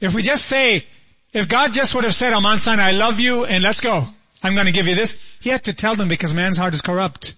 If 0.00 0.14
we 0.14 0.22
just 0.22 0.46
say, 0.46 0.84
if 1.32 1.48
God 1.48 1.72
just 1.72 1.94
would 1.94 2.04
have 2.04 2.14
said 2.14 2.32
on 2.32 2.42
Mount 2.42 2.60
Sinai, 2.60 2.88
I 2.88 2.92
love 2.92 3.20
you 3.20 3.44
and 3.44 3.62
let's 3.62 3.80
go. 3.80 4.06
I'm 4.42 4.54
going 4.54 4.66
to 4.66 4.72
give 4.72 4.88
you 4.88 4.94
this. 4.94 5.38
He 5.40 5.50
had 5.50 5.64
to 5.64 5.72
tell 5.72 5.94
them 5.94 6.08
because 6.08 6.34
man's 6.34 6.58
heart 6.58 6.74
is 6.74 6.82
corrupt. 6.82 7.34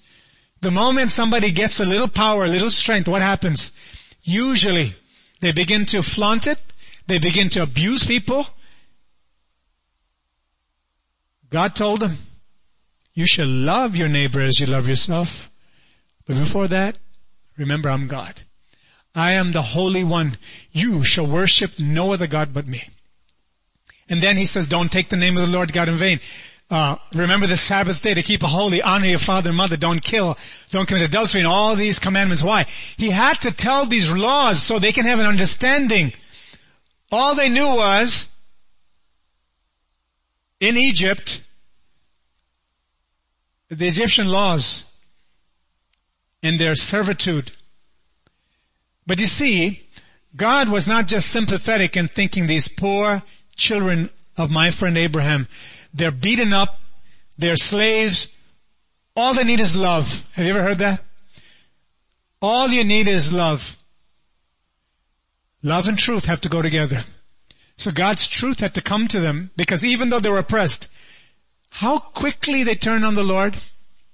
The 0.61 0.71
moment 0.71 1.11
somebody 1.11 1.53
gets 1.53 1.81
a 1.81 1.85
little 1.85 2.09
power, 2.09 2.45
a 2.45 2.49
little 2.49 2.71
strength, 2.71 3.09
what 3.09 3.23
happens? 3.23 3.73
Usually, 4.23 4.95
they 5.41 5.53
begin 5.53 5.87
to 5.87 6.03
flaunt 6.03 6.47
it. 6.47 6.59
They 7.07 7.19
begin 7.19 7.49
to 7.51 7.63
abuse 7.63 8.05
people. 8.05 8.47
God 11.51 11.75
told 11.75 12.01
them, 12.01 12.17
you 13.15 13.27
shall 13.27 13.47
love 13.47 13.97
your 13.97 14.09
neighbor 14.09 14.41
as 14.41 14.61
you 14.61 14.67
love 14.67 14.89
yourself. 14.89 15.51
But 16.27 16.37
before 16.37 16.69
that, 16.69 16.99
remember 17.57 17.89
I'm 17.89 18.09
God. 18.09 18.43
I 19.15 19.33
am 19.33 19.53
the 19.53 19.63
Holy 19.63 20.05
One. 20.05 20.37
You 20.73 21.03
shall 21.03 21.27
worship 21.27 21.79
no 21.79 22.13
other 22.13 22.27
God 22.27 22.53
but 22.53 22.67
me. 22.67 22.83
And 24.09 24.23
then 24.23 24.37
he 24.37 24.45
says, 24.45 24.67
don't 24.67 24.93
take 24.93 25.09
the 25.09 25.17
name 25.17 25.37
of 25.37 25.47
the 25.47 25.53
Lord 25.53 25.73
God 25.73 25.89
in 25.89 25.95
vain. 25.95 26.21
Uh, 26.69 26.97
remember 27.15 27.47
the 27.47 27.57
Sabbath 27.57 28.03
day 28.03 28.15
to 28.15 28.23
keep 28.23 28.43
a 28.43 28.49
holy, 28.49 28.83
honor 28.83 29.07
your 29.07 29.19
father 29.19 29.51
and 29.51 29.57
mother, 29.57 29.77
don't 29.77 30.03
kill, 30.03 30.37
don't 30.71 30.89
commit 30.89 31.05
adultery, 31.09 31.41
and 31.41 31.47
all 31.47 31.77
these 31.77 32.01
commandments. 32.01 32.43
Why? 32.43 32.65
He 32.97 33.11
had 33.11 33.35
to 33.43 33.53
tell 33.53 33.87
these 33.87 34.13
laws 34.13 34.63
so 34.63 34.79
they 34.79 34.91
can 34.91 35.05
have 35.05 35.21
an 35.21 35.27
understanding. 35.27 36.13
All 37.13 37.37
they 37.37 37.49
knew 37.49 37.69
was, 37.69 38.35
in 40.59 40.77
Egypt, 40.77 41.47
the 43.69 43.87
Egyptian 43.87 44.29
laws 44.29 44.93
and 46.43 46.59
their 46.59 46.75
servitude. 46.75 47.53
But 49.07 49.21
you 49.21 49.27
see, 49.27 49.83
God 50.35 50.69
was 50.69 50.89
not 50.89 51.07
just 51.07 51.31
sympathetic 51.31 51.97
in 51.97 52.09
thinking 52.09 52.47
these 52.47 52.69
poor 52.69 53.23
children 53.55 54.11
of 54.37 54.51
my 54.51 54.71
friend 54.71 54.99
Abraham 54.99 55.47
they're 55.97 56.11
beaten 56.11 56.53
up. 56.53 56.79
They're 57.39 57.57
slaves. 57.57 58.35
All 59.17 59.35
they 59.35 59.45
need 59.45 59.61
is 59.61 59.77
love. 59.77 60.31
Have 60.37 60.45
you 60.45 60.53
ever 60.53 60.63
heard 60.63 60.79
that? 60.79 61.03
All 62.43 62.69
you 62.69 62.85
need 62.85 63.09
is 63.09 63.33
love. 63.33 63.79
Love 65.63 65.89
and 65.89 65.99
truth 65.99 66.27
have 66.27 66.43
to 66.43 66.49
go 66.49 66.63
together. 66.63 66.99
So 67.79 67.91
God's 67.91 68.29
truth 68.29 68.61
had 68.61 68.75
to 68.75 68.83
come 68.83 69.09
to 69.09 69.21
them 69.21 69.51
because 69.57 69.85
even 69.85 70.11
though 70.11 70.21
they 70.21 70.31
were 70.31 70.39
oppressed, 70.39 70.93
how 71.71 71.99
quickly 71.99 72.63
they 72.63 72.75
turned 72.75 73.05
on 73.05 73.15
the 73.15 73.25
Lord? 73.25 73.57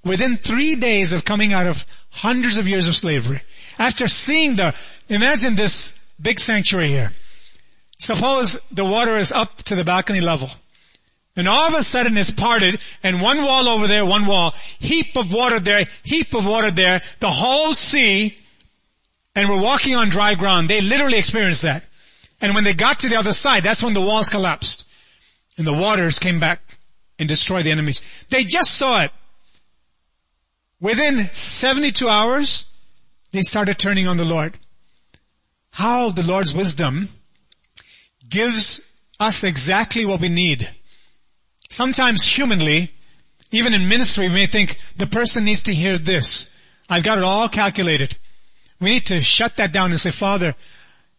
Within 0.05 0.37
three 0.37 0.75
days 0.77 1.13
of 1.13 1.25
coming 1.25 1.53
out 1.53 1.67
of 1.67 1.85
hundreds 2.11 2.57
of 2.57 2.67
years 2.67 2.89
of 2.89 2.95
slavery. 2.95 3.43
After 3.79 4.09
seeing 4.09 4.57
the, 4.57 4.75
imagine 5.09 5.55
this 5.55 6.13
big 6.21 6.41
sanctuary 6.41 6.89
here. 6.89 7.13
Suppose 7.99 8.55
the 8.71 8.85
water 8.85 9.17
is 9.17 9.31
up 9.31 9.59
to 9.65 9.75
the 9.77 9.85
balcony 9.85 10.21
level. 10.21 10.51
And 11.37 11.49
all 11.49 11.69
of 11.69 11.75
a 11.75 11.83
sudden 11.83 12.17
it's 12.17 12.31
parted 12.31 12.81
and 13.03 13.23
one 13.23 13.43
wall 13.45 13.69
over 13.69 13.87
there, 13.87 14.05
one 14.05 14.27
wall, 14.27 14.55
heap 14.79 15.17
of 15.17 15.33
water 15.33 15.59
there, 15.59 15.85
heap 16.03 16.35
of 16.35 16.47
water 16.47 16.71
there, 16.71 17.01
the 17.21 17.31
whole 17.31 17.73
sea, 17.73 18.37
and 19.35 19.49
we're 19.49 19.61
walking 19.61 19.95
on 19.95 20.11
dry 20.11 20.35
ground. 20.35 20.69
They 20.69 20.83
literally 20.83 21.19
experienced 21.19 21.63
that. 21.63 21.85
And 22.41 22.55
when 22.55 22.65
they 22.65 22.75
got 22.75 23.01
to 23.01 23.09
the 23.09 23.17
other 23.17 23.33
side, 23.33 23.63
that's 23.63 23.83
when 23.83 23.95
the 23.95 24.01
walls 24.01 24.29
collapsed. 24.29 24.89
And 25.57 25.67
the 25.67 25.73
waters 25.73 26.19
came 26.19 26.39
back 26.39 26.61
and 27.19 27.29
destroyed 27.29 27.65
the 27.65 27.71
enemies. 27.71 28.27
They 28.29 28.45
just 28.45 28.75
saw 28.75 29.03
it. 29.05 29.11
Within 30.81 31.19
72 31.19 32.09
hours, 32.09 32.67
they 33.31 33.41
started 33.41 33.79
turning 33.79 34.07
on 34.07 34.17
the 34.17 34.25
Lord. 34.25 34.59
How 35.71 36.11
the 36.11 36.27
Lord's 36.27 36.55
wisdom 36.55 37.09
gives 38.29 38.81
us 39.21 39.45
exactly 39.45 40.05
what 40.05 40.21
we 40.21 40.29
need 40.29 40.69
Sometimes 41.73 42.23
humanly, 42.27 42.91
even 43.51 43.73
in 43.73 43.89
ministry, 43.89 44.29
we 44.29 44.35
may 44.35 44.47
think 44.47 44.77
the 44.97 45.07
person 45.07 45.47
needs 45.47 45.63
to 45.63 45.73
hear 45.73 45.97
this. 45.97 46.55
I've 46.91 47.03
got 47.03 47.17
it 47.17 47.25
all 47.25 47.49
calculated. 47.49 48.15
We 48.79 48.91
need 48.91 49.07
to 49.07 49.23
shut 49.23 49.57
that 49.57 49.73
down 49.73 49.91
and 49.91 49.99
say, 49.99 50.11
Father, 50.11 50.55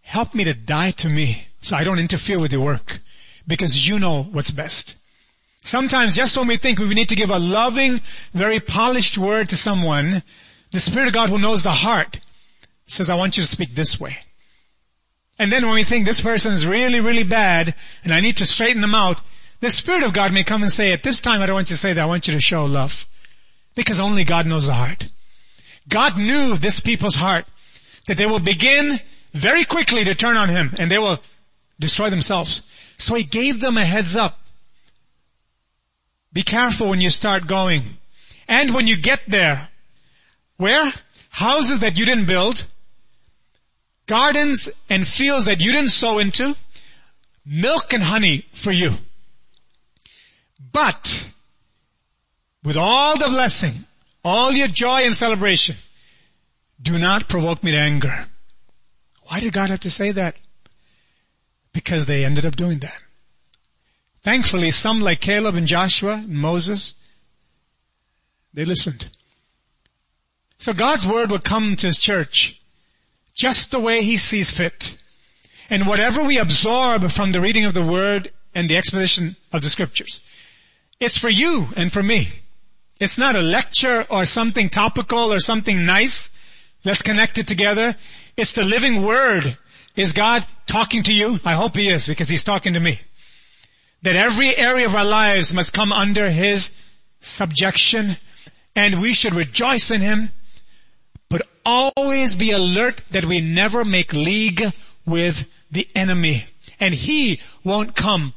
help 0.04 0.36
me 0.36 0.44
to 0.44 0.54
die 0.54 0.92
to 0.92 1.10
me 1.10 1.48
so 1.60 1.76
I 1.76 1.84
don't 1.84 1.98
interfere 1.98 2.40
with 2.40 2.54
your 2.54 2.64
work 2.64 3.00
because 3.48 3.90
you 3.90 3.98
know 3.98 4.22
what's 4.22 4.52
best. 4.52 4.96
Sometimes 5.64 6.16
just 6.16 6.38
when 6.38 6.48
we 6.48 6.58
think 6.58 6.78
we 6.78 6.94
need 6.94 7.10
to 7.10 7.16
give 7.16 7.32
a 7.32 7.40
loving, 7.40 8.00
very 8.32 8.60
polished 8.60 9.18
word 9.18 9.50
to 9.50 9.58
someone, 9.58 10.22
the 10.70 10.80
Spirit 10.80 11.08
of 11.08 11.16
God 11.16 11.30
who 11.30 11.40
knows 11.40 11.64
the 11.64 11.72
heart 11.72 12.20
says, 12.84 13.10
I 13.10 13.16
want 13.16 13.38
you 13.38 13.42
to 13.42 13.50
speak 13.50 13.70
this 13.70 14.00
way. 14.00 14.18
And 15.40 15.52
then 15.52 15.66
when 15.66 15.74
we 15.74 15.84
think 15.84 16.06
this 16.06 16.22
person 16.22 16.54
is 16.54 16.68
really, 16.68 17.00
really 17.00 17.24
bad 17.24 17.74
and 18.04 18.14
I 18.14 18.22
need 18.22 18.38
to 18.38 18.46
straighten 18.46 18.82
them 18.82 18.94
out, 18.94 19.20
the 19.64 19.70
Spirit 19.70 20.04
of 20.04 20.12
God 20.12 20.34
may 20.34 20.44
come 20.44 20.62
and 20.62 20.70
say, 20.70 20.92
at 20.92 21.04
this 21.04 21.22
time 21.22 21.42
I 21.42 21.46
don't 21.46 21.56
want 21.56 21.70
you 21.70 21.76
to 21.76 21.80
say 21.80 21.94
that, 21.94 22.02
I 22.04 22.06
want 22.06 22.28
you 22.28 22.34
to 22.34 22.42
show 22.42 22.66
love. 22.66 23.08
Because 23.76 24.02
only 24.02 24.26
God 24.26 24.46
knows 24.46 24.68
the 24.68 24.74
heart. 24.74 25.08
God 25.88 26.18
knew 26.18 26.58
this 26.58 26.82
people's 26.82 27.16
heart, 27.16 27.50
that 28.08 28.18
they 28.18 28.26
will 28.26 28.40
begin 28.40 28.92
very 29.32 29.64
quickly 29.64 30.04
to 30.04 30.16
turn 30.16 30.36
on 30.36 30.50
Him 30.50 30.72
and 30.80 30.92
they 30.92 30.98
will 30.98 31.18
destroy 31.80 32.10
themselves. 32.10 32.62
So 32.98 33.16
He 33.16 33.24
gave 33.24 33.62
them 33.62 33.78
a 33.78 33.86
heads 33.86 34.18
up. 34.18 34.38
Be 36.34 36.44
careful 36.44 36.90
when 36.90 37.00
you 37.00 37.10
start 37.10 37.48
going. 37.48 37.84
And 38.50 38.76
when 38.76 38.88
you 38.88 38.98
get 38.98 39.22
there, 39.30 39.70
where? 40.58 40.92
Houses 41.30 41.80
that 41.80 41.98
you 41.98 42.06
didn't 42.06 42.26
build, 42.26 42.66
gardens 44.08 44.86
and 44.90 45.08
fields 45.08 45.46
that 45.46 45.64
you 45.64 45.72
didn't 45.72 45.92
sow 45.92 46.20
into, 46.20 46.54
milk 47.46 47.94
and 47.94 48.04
honey 48.04 48.40
for 48.52 48.74
you. 48.74 48.92
But, 50.72 51.30
with 52.64 52.78
all 52.78 53.18
the 53.18 53.30
blessing, 53.30 53.86
all 54.24 54.52
your 54.52 54.68
joy 54.68 55.02
and 55.02 55.14
celebration, 55.14 55.76
do 56.82 56.98
not 56.98 57.30
provoke 57.30 57.64
me 57.64 57.72
to 57.72 57.78
anger. 57.78 58.26
Why 59.24 59.40
did 59.40 59.54
God 59.54 59.70
have 59.70 59.82
to 59.82 59.90
say 59.90 60.12
that? 60.12 60.36
Because 61.74 62.06
they 62.06 62.24
ended 62.24 62.46
up 62.46 62.56
doing 62.56 62.80
that. 62.80 63.02
Thankfully, 64.22 64.72
some 64.72 65.02
like 65.02 65.20
Caleb 65.20 65.56
and 65.56 65.68
Joshua 65.68 66.14
and 66.14 66.30
Moses, 66.30 66.96
they 68.54 68.64
listened. 68.64 69.10
So 70.58 70.72
God's 70.72 71.06
word 71.06 71.30
will 71.30 71.40
come 71.40 71.76
to 71.76 71.88
his 71.88 72.00
church 72.00 72.62
just 73.36 73.72
the 73.72 73.80
way 73.80 74.02
he 74.02 74.16
sees 74.16 74.52
fit. 74.56 74.98
And 75.70 75.88
whatever 75.88 76.24
we 76.24 76.38
absorb 76.38 77.10
from 77.10 77.32
the 77.32 77.42
reading 77.42 77.66
of 77.66 77.74
the 77.74 77.86
word 77.86 78.32
and 78.54 78.70
the 78.70 78.78
exposition 78.78 79.36
of 79.52 79.62
the 79.62 79.70
scriptures, 79.70 80.22
it's 81.04 81.18
for 81.18 81.30
you 81.30 81.68
and 81.76 81.92
for 81.92 82.02
me. 82.02 82.28
It's 83.00 83.18
not 83.18 83.36
a 83.36 83.42
lecture 83.42 84.06
or 84.10 84.26
something 84.26 84.70
topical 84.70 85.34
or 85.34 85.40
something 85.40 85.86
nice. 85.86 86.32
Let's 86.86 87.02
connect 87.02 87.38
it 87.38 87.48
together. 87.48 87.96
It's 88.38 88.54
the 88.54 88.64
living 88.64 89.04
word. 89.04 89.58
Is 89.96 90.14
God 90.14 90.46
talking 90.66 91.04
to 91.04 91.14
you? 91.14 91.40
I 91.46 91.54
hope 91.54 91.76
he 91.76 91.90
is 91.90 92.08
because 92.08 92.30
he's 92.30 92.44
talking 92.44 92.74
to 92.74 92.80
me. 92.80 93.00
That 94.04 94.16
every 94.16 94.56
area 94.56 94.86
of 94.86 94.96
our 94.96 95.06
lives 95.06 95.54
must 95.54 95.74
come 95.74 95.92
under 95.92 96.30
his 96.30 96.72
subjection 97.20 98.12
and 98.76 99.02
we 99.02 99.14
should 99.14 99.34
rejoice 99.34 99.92
in 99.92 100.02
him, 100.02 100.30
but 101.30 101.42
always 101.66 102.36
be 102.36 102.52
alert 102.52 103.02
that 103.12 103.26
we 103.26 103.42
never 103.42 103.86
make 103.86 104.14
league 104.14 104.64
with 105.06 105.48
the 105.72 105.88
enemy. 105.96 106.46
And 106.80 106.94
he 106.94 107.40
won't 107.64 107.96
come 107.96 108.34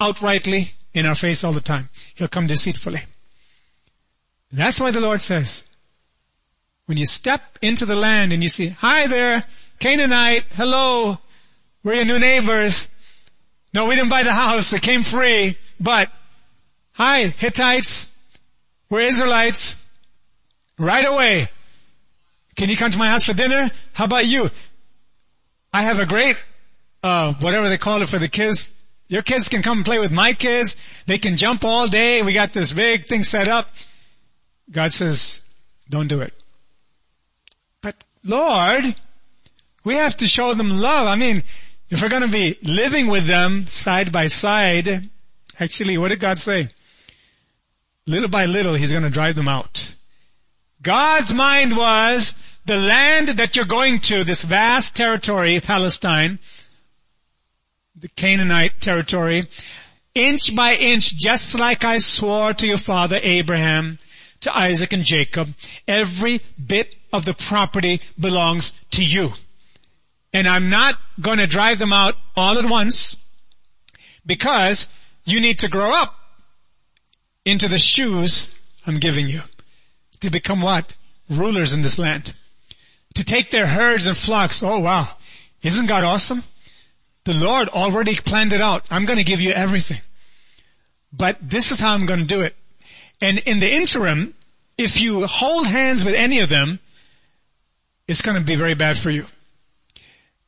outrightly 0.00 0.72
in 0.94 1.06
our 1.06 1.14
face 1.14 1.44
all 1.44 1.52
the 1.52 1.60
time. 1.60 1.88
He'll 2.14 2.28
come 2.28 2.46
deceitfully. 2.46 3.00
That's 4.50 4.80
why 4.80 4.90
the 4.90 5.00
Lord 5.00 5.20
says, 5.20 5.64
when 6.86 6.98
you 6.98 7.06
step 7.06 7.40
into 7.62 7.86
the 7.86 7.96
land 7.96 8.32
and 8.32 8.42
you 8.42 8.48
see, 8.48 8.68
hi 8.68 9.06
there, 9.06 9.44
Canaanite, 9.78 10.44
hello, 10.52 11.18
we're 11.82 11.94
your 11.94 12.04
new 12.04 12.18
neighbors. 12.18 12.90
No, 13.72 13.86
we 13.86 13.94
didn't 13.94 14.10
buy 14.10 14.22
the 14.22 14.32
house, 14.32 14.72
it 14.74 14.82
came 14.82 15.02
free, 15.02 15.56
but, 15.80 16.10
hi, 16.92 17.28
Hittites, 17.28 18.14
we're 18.90 19.00
Israelites, 19.00 19.76
right 20.78 21.06
away. 21.06 21.48
Can 22.56 22.68
you 22.68 22.76
come 22.76 22.90
to 22.90 22.98
my 22.98 23.08
house 23.08 23.24
for 23.24 23.32
dinner? 23.32 23.70
How 23.94 24.04
about 24.04 24.26
you? 24.26 24.50
I 25.72 25.82
have 25.82 25.98
a 25.98 26.04
great, 26.04 26.36
uh, 27.02 27.32
whatever 27.40 27.70
they 27.70 27.78
call 27.78 28.02
it 28.02 28.08
for 28.10 28.18
the 28.18 28.28
kids. 28.28 28.78
Your 29.12 29.20
kids 29.20 29.50
can 29.50 29.60
come 29.60 29.78
and 29.78 29.84
play 29.84 29.98
with 29.98 30.10
my 30.10 30.32
kids. 30.32 31.04
They 31.06 31.18
can 31.18 31.36
jump 31.36 31.66
all 31.66 31.86
day. 31.86 32.22
We 32.22 32.32
got 32.32 32.54
this 32.54 32.72
big 32.72 33.04
thing 33.04 33.24
set 33.24 33.46
up. 33.46 33.68
God 34.70 34.90
says, 34.90 35.46
don't 35.90 36.08
do 36.08 36.22
it. 36.22 36.32
But 37.82 37.94
Lord, 38.24 38.94
we 39.84 39.96
have 39.96 40.16
to 40.16 40.26
show 40.26 40.54
them 40.54 40.70
love. 40.70 41.06
I 41.08 41.16
mean, 41.16 41.42
if 41.90 42.00
we're 42.00 42.08
going 42.08 42.22
to 42.22 42.28
be 42.28 42.56
living 42.62 43.08
with 43.08 43.26
them 43.26 43.66
side 43.66 44.12
by 44.12 44.28
side, 44.28 45.10
actually, 45.60 45.98
what 45.98 46.08
did 46.08 46.20
God 46.20 46.38
say? 46.38 46.68
Little 48.06 48.30
by 48.30 48.46
little, 48.46 48.72
He's 48.72 48.92
going 48.92 49.04
to 49.04 49.10
drive 49.10 49.36
them 49.36 49.46
out. 49.46 49.94
God's 50.80 51.34
mind 51.34 51.76
was 51.76 52.60
the 52.64 52.78
land 52.78 53.28
that 53.28 53.56
you're 53.56 53.66
going 53.66 53.98
to, 53.98 54.24
this 54.24 54.42
vast 54.42 54.96
territory, 54.96 55.60
Palestine, 55.60 56.38
the 58.02 58.08
Canaanite 58.08 58.80
territory, 58.80 59.46
inch 60.14 60.54
by 60.54 60.74
inch, 60.74 61.16
just 61.16 61.58
like 61.58 61.84
I 61.84 61.98
swore 61.98 62.52
to 62.52 62.66
your 62.66 62.76
father 62.76 63.18
Abraham, 63.22 63.96
to 64.40 64.56
Isaac 64.56 64.92
and 64.92 65.04
Jacob, 65.04 65.48
every 65.86 66.40
bit 66.64 66.94
of 67.12 67.24
the 67.24 67.32
property 67.32 68.00
belongs 68.18 68.72
to 68.90 69.04
you. 69.04 69.30
And 70.34 70.48
I'm 70.48 70.68
not 70.68 70.96
going 71.20 71.38
to 71.38 71.46
drive 71.46 71.78
them 71.78 71.92
out 71.92 72.16
all 72.36 72.58
at 72.58 72.68
once 72.68 73.16
because 74.26 74.88
you 75.24 75.40
need 75.40 75.60
to 75.60 75.68
grow 75.68 75.94
up 75.94 76.14
into 77.44 77.68
the 77.68 77.78
shoes 77.78 78.58
I'm 78.84 78.98
giving 78.98 79.28
you 79.28 79.42
to 80.20 80.30
become 80.30 80.60
what? 80.60 80.96
Rulers 81.30 81.74
in 81.74 81.82
this 81.82 81.98
land. 81.98 82.34
To 83.14 83.24
take 83.24 83.50
their 83.50 83.66
herds 83.66 84.06
and 84.08 84.16
flocks. 84.16 84.62
Oh 84.62 84.80
wow. 84.80 85.06
Isn't 85.62 85.86
God 85.86 86.02
awesome? 86.02 86.42
The 87.24 87.34
Lord 87.34 87.68
already 87.68 88.16
planned 88.16 88.52
it 88.52 88.60
out. 88.60 88.84
I'm 88.90 89.04
going 89.04 89.18
to 89.18 89.24
give 89.24 89.40
you 89.40 89.52
everything. 89.52 90.00
But 91.12 91.38
this 91.40 91.70
is 91.70 91.80
how 91.80 91.94
I'm 91.94 92.06
going 92.06 92.20
to 92.20 92.26
do 92.26 92.40
it. 92.40 92.56
And 93.20 93.38
in 93.38 93.60
the 93.60 93.72
interim, 93.72 94.34
if 94.76 95.00
you 95.00 95.26
hold 95.26 95.66
hands 95.66 96.04
with 96.04 96.14
any 96.14 96.40
of 96.40 96.48
them, 96.48 96.80
it's 98.08 98.22
going 98.22 98.38
to 98.38 98.44
be 98.44 98.56
very 98.56 98.74
bad 98.74 98.98
for 98.98 99.10
you. 99.10 99.24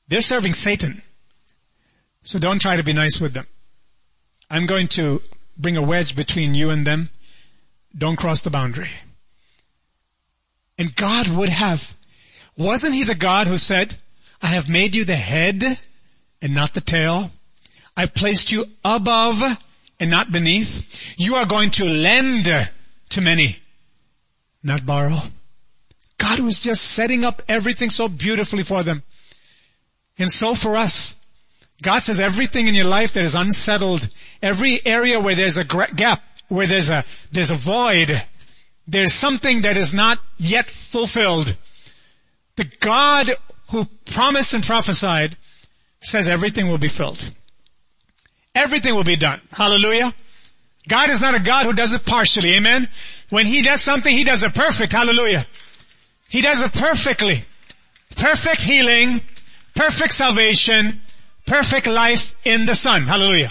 They're 0.09 0.21
serving 0.21 0.55
Satan. 0.55 1.03
So 2.23 2.39
don't 2.39 2.61
try 2.61 2.77
to 2.77 2.83
be 2.83 2.93
nice 2.93 3.21
with 3.21 3.35
them. 3.35 3.47
I'm 4.51 4.67
going 4.67 4.89
to 4.89 5.23
bring 5.57 5.77
a 5.77 5.83
wedge 5.83 6.17
between 6.17 6.55
you 6.55 6.71
and 6.71 6.87
them. 6.87 7.11
Don't 7.97 8.17
cross 8.17 8.41
the 8.41 8.51
boundary. 8.51 8.91
And 10.79 10.95
God 10.97 11.29
would 11.29 11.49
have. 11.49 11.95
Wasn't 12.57 12.95
he 12.95 13.05
the 13.05 13.15
God 13.15 13.47
who 13.47 13.57
said, 13.57 13.95
I 14.43 14.49
have 14.49 14.69
made 14.69 14.95
you 14.95 15.05
the 15.05 15.17
head 15.17 15.63
and 16.45 16.55
not 16.55 16.75
the 16.75 16.81
tail? 16.81 17.31
I've 17.97 18.15
placed 18.15 18.53
you 18.53 18.67
above 18.85 19.43
and 19.99 20.11
not 20.11 20.31
beneath. 20.31 21.15
You 21.19 21.37
are 21.37 21.47
going 21.47 21.71
to 21.73 21.85
lend 21.85 22.47
to 23.09 23.21
many, 23.21 23.57
not 24.63 24.87
borrow. 24.87 25.19
God 26.19 26.41
was 26.41 26.61
just 26.61 26.83
setting 26.83 27.25
up 27.25 27.43
everything 27.49 27.91
so 27.91 28.09
beautifully 28.09 28.63
for 28.63 28.83
them. 28.83 29.03
And 30.19 30.31
so 30.31 30.55
for 30.55 30.77
us, 30.77 31.25
God 31.83 32.01
says 32.01 32.21
everything 32.21 32.69
in 32.69 32.75
your 32.75 32.87
life 32.87 33.13
that 33.15 33.25
is 33.25 33.35
unsettled, 33.35 34.09
every 34.43 34.81
area 34.87 35.21
where 35.21 35.35
there's 35.35 35.57
a 35.57 35.65
gap, 35.65 36.23
where 36.49 36.67
there's 36.67 36.91
a, 36.91 37.05
there's 37.33 37.51
a 37.51 37.57
void, 37.57 38.11
there's 38.87 39.13
something 39.13 39.63
that 39.63 39.77
is 39.77 39.93
not 39.93 40.19
yet 40.39 40.71
fulfilled. 40.71 41.57
The 42.57 42.71
God 42.81 43.31
who 43.71 43.87
promised 44.05 44.55
and 44.55 44.65
prophesied 44.65 45.37
says 46.05 46.29
everything 46.29 46.69
will 46.69 46.79
be 46.79 46.89
filled. 46.89 47.31
Everything 48.55 48.95
will 48.95 49.05
be 49.05 49.17
done. 49.17 49.41
Hallelujah. 49.53 50.13
God 50.89 51.11
is 51.11 51.21
not 51.21 51.35
a 51.35 51.41
God 51.41 51.67
who 51.67 51.73
does 51.73 51.95
it 51.95 52.05
partially. 52.05 52.55
Amen. 52.55 52.89
When 53.31 53.47
He 53.47 53.63
does 53.63 53.81
something, 53.81 54.15
He 54.15 54.25
does 54.25 54.43
it 54.43 54.55
perfect. 54.55 54.93
Hallelujah. 54.93 55.45
He 56.29 56.43
does 56.43 56.63
it 56.63 56.73
perfectly. 56.73 57.43
Perfect 58.17 58.63
healing, 58.63 59.21
perfect 59.75 60.13
salvation, 60.13 61.01
perfect 61.47 61.87
life 61.87 62.35
in 62.45 62.67
the 62.67 62.75
Son. 62.75 63.03
Hallelujah. 63.03 63.51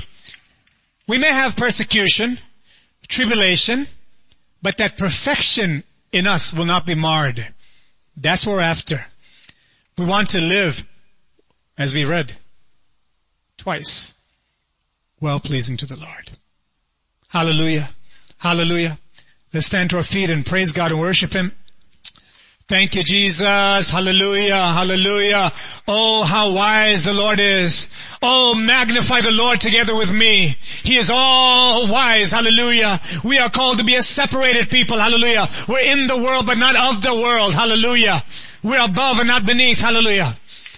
We 1.08 1.18
may 1.18 1.32
have 1.32 1.58
persecution, 1.58 2.38
tribulation, 3.08 3.88
but 4.62 4.78
that 4.78 4.98
perfection 4.98 5.84
in 6.12 6.28
us 6.28 6.54
will 6.54 6.66
not 6.66 6.86
be 6.86 6.96
marred. 6.96 7.46
That's 8.16 8.46
what 8.46 8.54
we're 8.54 8.62
after. 8.62 9.06
We 9.98 10.06
want 10.06 10.30
to 10.32 10.42
live, 10.42 10.88
as 11.78 11.94
we 11.94 12.06
read 12.06 12.34
twice, 13.58 14.14
well 15.20 15.40
pleasing 15.40 15.78
to 15.78 15.86
the 15.86 15.96
Lord. 15.98 16.32
Hallelujah. 17.30 17.90
Hallelujah. 18.40 18.98
Let's 19.54 19.68
stand 19.68 19.92
to 19.92 19.98
our 19.98 20.04
feet 20.04 20.30
and 20.30 20.46
praise 20.46 20.74
God 20.74 20.92
and 20.92 21.00
worship 21.00 21.34
Him. 21.34 21.52
Thank 22.68 22.96
you, 22.96 23.04
Jesus. 23.04 23.90
Hallelujah. 23.90 24.56
Hallelujah. 24.56 25.52
Oh, 25.88 26.24
how 26.24 26.54
wise 26.54 27.04
the 27.04 27.14
Lord 27.14 27.40
is. 27.40 28.18
Oh, 28.22 28.56
magnify 28.56 29.22
the 29.22 29.32
Lord 29.32 29.60
together 29.60 29.96
with 29.96 30.14
me. 30.14 30.56
He 30.84 30.96
is 30.96 31.12
all 31.14 31.92
wise. 31.92 32.32
Hallelujah. 32.32 33.00
We 33.24 33.38
are 33.38 33.50
called 33.50 33.80
to 33.80 33.84
be 33.84 33.96
a 33.96 34.02
separated 34.02 34.72
people. 34.72 34.98
Hallelujah. 34.98 35.46
We're 35.68 35.92
in 35.92 36.08
the 36.08 36.18
world, 36.18 36.46
but 36.46 36.58
not 36.58 36.76
of 36.76 37.02
the 37.02 37.14
world. 37.14 37.54
Hallelujah. 37.54 38.22
We're 38.64 38.86
above 38.86 39.20
and 39.20 39.28
not 39.28 39.46
beneath. 39.46 39.82
Hallelujah. 39.82 40.34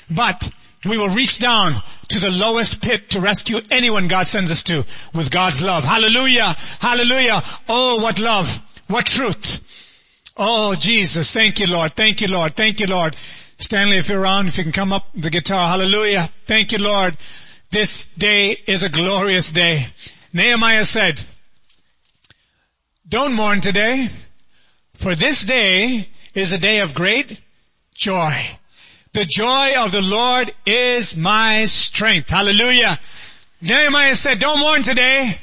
But 0.09 0.49
we 0.85 0.97
will 0.97 1.09
reach 1.09 1.39
down 1.39 1.81
to 2.15 2.21
the 2.21 2.31
lowest 2.31 2.81
pit 2.81 3.09
to 3.09 3.19
rescue 3.19 3.59
anyone 3.71 4.07
God 4.07 4.27
sends 4.27 4.49
us 4.49 4.63
to 4.63 4.77
with 5.13 5.31
God's 5.31 5.61
love. 5.61 5.83
Hallelujah. 5.83 6.55
Hallelujah. 6.79 7.41
Oh, 7.67 8.01
what 8.01 8.21
love. 8.21 8.61
What 8.87 9.05
truth. 9.05 10.31
Oh, 10.37 10.75
Jesus. 10.75 11.33
Thank 11.33 11.59
you, 11.59 11.67
Lord. 11.67 11.93
Thank 11.95 12.21
you, 12.21 12.27
Lord. 12.27 12.55
Thank 12.55 12.79
you, 12.79 12.87
Lord. 12.87 13.15
Stanley, 13.15 13.97
if 13.97 14.07
you're 14.07 14.21
around, 14.21 14.47
if 14.47 14.57
you 14.57 14.63
can 14.63 14.71
come 14.71 14.93
up 14.93 15.07
the 15.13 15.29
guitar. 15.29 15.69
Hallelujah. 15.69 16.29
Thank 16.47 16.71
you, 16.71 16.77
Lord. 16.77 17.17
This 17.69 18.13
day 18.13 18.57
is 18.65 18.83
a 18.83 18.89
glorious 18.89 19.51
day. 19.51 19.87
Nehemiah 20.33 20.85
said, 20.85 21.21
don't 23.07 23.33
mourn 23.33 23.59
today, 23.59 24.07
for 24.93 25.15
this 25.15 25.43
day 25.43 26.07
is 26.33 26.53
a 26.53 26.59
day 26.59 26.79
of 26.79 26.93
great 26.93 27.41
joy. 27.93 28.31
The 29.15 29.25
joy 29.25 29.73
of 29.77 29.91
the 29.91 30.01
Lord 30.01 30.53
is 30.65 31.17
my 31.17 31.65
strength. 31.65 32.29
Hallelujah. 32.29 32.95
Nehemiah 33.61 34.13
said, 34.13 34.39
don't 34.39 34.59
mourn 34.59 34.83
today. 34.83 35.37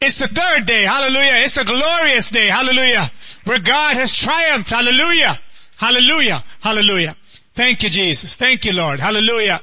It's 0.00 0.18
the 0.18 0.26
third 0.26 0.66
day. 0.66 0.82
Hallelujah. 0.82 1.44
It's 1.44 1.54
the 1.54 1.64
glorious 1.64 2.30
day. 2.30 2.48
Hallelujah 2.48 3.08
where 3.46 3.60
God 3.60 3.94
has 3.94 4.14
triumphed. 4.14 4.70
Hallelujah. 4.70 5.38
Hallelujah. 5.78 6.42
Hallelujah. 6.60 7.14
Thank 7.54 7.84
you, 7.84 7.88
Jesus. 7.88 8.36
Thank 8.36 8.64
you, 8.64 8.72
Lord. 8.72 9.00
Hallelujah. 9.00 9.60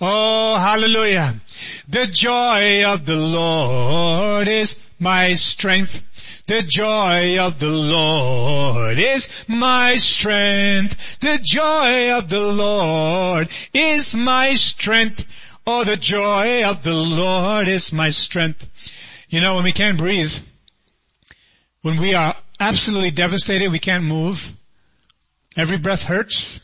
Oh, 0.00 0.56
hallelujah. 0.56 1.34
The 1.88 2.06
joy 2.06 2.84
of 2.86 3.04
the 3.04 3.16
Lord 3.16 4.48
is 4.48 4.88
my 4.98 5.32
strength. 5.34 6.09
The 6.50 6.62
joy 6.62 7.38
of 7.38 7.60
the 7.60 7.70
Lord 7.70 8.98
is 8.98 9.44
my 9.48 9.94
strength. 9.94 11.20
The 11.20 11.38
joy 11.40 12.18
of 12.18 12.28
the 12.28 12.40
Lord 12.40 13.48
is 13.72 14.16
my 14.16 14.54
strength. 14.54 15.60
Oh, 15.64 15.84
the 15.84 15.94
joy 15.94 16.64
of 16.68 16.82
the 16.82 16.92
Lord 16.92 17.68
is 17.68 17.92
my 17.92 18.08
strength. 18.08 18.66
You 19.28 19.40
know, 19.40 19.54
when 19.54 19.62
we 19.62 19.70
can't 19.70 19.96
breathe, 19.96 20.36
when 21.82 22.00
we 22.00 22.14
are 22.14 22.34
absolutely 22.58 23.12
devastated, 23.12 23.70
we 23.70 23.78
can't 23.78 24.02
move, 24.02 24.56
every 25.56 25.78
breath 25.78 26.02
hurts. 26.02 26.60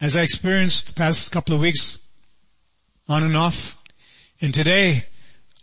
As 0.00 0.16
I 0.16 0.22
experienced 0.22 0.86
the 0.86 0.94
past 0.94 1.30
couple 1.30 1.54
of 1.54 1.60
weeks, 1.60 1.98
on 3.06 3.22
and 3.22 3.36
off, 3.36 3.76
and 4.40 4.54
today, 4.54 5.04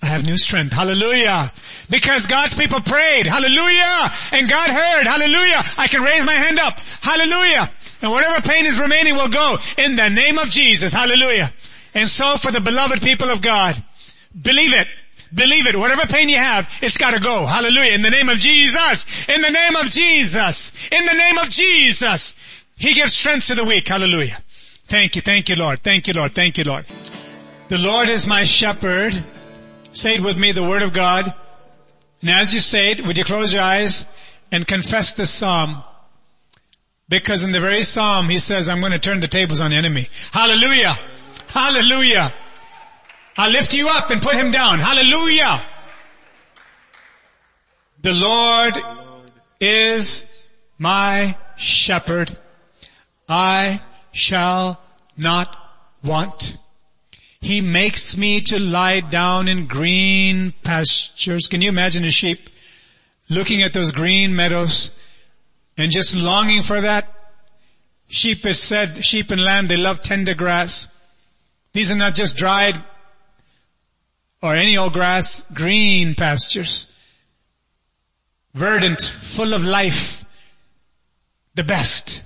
I 0.02 0.06
have 0.08 0.26
new 0.26 0.38
strength. 0.38 0.74
Hallelujah. 0.74 1.52
Because 1.90 2.26
God's 2.28 2.56
people 2.56 2.80
prayed. 2.80 3.28
Hallelujah. 3.28 4.10
And 4.34 4.50
God 4.50 4.70
heard. 4.70 5.06
Hallelujah. 5.06 5.62
I 5.78 5.88
can 5.88 6.02
raise 6.02 6.26
my 6.26 6.34
hand 6.34 6.58
up. 6.60 6.80
Hallelujah. 7.04 7.70
And 8.02 8.12
whatever 8.12 8.42
pain 8.42 8.66
is 8.66 8.80
remaining 8.80 9.16
will 9.16 9.28
go 9.28 9.58
in 9.78 9.96
the 9.98 10.10
name 10.10 10.38
of 10.38 10.50
Jesus. 10.50 10.94
Hallelujah. 10.94 11.52
And 11.96 12.08
so 12.08 12.38
for 12.38 12.52
the 12.52 12.62
beloved 12.62 13.02
people 13.02 13.30
of 13.30 13.42
God, 13.42 13.76
believe 14.42 14.74
it. 14.74 14.88
Believe 15.34 15.68
it. 15.68 15.76
Whatever 15.76 16.08
pain 16.08 16.30
you 16.30 16.38
have, 16.38 16.68
it's 16.82 16.98
gotta 16.98 17.20
go. 17.20 17.46
Hallelujah. 17.46 17.94
In 17.94 18.02
the 18.02 18.10
name 18.10 18.30
of 18.30 18.40
Jesus. 18.40 19.28
In 19.28 19.42
the 19.42 19.52
name 19.52 19.76
of 19.76 19.90
Jesus. 19.90 20.90
In 20.92 21.06
the 21.06 21.14
name 21.14 21.38
of 21.40 21.50
Jesus. 21.50 22.36
He 22.78 22.94
gives 22.94 23.14
strength 23.14 23.48
to 23.48 23.56
the 23.56 23.66
weak. 23.66 23.88
Hallelujah. 23.88 24.38
Thank 24.88 25.18
you. 25.18 25.22
Thank 25.22 25.50
you, 25.50 25.56
Lord. 25.56 25.84
Thank 25.84 26.08
you, 26.08 26.14
Lord. 26.14 26.34
Thank 26.34 26.58
you, 26.58 26.64
Lord. 26.64 26.86
The 27.68 27.78
Lord 27.78 28.10
is 28.10 28.26
my 28.26 28.44
shepherd. 28.44 29.24
Say 29.92 30.16
it 30.16 30.22
with 30.22 30.38
me, 30.38 30.52
the 30.52 30.64
word 30.64 30.82
of 30.82 30.94
God. 30.94 31.34
And 32.22 32.30
as 32.30 32.54
you 32.54 32.60
say 32.60 32.92
it, 32.92 33.06
would 33.06 33.18
you 33.18 33.24
close 33.24 33.54
your 33.54 33.64
eyes 33.64 34.06
and 34.52 34.68
confess 34.68 35.14
this 35.14 35.30
psalm? 35.30 35.84
Because 37.08 37.44
in 37.44 37.52
the 37.52 37.60
very 37.60 37.82
psalm, 37.82 38.30
he 38.30 38.38
says, 38.38 38.70
I'm 38.70 38.82
going 38.82 38.92
to 38.92 39.00
turn 39.00 39.20
the 39.20 39.28
tables 39.28 39.62
on 39.62 39.72
the 39.72 39.78
enemy. 39.78 40.08
Hallelujah. 40.32 40.94
Hallelujah. 41.48 42.32
I'll 43.38 43.52
lift 43.52 43.74
you 43.74 43.88
up 43.90 44.12
and 44.12 44.22
put 44.22 44.36
him 44.36 44.52
down. 44.52 44.80
Hallelujah. 44.80 45.60
The 48.02 48.14
Lord 48.14 48.74
is 49.60 50.50
my 50.78 51.36
shepherd. 51.58 52.36
I 53.28 53.82
shall 54.12 54.82
not 55.18 55.56
want. 56.04 56.58
He 57.42 57.62
makes 57.62 58.18
me 58.18 58.42
to 58.42 58.60
lie 58.60 59.00
down 59.00 59.48
in 59.48 59.68
green 59.68 60.54
pastures. 60.64 61.48
Can 61.48 61.62
you 61.62 61.70
imagine 61.70 62.04
a 62.04 62.12
sheep 62.12 62.50
looking 63.30 63.62
at 63.62 63.74
those 63.74 63.92
green 63.92 64.36
meadows 64.36 64.92
and 65.78 65.92
just 65.92 66.16
longing 66.16 66.62
for 66.62 66.82
that? 66.82 67.08
Sheep 68.08 68.46
is 68.46 68.62
said, 68.62 69.06
sheep 69.06 69.32
and 69.32 69.40
lamb, 69.40 69.68
they 69.68 69.78
love 69.78 70.02
tender 70.02 70.34
grass. 70.34 70.94
These 71.74 71.92
are 71.92 71.96
not 71.96 72.16
just 72.16 72.36
dried 72.36 72.78
or 74.42 74.56
any 74.56 74.78
old 74.78 74.94
grass, 74.94 75.46
green 75.54 76.16
pastures. 76.16 76.94
Verdant, 78.54 79.02
full 79.02 79.54
of 79.54 79.66
life. 79.66 80.26
The 81.56 81.64
best. 81.64 82.24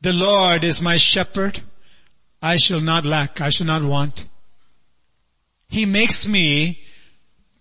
The 0.00 0.12
Lord 0.12 0.64
is 0.64 0.82
my 0.82 0.96
shepherd. 0.96 1.60
I 2.42 2.56
shall 2.56 2.80
not 2.80 3.04
lack. 3.04 3.40
I 3.40 3.50
shall 3.50 3.66
not 3.66 3.82
want. 3.82 4.26
He 5.70 5.86
makes 5.86 6.26
me 6.26 6.82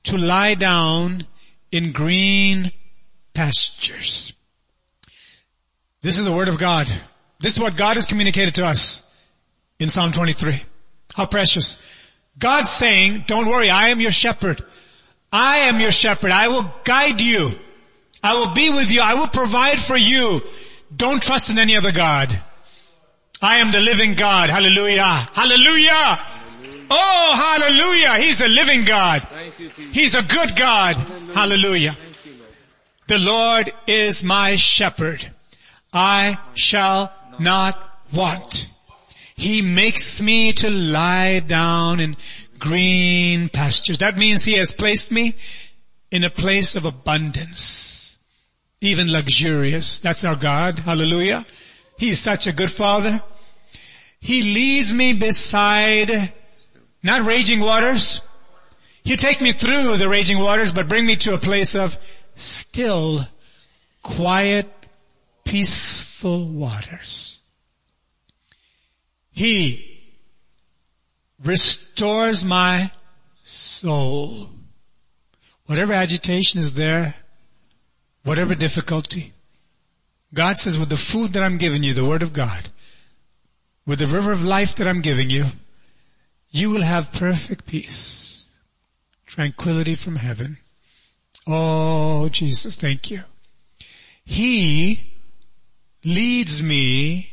to 0.03 0.17
lie 0.17 0.55
down 0.55 1.23
in 1.71 1.91
green 1.91 2.71
pastures. 3.33 4.33
This 6.01 6.17
is 6.17 6.25
the 6.25 6.31
word 6.31 6.47
of 6.47 6.57
God. 6.57 6.87
This 7.39 7.53
is 7.53 7.59
what 7.59 7.77
God 7.77 7.95
has 7.95 8.05
communicated 8.05 8.55
to 8.55 8.65
us 8.65 9.09
in 9.79 9.89
Psalm 9.89 10.11
23. 10.11 10.61
How 11.15 11.25
precious. 11.25 12.15
God's 12.37 12.69
saying, 12.69 13.25
don't 13.27 13.47
worry, 13.47 13.69
I 13.69 13.89
am 13.89 13.99
your 13.99 14.11
shepherd. 14.11 14.63
I 15.31 15.57
am 15.69 15.79
your 15.79 15.91
shepherd. 15.91 16.31
I 16.31 16.47
will 16.47 16.69
guide 16.83 17.21
you. 17.21 17.51
I 18.23 18.39
will 18.39 18.53
be 18.53 18.69
with 18.69 18.91
you. 18.91 19.01
I 19.01 19.13
will 19.13 19.27
provide 19.27 19.79
for 19.79 19.95
you. 19.95 20.41
Don't 20.95 21.21
trust 21.21 21.49
in 21.49 21.59
any 21.59 21.77
other 21.77 21.91
God. 21.91 22.35
I 23.41 23.57
am 23.57 23.71
the 23.71 23.79
living 23.79 24.15
God. 24.15 24.49
Hallelujah. 24.49 25.03
Hallelujah. 25.03 26.19
Oh, 26.89 27.57
hallelujah. 27.59 28.23
He's 28.23 28.39
the 28.39 28.47
living 28.47 28.83
God. 28.83 29.21
He's 29.91 30.15
a 30.15 30.23
good 30.23 30.55
God. 30.55 30.95
Hallelujah. 31.33 31.95
The 33.07 33.19
Lord 33.19 33.71
is 33.87 34.23
my 34.23 34.55
shepherd. 34.55 35.29
I 35.93 36.37
shall 36.53 37.13
not 37.39 37.77
want. 38.13 38.69
He 39.35 39.61
makes 39.61 40.21
me 40.21 40.51
to 40.53 40.69
lie 40.69 41.39
down 41.39 41.99
in 41.99 42.17
green 42.57 43.49
pastures. 43.49 43.99
That 43.99 44.17
means 44.17 44.45
He 44.45 44.55
has 44.57 44.73
placed 44.73 45.11
me 45.11 45.35
in 46.11 46.23
a 46.23 46.29
place 46.29 46.75
of 46.75 46.85
abundance. 46.85 48.19
Even 48.81 49.11
luxurious. 49.11 49.99
That's 49.99 50.25
our 50.25 50.35
God. 50.35 50.79
Hallelujah. 50.79 51.45
He's 51.97 52.19
such 52.19 52.47
a 52.47 52.53
good 52.53 52.71
Father. 52.71 53.21
He 54.19 54.41
leads 54.41 54.93
me 54.93 55.13
beside 55.13 56.11
not 57.03 57.25
raging 57.25 57.59
waters. 57.59 58.21
You 59.03 59.15
take 59.15 59.41
me 59.41 59.51
through 59.51 59.97
the 59.97 60.09
raging 60.09 60.39
waters, 60.39 60.71
but 60.71 60.89
bring 60.89 61.05
me 61.05 61.15
to 61.17 61.33
a 61.33 61.37
place 61.37 61.75
of 61.75 61.97
still, 62.35 63.21
quiet, 64.03 64.67
peaceful 65.45 66.45
waters. 66.45 67.41
He 69.31 70.01
restores 71.43 72.45
my 72.45 72.91
soul. 73.41 74.49
Whatever 75.65 75.93
agitation 75.93 76.59
is 76.59 76.73
there, 76.73 77.15
whatever 78.23 78.55
difficulty, 78.55 79.33
God 80.33 80.57
says 80.57 80.77
with 80.77 80.89
the 80.89 80.97
food 80.97 81.33
that 81.33 81.43
I'm 81.43 81.57
giving 81.57 81.83
you, 81.83 81.93
the 81.93 82.05
Word 82.05 82.21
of 82.21 82.33
God, 82.33 82.69
with 83.85 83.99
the 83.99 84.07
river 84.07 84.31
of 84.31 84.43
life 84.43 84.75
that 84.75 84.87
I'm 84.87 85.01
giving 85.01 85.29
you, 85.29 85.45
you 86.51 86.69
will 86.69 86.81
have 86.81 87.13
perfect 87.13 87.67
peace, 87.67 88.47
tranquility 89.25 89.95
from 89.95 90.15
heaven. 90.15 90.57
Oh, 91.47 92.29
Jesus, 92.29 92.75
thank 92.75 93.11
you. 93.11 93.21
He 94.25 95.13
leads 96.03 96.61
me. 96.61 97.29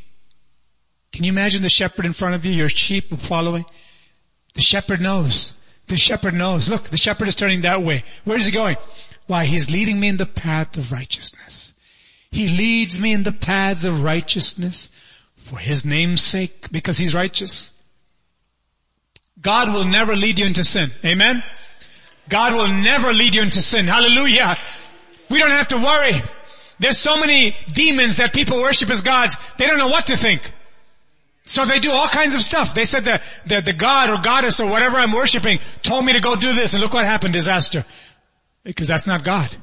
Can 1.12 1.24
you 1.24 1.32
imagine 1.32 1.62
the 1.62 1.68
shepherd 1.68 2.04
in 2.04 2.12
front 2.12 2.34
of 2.34 2.44
you, 2.44 2.52
your 2.52 2.68
sheep 2.68 3.10
following? 3.18 3.64
The 4.54 4.62
shepherd 4.62 5.00
knows. 5.00 5.54
The 5.88 5.96
shepherd 5.96 6.34
knows. 6.34 6.68
Look, 6.68 6.84
the 6.84 6.96
shepherd 6.96 7.28
is 7.28 7.34
turning 7.34 7.62
that 7.62 7.82
way. 7.82 8.04
Where 8.24 8.36
is 8.36 8.46
he 8.46 8.52
going? 8.52 8.76
Why, 9.26 9.44
he's 9.44 9.72
leading 9.72 9.98
me 9.98 10.08
in 10.08 10.16
the 10.16 10.26
path 10.26 10.76
of 10.76 10.92
righteousness. 10.92 11.74
He 12.30 12.48
leads 12.48 13.00
me 13.00 13.12
in 13.12 13.22
the 13.22 13.32
paths 13.32 13.84
of 13.84 14.02
righteousness 14.02 15.26
for 15.36 15.58
his 15.58 15.84
name's 15.86 16.22
sake 16.22 16.70
because 16.70 16.98
he's 16.98 17.14
righteous. 17.14 17.72
God 19.46 19.72
will 19.72 19.84
never 19.84 20.16
lead 20.16 20.40
you 20.40 20.44
into 20.44 20.64
sin. 20.64 20.90
Amen? 21.04 21.40
God 22.28 22.52
will 22.52 22.66
never 22.82 23.12
lead 23.12 23.36
you 23.36 23.42
into 23.42 23.60
sin. 23.60 23.84
Hallelujah. 23.84 24.56
We 25.30 25.38
don't 25.38 25.52
have 25.52 25.68
to 25.68 25.76
worry. 25.76 26.20
There's 26.80 26.98
so 26.98 27.16
many 27.16 27.54
demons 27.68 28.16
that 28.16 28.34
people 28.34 28.58
worship 28.58 28.90
as 28.90 29.02
gods, 29.02 29.52
they 29.56 29.68
don't 29.68 29.78
know 29.78 29.86
what 29.86 30.08
to 30.08 30.16
think. 30.16 30.52
So 31.44 31.64
they 31.64 31.78
do 31.78 31.92
all 31.92 32.08
kinds 32.08 32.34
of 32.34 32.40
stuff. 32.40 32.74
They 32.74 32.84
said 32.84 33.04
that 33.04 33.22
the, 33.46 33.60
the 33.60 33.72
God 33.72 34.10
or 34.10 34.20
goddess 34.20 34.58
or 34.58 34.68
whatever 34.68 34.96
I'm 34.96 35.12
worshiping 35.12 35.60
told 35.82 36.04
me 36.04 36.14
to 36.14 36.20
go 36.20 36.34
do 36.34 36.52
this 36.52 36.74
and 36.74 36.82
look 36.82 36.94
what 36.94 37.04
happened, 37.04 37.32
disaster. 37.32 37.84
Because 38.64 38.88
that's 38.88 39.06
not 39.06 39.22
God. 39.22 39.54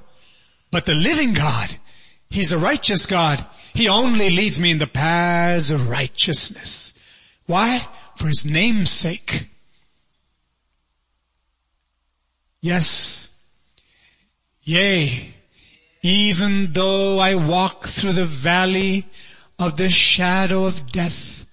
But 0.72 0.86
the 0.86 0.96
living 0.96 1.34
God, 1.34 1.70
He's 2.30 2.54
a 2.54 2.58
righteous 2.58 3.06
God. 3.06 3.46
He 3.74 3.90
only 3.90 4.30
leads 4.30 4.62
me 4.62 4.72
in 4.72 4.78
the 4.78 4.88
paths 4.88 5.72
of 5.72 5.90
righteousness. 5.90 6.94
Why? 7.48 7.80
For 8.16 8.30
His 8.30 8.50
name's 8.50 8.90
sake. 8.90 9.50
Yes. 12.64 13.28
Yea, 14.64 15.36
even 16.02 16.72
though 16.72 17.20
I 17.20 17.36
walk 17.36 17.84
through 17.84 18.14
the 18.14 18.24
valley 18.24 19.06
of 19.60 19.76
the 19.76 19.90
shadow 19.90 20.64
of 20.64 20.90
death, 20.90 21.46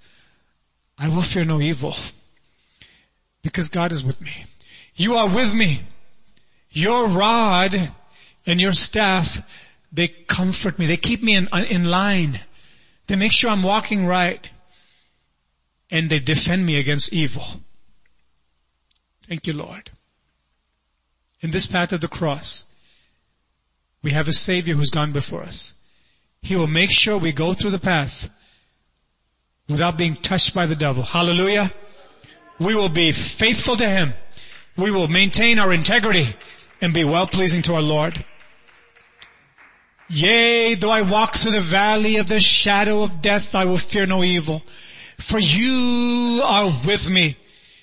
I 0.97 1.09
will 1.09 1.23
fear 1.23 1.43
no 1.43 1.61
evil 1.61 1.97
because 3.43 3.71
God 3.71 3.91
is 3.91 4.05
with 4.05 4.21
me. 4.21 4.31
You 4.95 5.17
are 5.17 5.27
with 5.27 5.53
me. 5.53 5.81
Your 6.71 7.09
rod 7.09 7.75
and 8.47 8.61
your 8.61 8.73
staff, 8.73 9.77
they 9.93 10.07
comfort 10.07 10.79
me. 10.79 10.87
They 10.87 10.97
keep 10.97 11.25
me 11.25 11.35
in, 11.35 11.49
in 11.69 11.91
line. 11.91 12.39
They 13.09 13.17
make 13.17 13.33
sure 13.33 13.51
I'm 13.51 13.65
walking 13.65 14.07
right 14.07 14.49
and 15.91 16.09
they 16.09 16.21
defend 16.21 16.65
me 16.65 16.79
against 16.79 17.13
evil. 17.13 17.45
Thank 19.27 19.49
you, 19.49 19.55
Lord 19.55 19.91
in 21.41 21.51
this 21.51 21.66
path 21.66 21.93
of 21.93 22.01
the 22.01 22.09
cross, 22.09 22.64
We 24.03 24.12
have 24.12 24.28
a 24.28 24.32
Savior 24.32 24.74
who's 24.74 24.91
gone 24.91 25.12
before 25.12 25.43
us. 25.43 25.74
He 26.41 26.57
will 26.57 26.66
make 26.66 26.91
sure 26.91 27.18
we 27.18 27.32
go 27.32 27.53
through 27.53 27.72
the 27.72 27.78
path 27.78 28.30
without 29.68 29.99
being 29.99 30.16
touched 30.16 30.55
by 30.55 30.64
the 30.64 30.74
devil. 30.74 31.03
Hallelujah. 31.03 31.70
We 32.59 32.74
will 32.74 32.88
be 32.88 33.12
faithful 33.12 33.76
to 33.76 33.88
Him. 33.88 34.14
We 34.76 34.91
will 34.91 35.09
maintain 35.09 35.59
our 35.59 35.72
integrity 35.72 36.26
and 36.80 36.95
be 36.95 37.05
well 37.05 37.26
pleasing 37.26 37.62
to 37.62 37.74
our 37.74 37.82
Lord. 37.82 38.24
Yea, 40.09 40.74
though 40.74 40.91
I 40.91 41.03
walk 41.03 41.36
through 41.36 41.53
the 41.53 41.61
valley 41.61 42.16
of 42.16 42.26
the 42.26 42.41
shadow 42.41 43.03
of 43.03 43.22
death, 43.22 43.55
I 43.55 43.66
will 43.66 43.76
fear 43.76 44.07
no 44.07 44.24
evil. 44.24 44.61
For 44.61 45.38
you 45.38 46.43
are 46.43 46.72
with 46.86 47.09
me. 47.09 47.36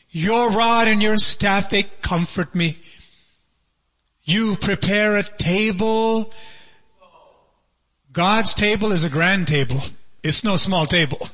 Your 0.10 0.50
rod 0.50 0.88
and 0.88 1.02
your 1.02 1.18
staff, 1.18 1.70
they 1.70 1.84
comfort 1.84 2.56
me. 2.56 2.80
You 4.28 4.58
prepare 4.58 5.16
a 5.16 5.24
table. 5.24 6.34
God's 8.12 8.54
table 8.54 8.92
is 8.92 9.06
a 9.06 9.10
grand 9.10 9.48
table. 9.48 9.80
It's 10.22 10.44
no 10.44 10.58
small 10.58 10.86
table. 10.86 11.30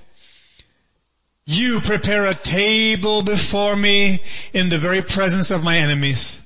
You 1.47 1.81
prepare 1.81 2.27
a 2.27 2.35
table 2.35 3.23
before 3.23 3.75
me 3.75 4.19
in 4.53 4.69
the 4.69 4.77
very 4.77 5.01
presence 5.01 5.49
of 5.49 5.63
my 5.63 5.79
enemies. 5.79 6.43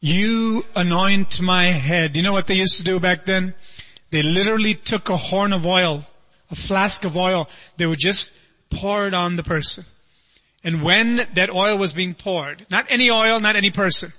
You 0.00 0.64
anoint 0.76 1.40
my 1.40 1.64
head. 1.64 2.16
You 2.16 2.22
know 2.22 2.32
what 2.32 2.46
they 2.46 2.54
used 2.54 2.78
to 2.78 2.84
do 2.84 3.00
back 3.00 3.24
then? 3.24 3.52
They 4.10 4.22
literally 4.22 4.74
took 4.74 5.10
a 5.10 5.16
horn 5.16 5.52
of 5.52 5.66
oil, 5.66 6.04
a 6.52 6.54
flask 6.54 7.04
of 7.04 7.16
oil. 7.16 7.48
They 7.78 7.86
would 7.86 7.98
just 7.98 8.32
pour 8.70 9.08
it 9.08 9.14
on 9.14 9.34
the 9.34 9.42
person. 9.42 9.84
And 10.64 10.82
when 10.82 11.16
that 11.34 11.50
oil 11.50 11.76
was 11.76 11.92
being 11.92 12.14
poured, 12.14 12.66
not 12.70 12.86
any 12.88 13.10
oil, 13.10 13.40
not 13.40 13.56
any 13.56 13.70
person, 13.70 14.12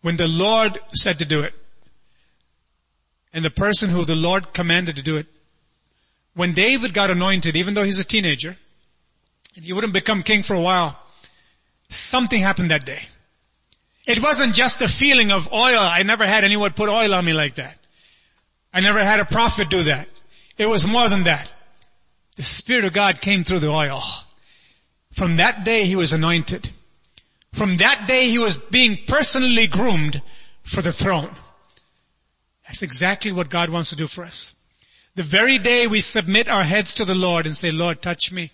when 0.00 0.16
the 0.16 0.28
Lord 0.28 0.78
said 0.92 1.20
to 1.20 1.24
do 1.24 1.42
it, 1.42 1.54
and 3.32 3.44
the 3.44 3.50
person 3.50 3.88
who 3.88 4.04
the 4.04 4.16
Lord 4.16 4.52
commanded 4.52 4.96
to 4.96 5.02
do 5.02 5.16
it, 5.16 5.26
when 6.34 6.52
David 6.52 6.94
got 6.94 7.10
anointed, 7.10 7.56
even 7.56 7.74
though 7.74 7.84
he's 7.84 7.98
a 7.98 8.04
teenager, 8.04 8.56
and 9.54 9.64
he 9.64 9.72
wouldn't 9.72 9.92
become 9.92 10.22
king 10.22 10.42
for 10.42 10.54
a 10.54 10.60
while, 10.60 10.98
something 11.88 12.40
happened 12.40 12.70
that 12.70 12.84
day. 12.84 13.00
It 14.06 14.20
wasn't 14.20 14.54
just 14.54 14.82
a 14.82 14.88
feeling 14.88 15.30
of 15.30 15.52
oil. 15.52 15.78
I 15.78 16.02
never 16.02 16.26
had 16.26 16.42
anyone 16.42 16.72
put 16.72 16.88
oil 16.88 17.14
on 17.14 17.24
me 17.24 17.32
like 17.32 17.54
that. 17.54 17.78
I 18.74 18.80
never 18.80 19.02
had 19.02 19.20
a 19.20 19.24
prophet 19.24 19.70
do 19.70 19.84
that. 19.84 20.08
It 20.58 20.66
was 20.66 20.86
more 20.86 21.08
than 21.08 21.24
that. 21.24 21.52
The 22.36 22.42
Spirit 22.42 22.84
of 22.84 22.92
God 22.92 23.20
came 23.20 23.44
through 23.44 23.60
the 23.60 23.68
oil. 23.68 24.02
From 25.12 25.36
that 25.36 25.64
day 25.64 25.84
he 25.84 25.96
was 25.96 26.12
anointed. 26.12 26.70
From 27.52 27.76
that 27.76 28.06
day 28.06 28.28
he 28.28 28.38
was 28.38 28.58
being 28.58 28.98
personally 29.06 29.66
groomed 29.66 30.20
for 30.62 30.82
the 30.82 30.92
throne. 30.92 31.30
That's 32.64 32.82
exactly 32.82 33.32
what 33.32 33.50
God 33.50 33.68
wants 33.68 33.90
to 33.90 33.96
do 33.96 34.06
for 34.06 34.24
us. 34.24 34.54
The 35.14 35.22
very 35.22 35.58
day 35.58 35.86
we 35.86 36.00
submit 36.00 36.48
our 36.48 36.64
heads 36.64 36.94
to 36.94 37.04
the 37.04 37.14
Lord 37.14 37.44
and 37.44 37.54
say, 37.54 37.70
Lord, 37.70 38.00
touch 38.00 38.32
me. 38.32 38.50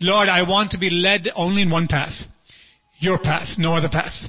Lord, 0.00 0.28
I 0.28 0.42
want 0.42 0.72
to 0.72 0.78
be 0.78 0.90
led 0.90 1.28
only 1.36 1.62
in 1.62 1.70
one 1.70 1.86
path. 1.86 2.28
Your 2.98 3.18
path, 3.18 3.58
no 3.58 3.76
other 3.76 3.88
path. 3.88 4.28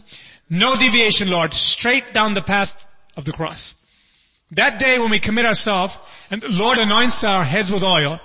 No 0.50 0.76
deviation, 0.76 1.32
Lord. 1.32 1.54
Straight 1.56 2.14
down 2.14 2.36
the 2.36 2.44
path 2.44 2.86
of 3.18 3.26
the 3.26 3.32
cross. 3.32 3.84
That 4.52 4.78
day 4.78 5.00
when 5.00 5.10
we 5.10 5.20
commit 5.20 5.48
ourselves 5.48 5.98
and 6.30 6.42
the 6.42 6.50
Lord 6.50 6.78
anoints 6.78 7.24
our 7.24 7.44
heads 7.44 7.72
with 7.72 7.84
oil 7.84 8.22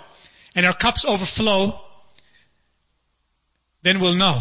and 0.54 0.66
our 0.66 0.74
cups 0.74 1.06
overflow, 1.06 1.80
then 3.88 4.00
we'll 4.00 4.12
know 4.12 4.38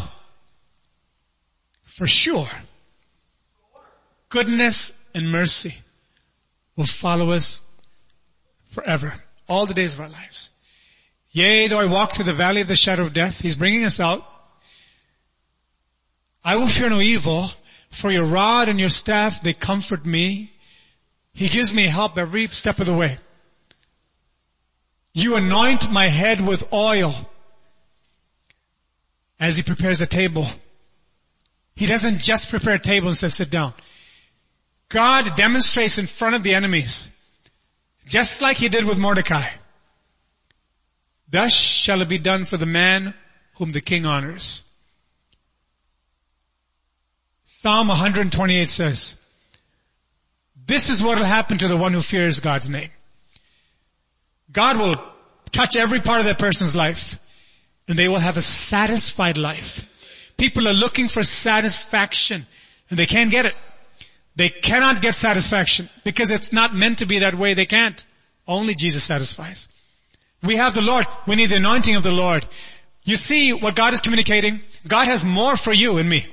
for 1.85 2.05
sure 2.05 2.47
goodness 4.27 5.01
and 5.15 5.31
mercy 5.31 5.73
will 6.75 6.83
follow 6.83 7.31
us 7.31 7.61
forever, 8.65 9.13
all 9.47 9.65
the 9.65 9.73
days 9.73 9.93
of 9.93 10.01
our 10.01 10.09
lives. 10.09 10.51
Yea, 11.31 11.67
though 11.67 11.79
I 11.79 11.85
walk 11.85 12.11
through 12.11 12.25
the 12.25 12.33
valley 12.33 12.59
of 12.59 12.67
the 12.67 12.75
shadow 12.75 13.03
of 13.03 13.13
death, 13.13 13.39
He's 13.39 13.55
bringing 13.55 13.85
us 13.85 14.01
out. 14.01 14.21
I 16.43 16.57
will 16.57 16.67
fear 16.67 16.89
no 16.89 16.99
evil, 16.99 17.43
for 17.89 18.11
your 18.11 18.25
rod 18.25 18.67
and 18.67 18.81
your 18.81 18.89
staff, 18.89 19.41
they 19.41 19.53
comfort 19.53 20.05
me. 20.05 20.51
He 21.33 21.47
gives 21.47 21.73
me 21.73 21.87
help 21.87 22.17
every 22.17 22.47
step 22.47 22.81
of 22.81 22.85
the 22.85 22.93
way. 22.93 23.17
You 25.13 25.37
anoint 25.37 25.89
my 25.89 26.07
head 26.07 26.45
with 26.45 26.73
oil 26.73 27.13
as 29.39 29.57
he 29.57 29.63
prepares 29.63 29.99
the 29.99 30.05
table. 30.05 30.45
He 31.75 31.85
doesn't 31.85 32.19
just 32.19 32.49
prepare 32.49 32.75
a 32.75 32.79
table 32.79 33.07
and 33.07 33.17
says 33.17 33.35
sit 33.35 33.51
down. 33.51 33.73
God 34.89 35.35
demonstrates 35.35 35.97
in 35.97 36.05
front 36.05 36.35
of 36.35 36.43
the 36.43 36.53
enemies, 36.53 37.15
just 38.05 38.41
like 38.41 38.57
he 38.57 38.69
did 38.69 38.85
with 38.85 38.97
Mordecai. 38.97 39.43
Thus 41.29 41.53
shall 41.53 42.01
it 42.01 42.09
be 42.09 42.17
done 42.17 42.45
for 42.45 42.57
the 42.57 42.65
man 42.65 43.13
whom 43.57 43.73
the 43.73 43.81
king 43.81 44.05
honors. 44.05 44.63
Psalm 47.43 47.89
128 47.89 48.69
says, 48.69 49.17
this 50.67 50.89
is 50.89 51.01
what 51.01 51.17
will 51.17 51.25
happen 51.25 51.57
to 51.59 51.67
the 51.69 51.77
one 51.77 51.93
who 51.93 52.01
fears 52.01 52.41
God's 52.41 52.69
name. 52.69 52.89
God 54.51 54.77
will 54.77 54.95
touch 55.51 55.77
every 55.77 56.01
part 56.01 56.19
of 56.19 56.25
that 56.25 56.39
person's 56.39 56.75
life 56.75 57.19
and 57.87 57.97
they 57.97 58.07
will 58.07 58.19
have 58.19 58.37
a 58.37 58.41
satisfied 58.41 59.37
life. 59.37 60.33
People 60.37 60.67
are 60.67 60.73
looking 60.73 61.07
for 61.07 61.23
satisfaction 61.23 62.45
and 62.89 62.99
they 62.99 63.05
can't 63.05 63.31
get 63.31 63.45
it. 63.45 63.55
They 64.35 64.49
cannot 64.49 65.01
get 65.01 65.15
satisfaction 65.15 65.89
because 66.03 66.29
it's 66.29 66.53
not 66.53 66.75
meant 66.75 66.99
to 66.99 67.05
be 67.05 67.19
that 67.19 67.33
way. 67.33 67.53
They 67.53 67.65
can't. 67.65 68.05
Only 68.47 68.75
Jesus 68.75 69.03
satisfies. 69.03 69.67
We 70.43 70.57
have 70.57 70.73
the 70.73 70.81
Lord. 70.81 71.05
We 71.25 71.35
need 71.35 71.47
the 71.47 71.55
anointing 71.55 71.95
of 71.95 72.03
the 72.03 72.11
Lord. 72.11 72.45
You 73.03 73.15
see 73.15 73.53
what 73.53 73.75
God 73.75 73.93
is 73.93 74.01
communicating? 74.01 74.61
God 74.87 75.05
has 75.05 75.25
more 75.25 75.55
for 75.55 75.73
you 75.73 75.97
and 75.97 76.07
me. 76.07 76.25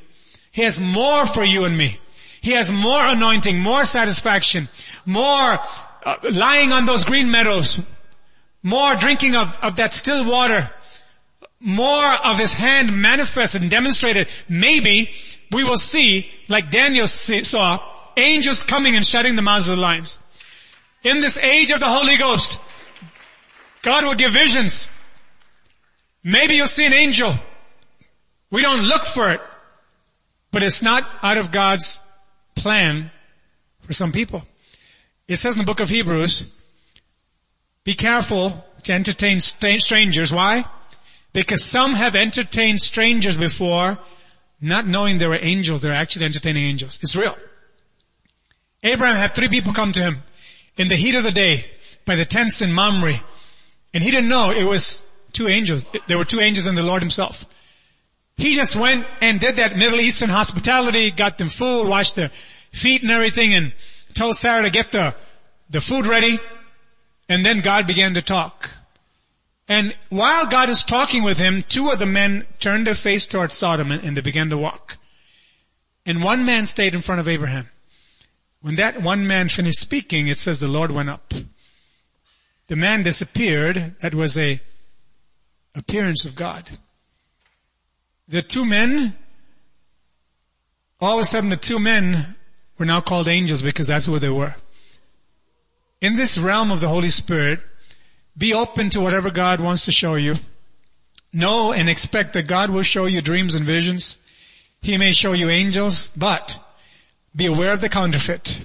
He 0.52 0.62
has 0.62 0.80
more 0.80 1.26
for 1.26 1.42
you 1.42 1.64
and 1.64 1.76
me. 1.76 1.98
He 2.40 2.52
has 2.52 2.70
more 2.70 3.02
anointing, 3.02 3.58
more 3.58 3.84
satisfaction, 3.84 4.68
more 5.06 5.58
uh, 6.04 6.16
lying 6.30 6.72
on 6.72 6.84
those 6.84 7.04
green 7.04 7.30
meadows, 7.30 7.80
more 8.62 8.94
drinking 8.96 9.34
of, 9.34 9.58
of 9.62 9.76
that 9.76 9.94
still 9.94 10.28
water, 10.30 10.70
more 11.64 12.14
of 12.24 12.38
his 12.38 12.52
hand 12.52 12.94
manifested 12.94 13.62
and 13.62 13.70
demonstrated. 13.70 14.28
Maybe 14.48 15.10
we 15.50 15.64
will 15.64 15.78
see, 15.78 16.30
like 16.48 16.70
Daniel 16.70 17.06
saw, 17.06 17.80
angels 18.16 18.62
coming 18.62 18.94
and 18.94 19.04
shutting 19.04 19.34
the 19.34 19.42
mouths 19.42 19.68
of 19.68 19.76
the 19.76 19.82
lions. 19.82 20.18
In 21.02 21.20
this 21.20 21.38
age 21.38 21.70
of 21.70 21.80
the 21.80 21.86
Holy 21.86 22.16
Ghost, 22.16 22.60
God 23.82 24.04
will 24.04 24.14
give 24.14 24.32
visions. 24.32 24.90
Maybe 26.22 26.54
you'll 26.54 26.66
see 26.66 26.86
an 26.86 26.92
angel. 26.92 27.34
We 28.50 28.62
don't 28.62 28.82
look 28.82 29.04
for 29.04 29.32
it, 29.32 29.40
but 30.52 30.62
it's 30.62 30.82
not 30.82 31.08
out 31.22 31.38
of 31.38 31.50
God's 31.50 32.06
plan 32.54 33.10
for 33.80 33.92
some 33.92 34.12
people. 34.12 34.42
It 35.28 35.36
says 35.36 35.54
in 35.54 35.58
the 35.58 35.66
book 35.66 35.80
of 35.80 35.88
Hebrews, 35.88 36.54
be 37.84 37.94
careful 37.94 38.52
to 38.84 38.92
entertain 38.92 39.40
strangers. 39.40 40.32
Why? 40.32 40.64
Because 41.34 41.64
some 41.64 41.92
have 41.92 42.14
entertained 42.14 42.80
strangers 42.80 43.36
before, 43.36 43.98
not 44.60 44.86
knowing 44.86 45.18
they 45.18 45.26
were 45.26 45.38
angels, 45.38 45.82
they're 45.82 45.92
actually 45.92 46.24
entertaining 46.24 46.64
angels. 46.64 46.98
It's 47.02 47.16
real. 47.16 47.36
Abraham 48.84 49.16
had 49.16 49.34
three 49.34 49.48
people 49.48 49.72
come 49.72 49.92
to 49.92 50.00
him 50.00 50.18
in 50.76 50.88
the 50.88 50.94
heat 50.94 51.16
of 51.16 51.24
the 51.24 51.32
day 51.32 51.64
by 52.06 52.14
the 52.14 52.24
tents 52.24 52.62
in 52.62 52.72
Mamre. 52.72 53.14
And 53.92 54.02
he 54.02 54.12
didn't 54.12 54.28
know 54.28 54.52
it 54.52 54.64
was 54.64 55.04
two 55.32 55.48
angels. 55.48 55.84
There 56.06 56.16
were 56.16 56.24
two 56.24 56.40
angels 56.40 56.66
and 56.66 56.78
the 56.78 56.84
Lord 56.84 57.02
himself. 57.02 57.46
He 58.36 58.54
just 58.54 58.76
went 58.76 59.04
and 59.20 59.40
did 59.40 59.56
that 59.56 59.76
Middle 59.76 60.00
Eastern 60.00 60.28
hospitality, 60.28 61.10
got 61.10 61.36
them 61.36 61.48
food, 61.48 61.88
washed 61.88 62.14
their 62.14 62.28
feet 62.28 63.02
and 63.02 63.10
everything 63.10 63.54
and 63.54 63.72
told 64.14 64.36
Sarah 64.36 64.62
to 64.62 64.70
get 64.70 64.92
the, 64.92 65.16
the 65.68 65.80
food 65.80 66.06
ready. 66.06 66.38
And 67.28 67.44
then 67.44 67.60
God 67.60 67.88
began 67.88 68.14
to 68.14 68.22
talk. 68.22 68.70
And 69.68 69.96
while 70.10 70.46
God 70.46 70.68
is 70.68 70.84
talking 70.84 71.22
with 71.22 71.38
him, 71.38 71.62
two 71.62 71.90
of 71.90 71.98
the 71.98 72.06
men 72.06 72.46
turned 72.60 72.86
their 72.86 72.94
face 72.94 73.26
towards 73.26 73.54
Sodom 73.54 73.90
and, 73.90 74.16
they 74.16 74.20
began 74.20 74.50
to 74.50 74.58
walk. 74.58 74.98
And 76.04 76.22
one 76.22 76.44
man 76.44 76.66
stayed 76.66 76.94
in 76.94 77.00
front 77.00 77.20
of 77.20 77.28
Abraham. 77.28 77.68
When 78.60 78.76
that 78.76 79.02
one 79.02 79.26
man 79.26 79.48
finished 79.48 79.78
speaking, 79.78 80.28
it 80.28 80.38
says 80.38 80.58
the 80.58 80.66
Lord 80.66 80.90
went 80.90 81.08
up. 81.08 81.32
The 82.66 82.76
man 82.76 83.02
disappeared. 83.02 83.96
That 84.00 84.14
was 84.14 84.38
a 84.38 84.60
appearance 85.74 86.24
of 86.24 86.34
God. 86.34 86.68
The 88.28 88.42
two 88.42 88.64
men, 88.64 89.14
all 91.00 91.18
of 91.18 91.22
a 91.22 91.24
sudden 91.24 91.50
the 91.50 91.56
two 91.56 91.78
men 91.78 92.36
were 92.78 92.86
now 92.86 93.00
called 93.00 93.28
angels 93.28 93.62
because 93.62 93.86
that's 93.86 94.06
who 94.06 94.18
they 94.18 94.30
were. 94.30 94.54
In 96.00 96.16
this 96.16 96.38
realm 96.38 96.70
of 96.70 96.80
the 96.80 96.88
Holy 96.88 97.08
Spirit, 97.08 97.60
be 98.36 98.54
open 98.54 98.90
to 98.90 99.00
whatever 99.00 99.30
God 99.30 99.60
wants 99.60 99.84
to 99.84 99.92
show 99.92 100.14
you. 100.14 100.34
Know 101.32 101.72
and 101.72 101.88
expect 101.88 102.32
that 102.34 102.46
God 102.46 102.70
will 102.70 102.82
show 102.82 103.06
you 103.06 103.20
dreams 103.20 103.54
and 103.54 103.64
visions. 103.64 104.18
He 104.82 104.96
may 104.98 105.12
show 105.12 105.32
you 105.32 105.48
angels, 105.48 106.10
but 106.16 106.60
be 107.34 107.46
aware 107.46 107.72
of 107.72 107.80
the 107.80 107.88
counterfeit. 107.88 108.64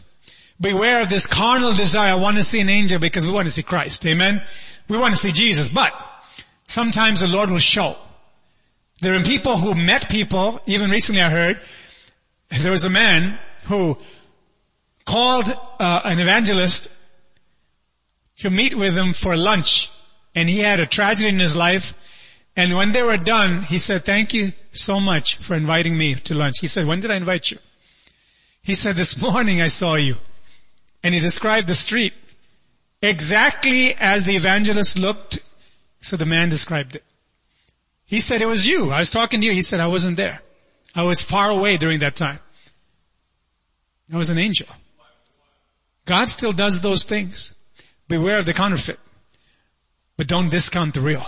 Beware 0.61 1.01
of 1.01 1.09
this 1.09 1.25
carnal 1.25 1.73
desire. 1.73 2.11
I 2.11 2.15
want 2.15 2.37
to 2.37 2.43
see 2.43 2.59
an 2.59 2.69
angel 2.69 2.99
because 2.99 3.25
we 3.25 3.31
want 3.31 3.47
to 3.47 3.51
see 3.51 3.63
Christ. 3.63 4.05
Amen. 4.05 4.41
We 4.87 4.97
want 4.97 5.13
to 5.13 5.19
see 5.19 5.31
Jesus, 5.31 5.69
but 5.69 5.93
sometimes 6.67 7.21
the 7.21 7.27
Lord 7.27 7.49
will 7.49 7.59
show. 7.59 7.95
There 9.01 9.15
are 9.15 9.23
people 9.23 9.55
who 9.55 9.73
met 9.73 10.09
people, 10.09 10.59
even 10.65 10.89
recently 10.89 11.21
I 11.21 11.29
heard, 11.29 11.59
there 12.49 12.71
was 12.71 12.83
a 12.83 12.89
man 12.89 13.39
who 13.67 13.97
called 15.05 15.47
uh, 15.79 16.01
an 16.03 16.19
evangelist 16.19 16.91
to 18.39 18.49
meet 18.49 18.75
with 18.75 18.97
him 18.97 19.13
for 19.13 19.37
lunch 19.37 19.89
and 20.35 20.49
he 20.49 20.59
had 20.59 20.79
a 20.79 20.85
tragedy 20.85 21.29
in 21.29 21.39
his 21.39 21.55
life 21.55 21.93
and 22.59 22.75
when 22.75 22.91
they 22.91 23.03
were 23.03 23.15
done, 23.15 23.61
he 23.61 23.77
said, 23.77 24.03
thank 24.03 24.33
you 24.33 24.49
so 24.73 24.99
much 24.99 25.37
for 25.37 25.55
inviting 25.55 25.97
me 25.97 26.15
to 26.15 26.35
lunch. 26.35 26.59
He 26.59 26.67
said, 26.67 26.85
when 26.85 26.99
did 26.99 27.09
I 27.09 27.15
invite 27.15 27.51
you? 27.51 27.57
He 28.61 28.73
said, 28.73 28.97
this 28.97 29.21
morning 29.29 29.61
I 29.61 29.67
saw 29.67 29.95
you. 29.95 30.17
And 31.01 31.13
he 31.13 31.21
described 31.21 31.67
the 31.67 31.73
street 31.73 32.13
exactly 33.01 33.95
as 33.97 34.25
the 34.25 34.35
evangelist 34.35 34.99
looked. 34.99 35.39
So 36.01 36.17
the 36.17 36.25
man 36.25 36.49
described 36.49 36.97
it. 36.97 37.03
He 38.05 38.19
said, 38.19 38.41
it 38.41 38.45
was 38.45 38.67
you. 38.67 38.91
I 38.91 38.99
was 38.99 39.11
talking 39.11 39.39
to 39.39 39.47
you. 39.47 39.53
He 39.53 39.61
said, 39.61 39.79
I 39.79 39.87
wasn't 39.87 40.17
there. 40.17 40.41
I 40.93 41.03
was 41.03 41.21
far 41.21 41.49
away 41.49 41.77
during 41.77 41.99
that 41.99 42.15
time. 42.15 42.39
I 44.11 44.17
was 44.17 44.31
an 44.31 44.37
angel. 44.37 44.67
God 46.03 46.27
still 46.27 46.51
does 46.51 46.81
those 46.81 47.05
things. 47.05 47.53
Beware 48.09 48.39
of 48.39 48.45
the 48.45 48.53
counterfeit. 48.53 48.99
But 50.17 50.27
don't 50.27 50.49
discount 50.49 50.95
the 50.95 50.99
real. 50.99 51.23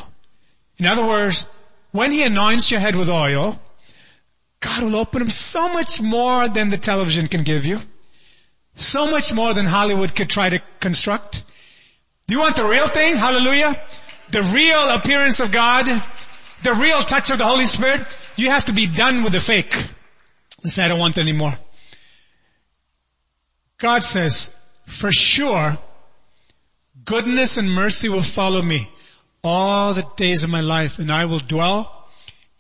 In 0.77 0.86
other 0.86 1.05
words, 1.05 1.47
when 1.91 2.11
He 2.11 2.23
anoints 2.23 2.71
your 2.71 2.82
head 2.82 2.97
with 2.97 3.07
oil, 3.07 3.57
God 4.59 4.84
will 4.84 4.95
open 4.97 5.21
up 5.21 5.29
so 5.29 5.71
much 5.73 6.01
more 6.01 6.49
than 6.49 6.69
the 6.69 6.77
television 6.77 7.27
can 7.27 7.43
give 7.43 7.65
you. 7.65 7.79
So 8.75 9.09
much 9.09 9.34
more 9.34 9.53
than 9.53 9.65
Hollywood 9.65 10.15
could 10.15 10.29
try 10.29 10.49
to 10.49 10.61
construct. 10.79 11.43
Do 12.27 12.36
you 12.36 12.39
want 12.39 12.55
the 12.55 12.65
real 12.65 12.88
thing? 12.88 13.15
Hallelujah. 13.15 13.73
The 14.32 14.43
real 14.43 14.89
appearance 14.89 15.39
of 15.39 15.51
God, 15.51 15.86
the 16.63 16.73
real 16.73 17.01
touch 17.01 17.32
of 17.32 17.38
the 17.38 17.45
Holy 17.45 17.65
Spirit. 17.65 18.01
You 18.38 18.49
have 18.49 18.65
to 18.65 18.73
be 18.73 18.88
done 18.88 19.23
with 19.23 19.34
the 19.34 19.39
fake. 19.39 19.73
say, 20.63 20.86
I 20.86 20.88
don't 20.88 20.99
want 20.99 21.17
anymore. 21.17 21.53
God 23.77 24.03
says, 24.03 24.57
for 24.88 25.11
sure, 25.11 25.77
goodness 27.12 27.57
and 27.57 27.70
mercy 27.70 28.07
will 28.07 28.22
follow 28.22 28.62
me 28.62 28.88
all 29.43 29.93
the 29.93 30.07
days 30.16 30.45
of 30.45 30.49
my 30.49 30.62
life 30.62 30.97
and 30.97 31.12
I 31.12 31.26
will 31.26 31.39
dwell 31.39 32.07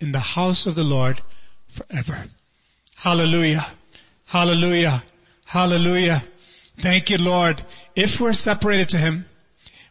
in 0.01 0.11
the 0.11 0.19
house 0.19 0.67
of 0.67 0.75
the 0.75 0.83
Lord 0.83 1.21
forever. 1.69 2.21
Hallelujah. 2.97 3.65
Hallelujah. 4.27 5.01
Hallelujah. 5.45 6.21
Thank 6.75 7.09
you, 7.11 7.17
Lord. 7.17 7.63
If 7.95 8.19
we're 8.19 8.33
separated 8.33 8.89
to 8.89 8.97
Him, 8.97 9.23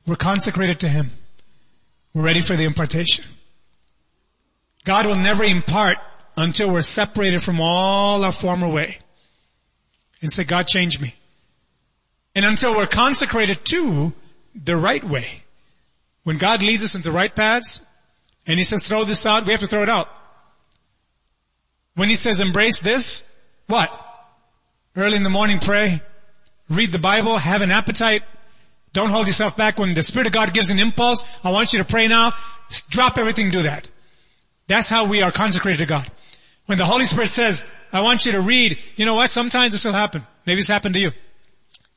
we're 0.07 0.17
consecrated 0.17 0.81
to 0.81 0.91
Him. 0.91 1.07
We're 2.13 2.25
ready 2.25 2.43
for 2.43 2.55
the 2.55 2.65
impartation. 2.65 3.25
God 4.85 5.07
will 5.07 5.17
never 5.17 5.43
impart 5.43 5.97
until 6.37 6.71
we're 6.71 6.83
separated 6.83 7.43
from 7.43 7.61
all 7.63 8.23
our 8.25 8.33
former 8.33 8.69
way. 8.69 8.99
And 10.21 10.31
say, 10.31 10.45
God 10.45 10.69
change 10.69 11.01
me. 11.01 11.15
And 12.35 12.45
until 12.45 12.77
we're 12.77 12.87
consecrated 12.87 13.65
to 13.65 14.13
the 14.55 14.77
right 14.77 15.03
way. 15.03 15.27
When 16.25 16.39
God 16.39 16.63
leads 16.63 16.83
us 16.83 16.95
into 16.95 17.11
right 17.11 17.35
paths, 17.35 17.87
and 18.47 18.59
He 18.59 18.65
says 18.65 18.87
throw 18.87 19.05
this 19.05 19.27
out, 19.27 19.47
we 19.47 19.53
have 19.53 19.61
to 19.61 19.67
throw 19.67 19.83
it 19.83 19.89
out. 19.89 20.09
When 21.95 22.09
He 22.09 22.15
says 22.15 22.41
embrace 22.41 22.81
this, 22.81 23.35
what? 23.67 24.07
Early 24.97 25.17
in 25.17 25.23
the 25.23 25.31
morning 25.31 25.59
pray, 25.59 26.01
read 26.69 26.93
the 26.93 26.99
Bible, 26.99 27.39
have 27.39 27.63
an 27.63 27.71
appetite, 27.71 28.23
don't 28.93 29.11
hold 29.11 29.27
yourself 29.27 29.57
back 29.57 29.79
when 29.79 29.95
the 29.95 30.03
Spirit 30.03 30.27
of 30.27 30.33
God 30.33 30.53
gives 30.53 30.71
an 30.71 30.79
impulse. 30.79 31.45
I 31.45 31.51
want 31.51 31.73
you 31.73 31.79
to 31.79 31.85
pray 31.85 32.09
now. 32.09 32.33
Drop 32.89 33.19
everything, 33.19 33.51
do 33.51 33.63
that. 33.63 33.89
That's 34.67 34.91
how 34.91 35.07
we 35.07 35.23
are 35.23 35.31
consecrated 35.31 35.79
to 35.79 35.87
God. 35.87 36.11
When 36.67 36.79
the 36.79 36.85
Holy 36.85 37.05
Spirit 37.05 37.29
says, 37.29 37.65
I 37.93 38.03
want 38.03 38.27
you 38.27 38.33
to 38.33 38.41
read, 38.41 38.79
you 38.97 39.07
know 39.07 39.15
what? 39.15 39.31
Sometimes 39.31 39.73
this 39.73 39.85
will 39.85 39.93
happen. 39.93 40.23
Maybe 40.47 40.61
it's 40.61 40.69
happened 40.69 40.95
to 40.95 41.01
you. 41.01 41.11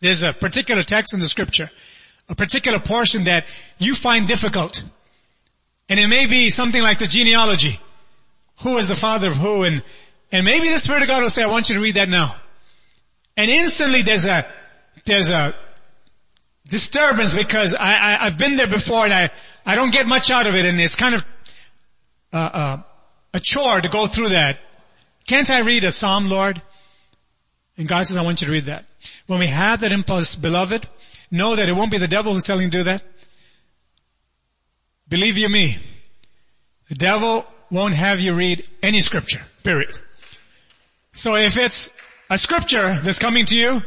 There's 0.01 0.23
a 0.23 0.33
particular 0.33 0.83
text 0.83 1.13
in 1.13 1.19
the 1.19 1.25
scripture, 1.25 1.69
a 2.29 2.35
particular 2.35 2.79
portion 2.79 3.23
that 3.23 3.45
you 3.77 3.95
find 3.95 4.27
difficult. 4.27 4.83
And 5.89 5.99
it 5.99 6.07
may 6.07 6.25
be 6.25 6.49
something 6.49 6.81
like 6.81 6.99
the 6.99 7.05
genealogy. 7.05 7.79
Who 8.63 8.77
is 8.77 8.87
the 8.87 8.95
father 8.95 9.27
of 9.27 9.37
who? 9.37 9.63
And, 9.63 9.83
and 10.31 10.45
maybe 10.45 10.69
the 10.69 10.79
Spirit 10.79 11.03
of 11.03 11.07
God 11.07 11.21
will 11.21 11.29
say, 11.29 11.43
I 11.43 11.47
want 11.47 11.69
you 11.69 11.75
to 11.75 11.81
read 11.81 11.95
that 11.95 12.09
now. 12.09 12.33
And 13.35 13.49
instantly 13.49 14.03
there's 14.03 14.25
a, 14.25 14.45
there's 15.05 15.29
a 15.29 15.55
disturbance 16.67 17.35
because 17.35 17.75
I, 17.75 17.91
I, 17.91 18.25
have 18.25 18.37
been 18.37 18.55
there 18.55 18.67
before 18.67 19.03
and 19.03 19.13
I, 19.13 19.29
I 19.65 19.75
don't 19.75 19.91
get 19.91 20.07
much 20.07 20.31
out 20.31 20.47
of 20.47 20.55
it 20.55 20.65
and 20.65 20.79
it's 20.79 20.95
kind 20.95 21.15
of, 21.15 21.25
uh, 22.31 22.37
uh, 22.37 22.77
a 23.33 23.39
chore 23.39 23.81
to 23.81 23.89
go 23.89 24.07
through 24.07 24.29
that. 24.29 24.59
Can't 25.27 25.49
I 25.49 25.61
read 25.61 25.83
a 25.83 25.91
psalm, 25.91 26.29
Lord? 26.29 26.61
And 27.77 27.87
God 27.87 28.05
says, 28.05 28.17
I 28.17 28.21
want 28.21 28.41
you 28.41 28.47
to 28.47 28.53
read 28.53 28.65
that. 28.65 28.85
When 29.27 29.39
we 29.39 29.47
have 29.47 29.79
that 29.81 29.91
impulse, 29.91 30.35
beloved, 30.35 30.87
know 31.33 31.55
that 31.55 31.67
it 31.67 31.73
won't 31.73 31.91
be 31.91 31.97
the 31.97 32.07
devil 32.07 32.31
who's 32.31 32.43
telling 32.43 32.65
you 32.65 32.69
to 32.69 32.77
do 32.77 32.83
that. 32.83 33.03
Believe 35.09 35.37
you 35.37 35.49
me, 35.49 35.75
the 36.87 36.95
devil 36.95 37.45
won't 37.69 37.95
have 37.95 38.21
you 38.21 38.33
read 38.33 38.67
any 38.81 38.99
scripture, 38.99 39.41
period. 39.63 39.97
So 41.13 41.35
if 41.35 41.57
it's 41.57 41.97
a 42.29 42.37
scripture 42.37 42.95
that's 43.03 43.19
coming 43.19 43.45
to 43.45 43.57
you, 43.57 43.81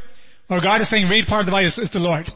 or 0.50 0.60
God 0.60 0.80
is 0.80 0.88
saying 0.88 1.08
read 1.08 1.26
part 1.28 1.40
of 1.40 1.46
the 1.46 1.52
Bible, 1.52 1.66
it's 1.66 1.88
the 1.88 2.00
Lord. 2.00 2.28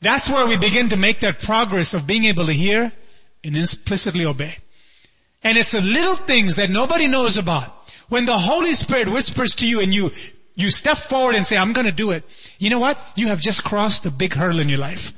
That's 0.00 0.30
where 0.30 0.46
we 0.46 0.56
begin 0.56 0.88
to 0.90 0.96
make 0.96 1.20
that 1.20 1.40
progress 1.40 1.94
of 1.94 2.06
being 2.06 2.24
able 2.24 2.44
to 2.44 2.52
hear 2.52 2.92
and 3.44 3.56
implicitly 3.56 4.24
obey. 4.24 4.56
And 5.42 5.56
it's 5.56 5.72
the 5.72 5.80
little 5.80 6.14
things 6.14 6.56
that 6.56 6.70
nobody 6.70 7.06
knows 7.06 7.38
about. 7.38 7.72
When 8.08 8.24
the 8.24 8.36
Holy 8.36 8.72
Spirit 8.72 9.08
whispers 9.08 9.56
to 9.56 9.68
you 9.68 9.80
and 9.80 9.92
you, 9.92 10.10
you 10.56 10.70
step 10.70 10.96
forward 10.96 11.36
and 11.36 11.44
say, 11.44 11.56
I'm 11.56 11.72
gonna 11.72 11.92
do 11.92 12.10
it. 12.10 12.24
You 12.58 12.70
know 12.70 12.80
what? 12.80 12.98
You 13.14 13.28
have 13.28 13.40
just 13.40 13.62
crossed 13.62 14.06
a 14.06 14.10
big 14.10 14.34
hurdle 14.34 14.60
in 14.60 14.68
your 14.68 14.78
life. 14.78 15.12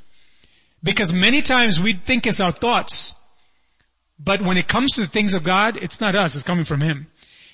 Because 0.82 1.14
many 1.14 1.42
times 1.42 1.80
we 1.80 1.92
think 1.92 2.26
it's 2.26 2.40
our 2.40 2.50
thoughts. 2.52 3.14
But 4.18 4.42
when 4.42 4.56
it 4.56 4.66
comes 4.66 4.94
to 4.94 5.00
the 5.00 5.06
things 5.06 5.34
of 5.34 5.44
God, 5.44 5.76
it's 5.76 6.00
not 6.00 6.16
us, 6.16 6.34
it's 6.34 6.44
coming 6.44 6.64
from 6.64 6.80
Him. 6.80 7.06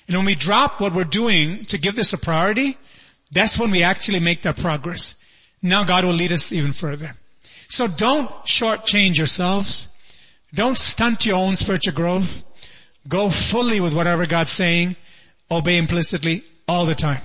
And 0.07 0.17
when 0.17 0.25
we 0.25 0.35
drop 0.35 0.81
what 0.81 0.93
we're 0.93 1.03
doing 1.03 1.63
to 1.65 1.77
give 1.77 1.95
this 1.95 2.13
a 2.13 2.17
priority, 2.17 2.75
that's 3.31 3.59
when 3.59 3.71
we 3.71 3.83
actually 3.83 4.19
make 4.19 4.41
that 4.41 4.57
progress. 4.57 5.23
Now 5.61 5.83
God 5.83 6.05
will 6.05 6.13
lead 6.13 6.31
us 6.31 6.51
even 6.51 6.73
further. 6.73 7.13
So 7.69 7.87
don't 7.87 8.29
shortchange 8.45 9.17
yourselves. 9.17 9.89
Don't 10.53 10.77
stunt 10.77 11.25
your 11.25 11.37
own 11.37 11.55
spiritual 11.55 11.93
growth. 11.93 12.43
Go 13.07 13.29
fully 13.29 13.79
with 13.79 13.93
whatever 13.93 14.25
God's 14.25 14.51
saying. 14.51 14.95
Obey 15.51 15.77
implicitly 15.77 16.43
all 16.67 16.85
the 16.85 16.95
time. 16.95 17.21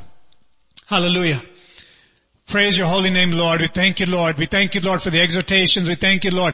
Hallelujah. 0.90 1.40
Praise 2.48 2.76
your 2.76 2.88
holy 2.88 3.10
name, 3.10 3.30
Lord. 3.30 3.60
We 3.60 3.68
thank 3.68 4.00
you, 4.00 4.06
Lord. 4.06 4.36
We 4.36 4.46
thank 4.46 4.74
you, 4.74 4.80
Lord, 4.80 5.00
for 5.00 5.10
the 5.10 5.20
exhortations. 5.20 5.88
We 5.88 5.94
thank 5.94 6.24
you, 6.24 6.32
Lord. 6.32 6.48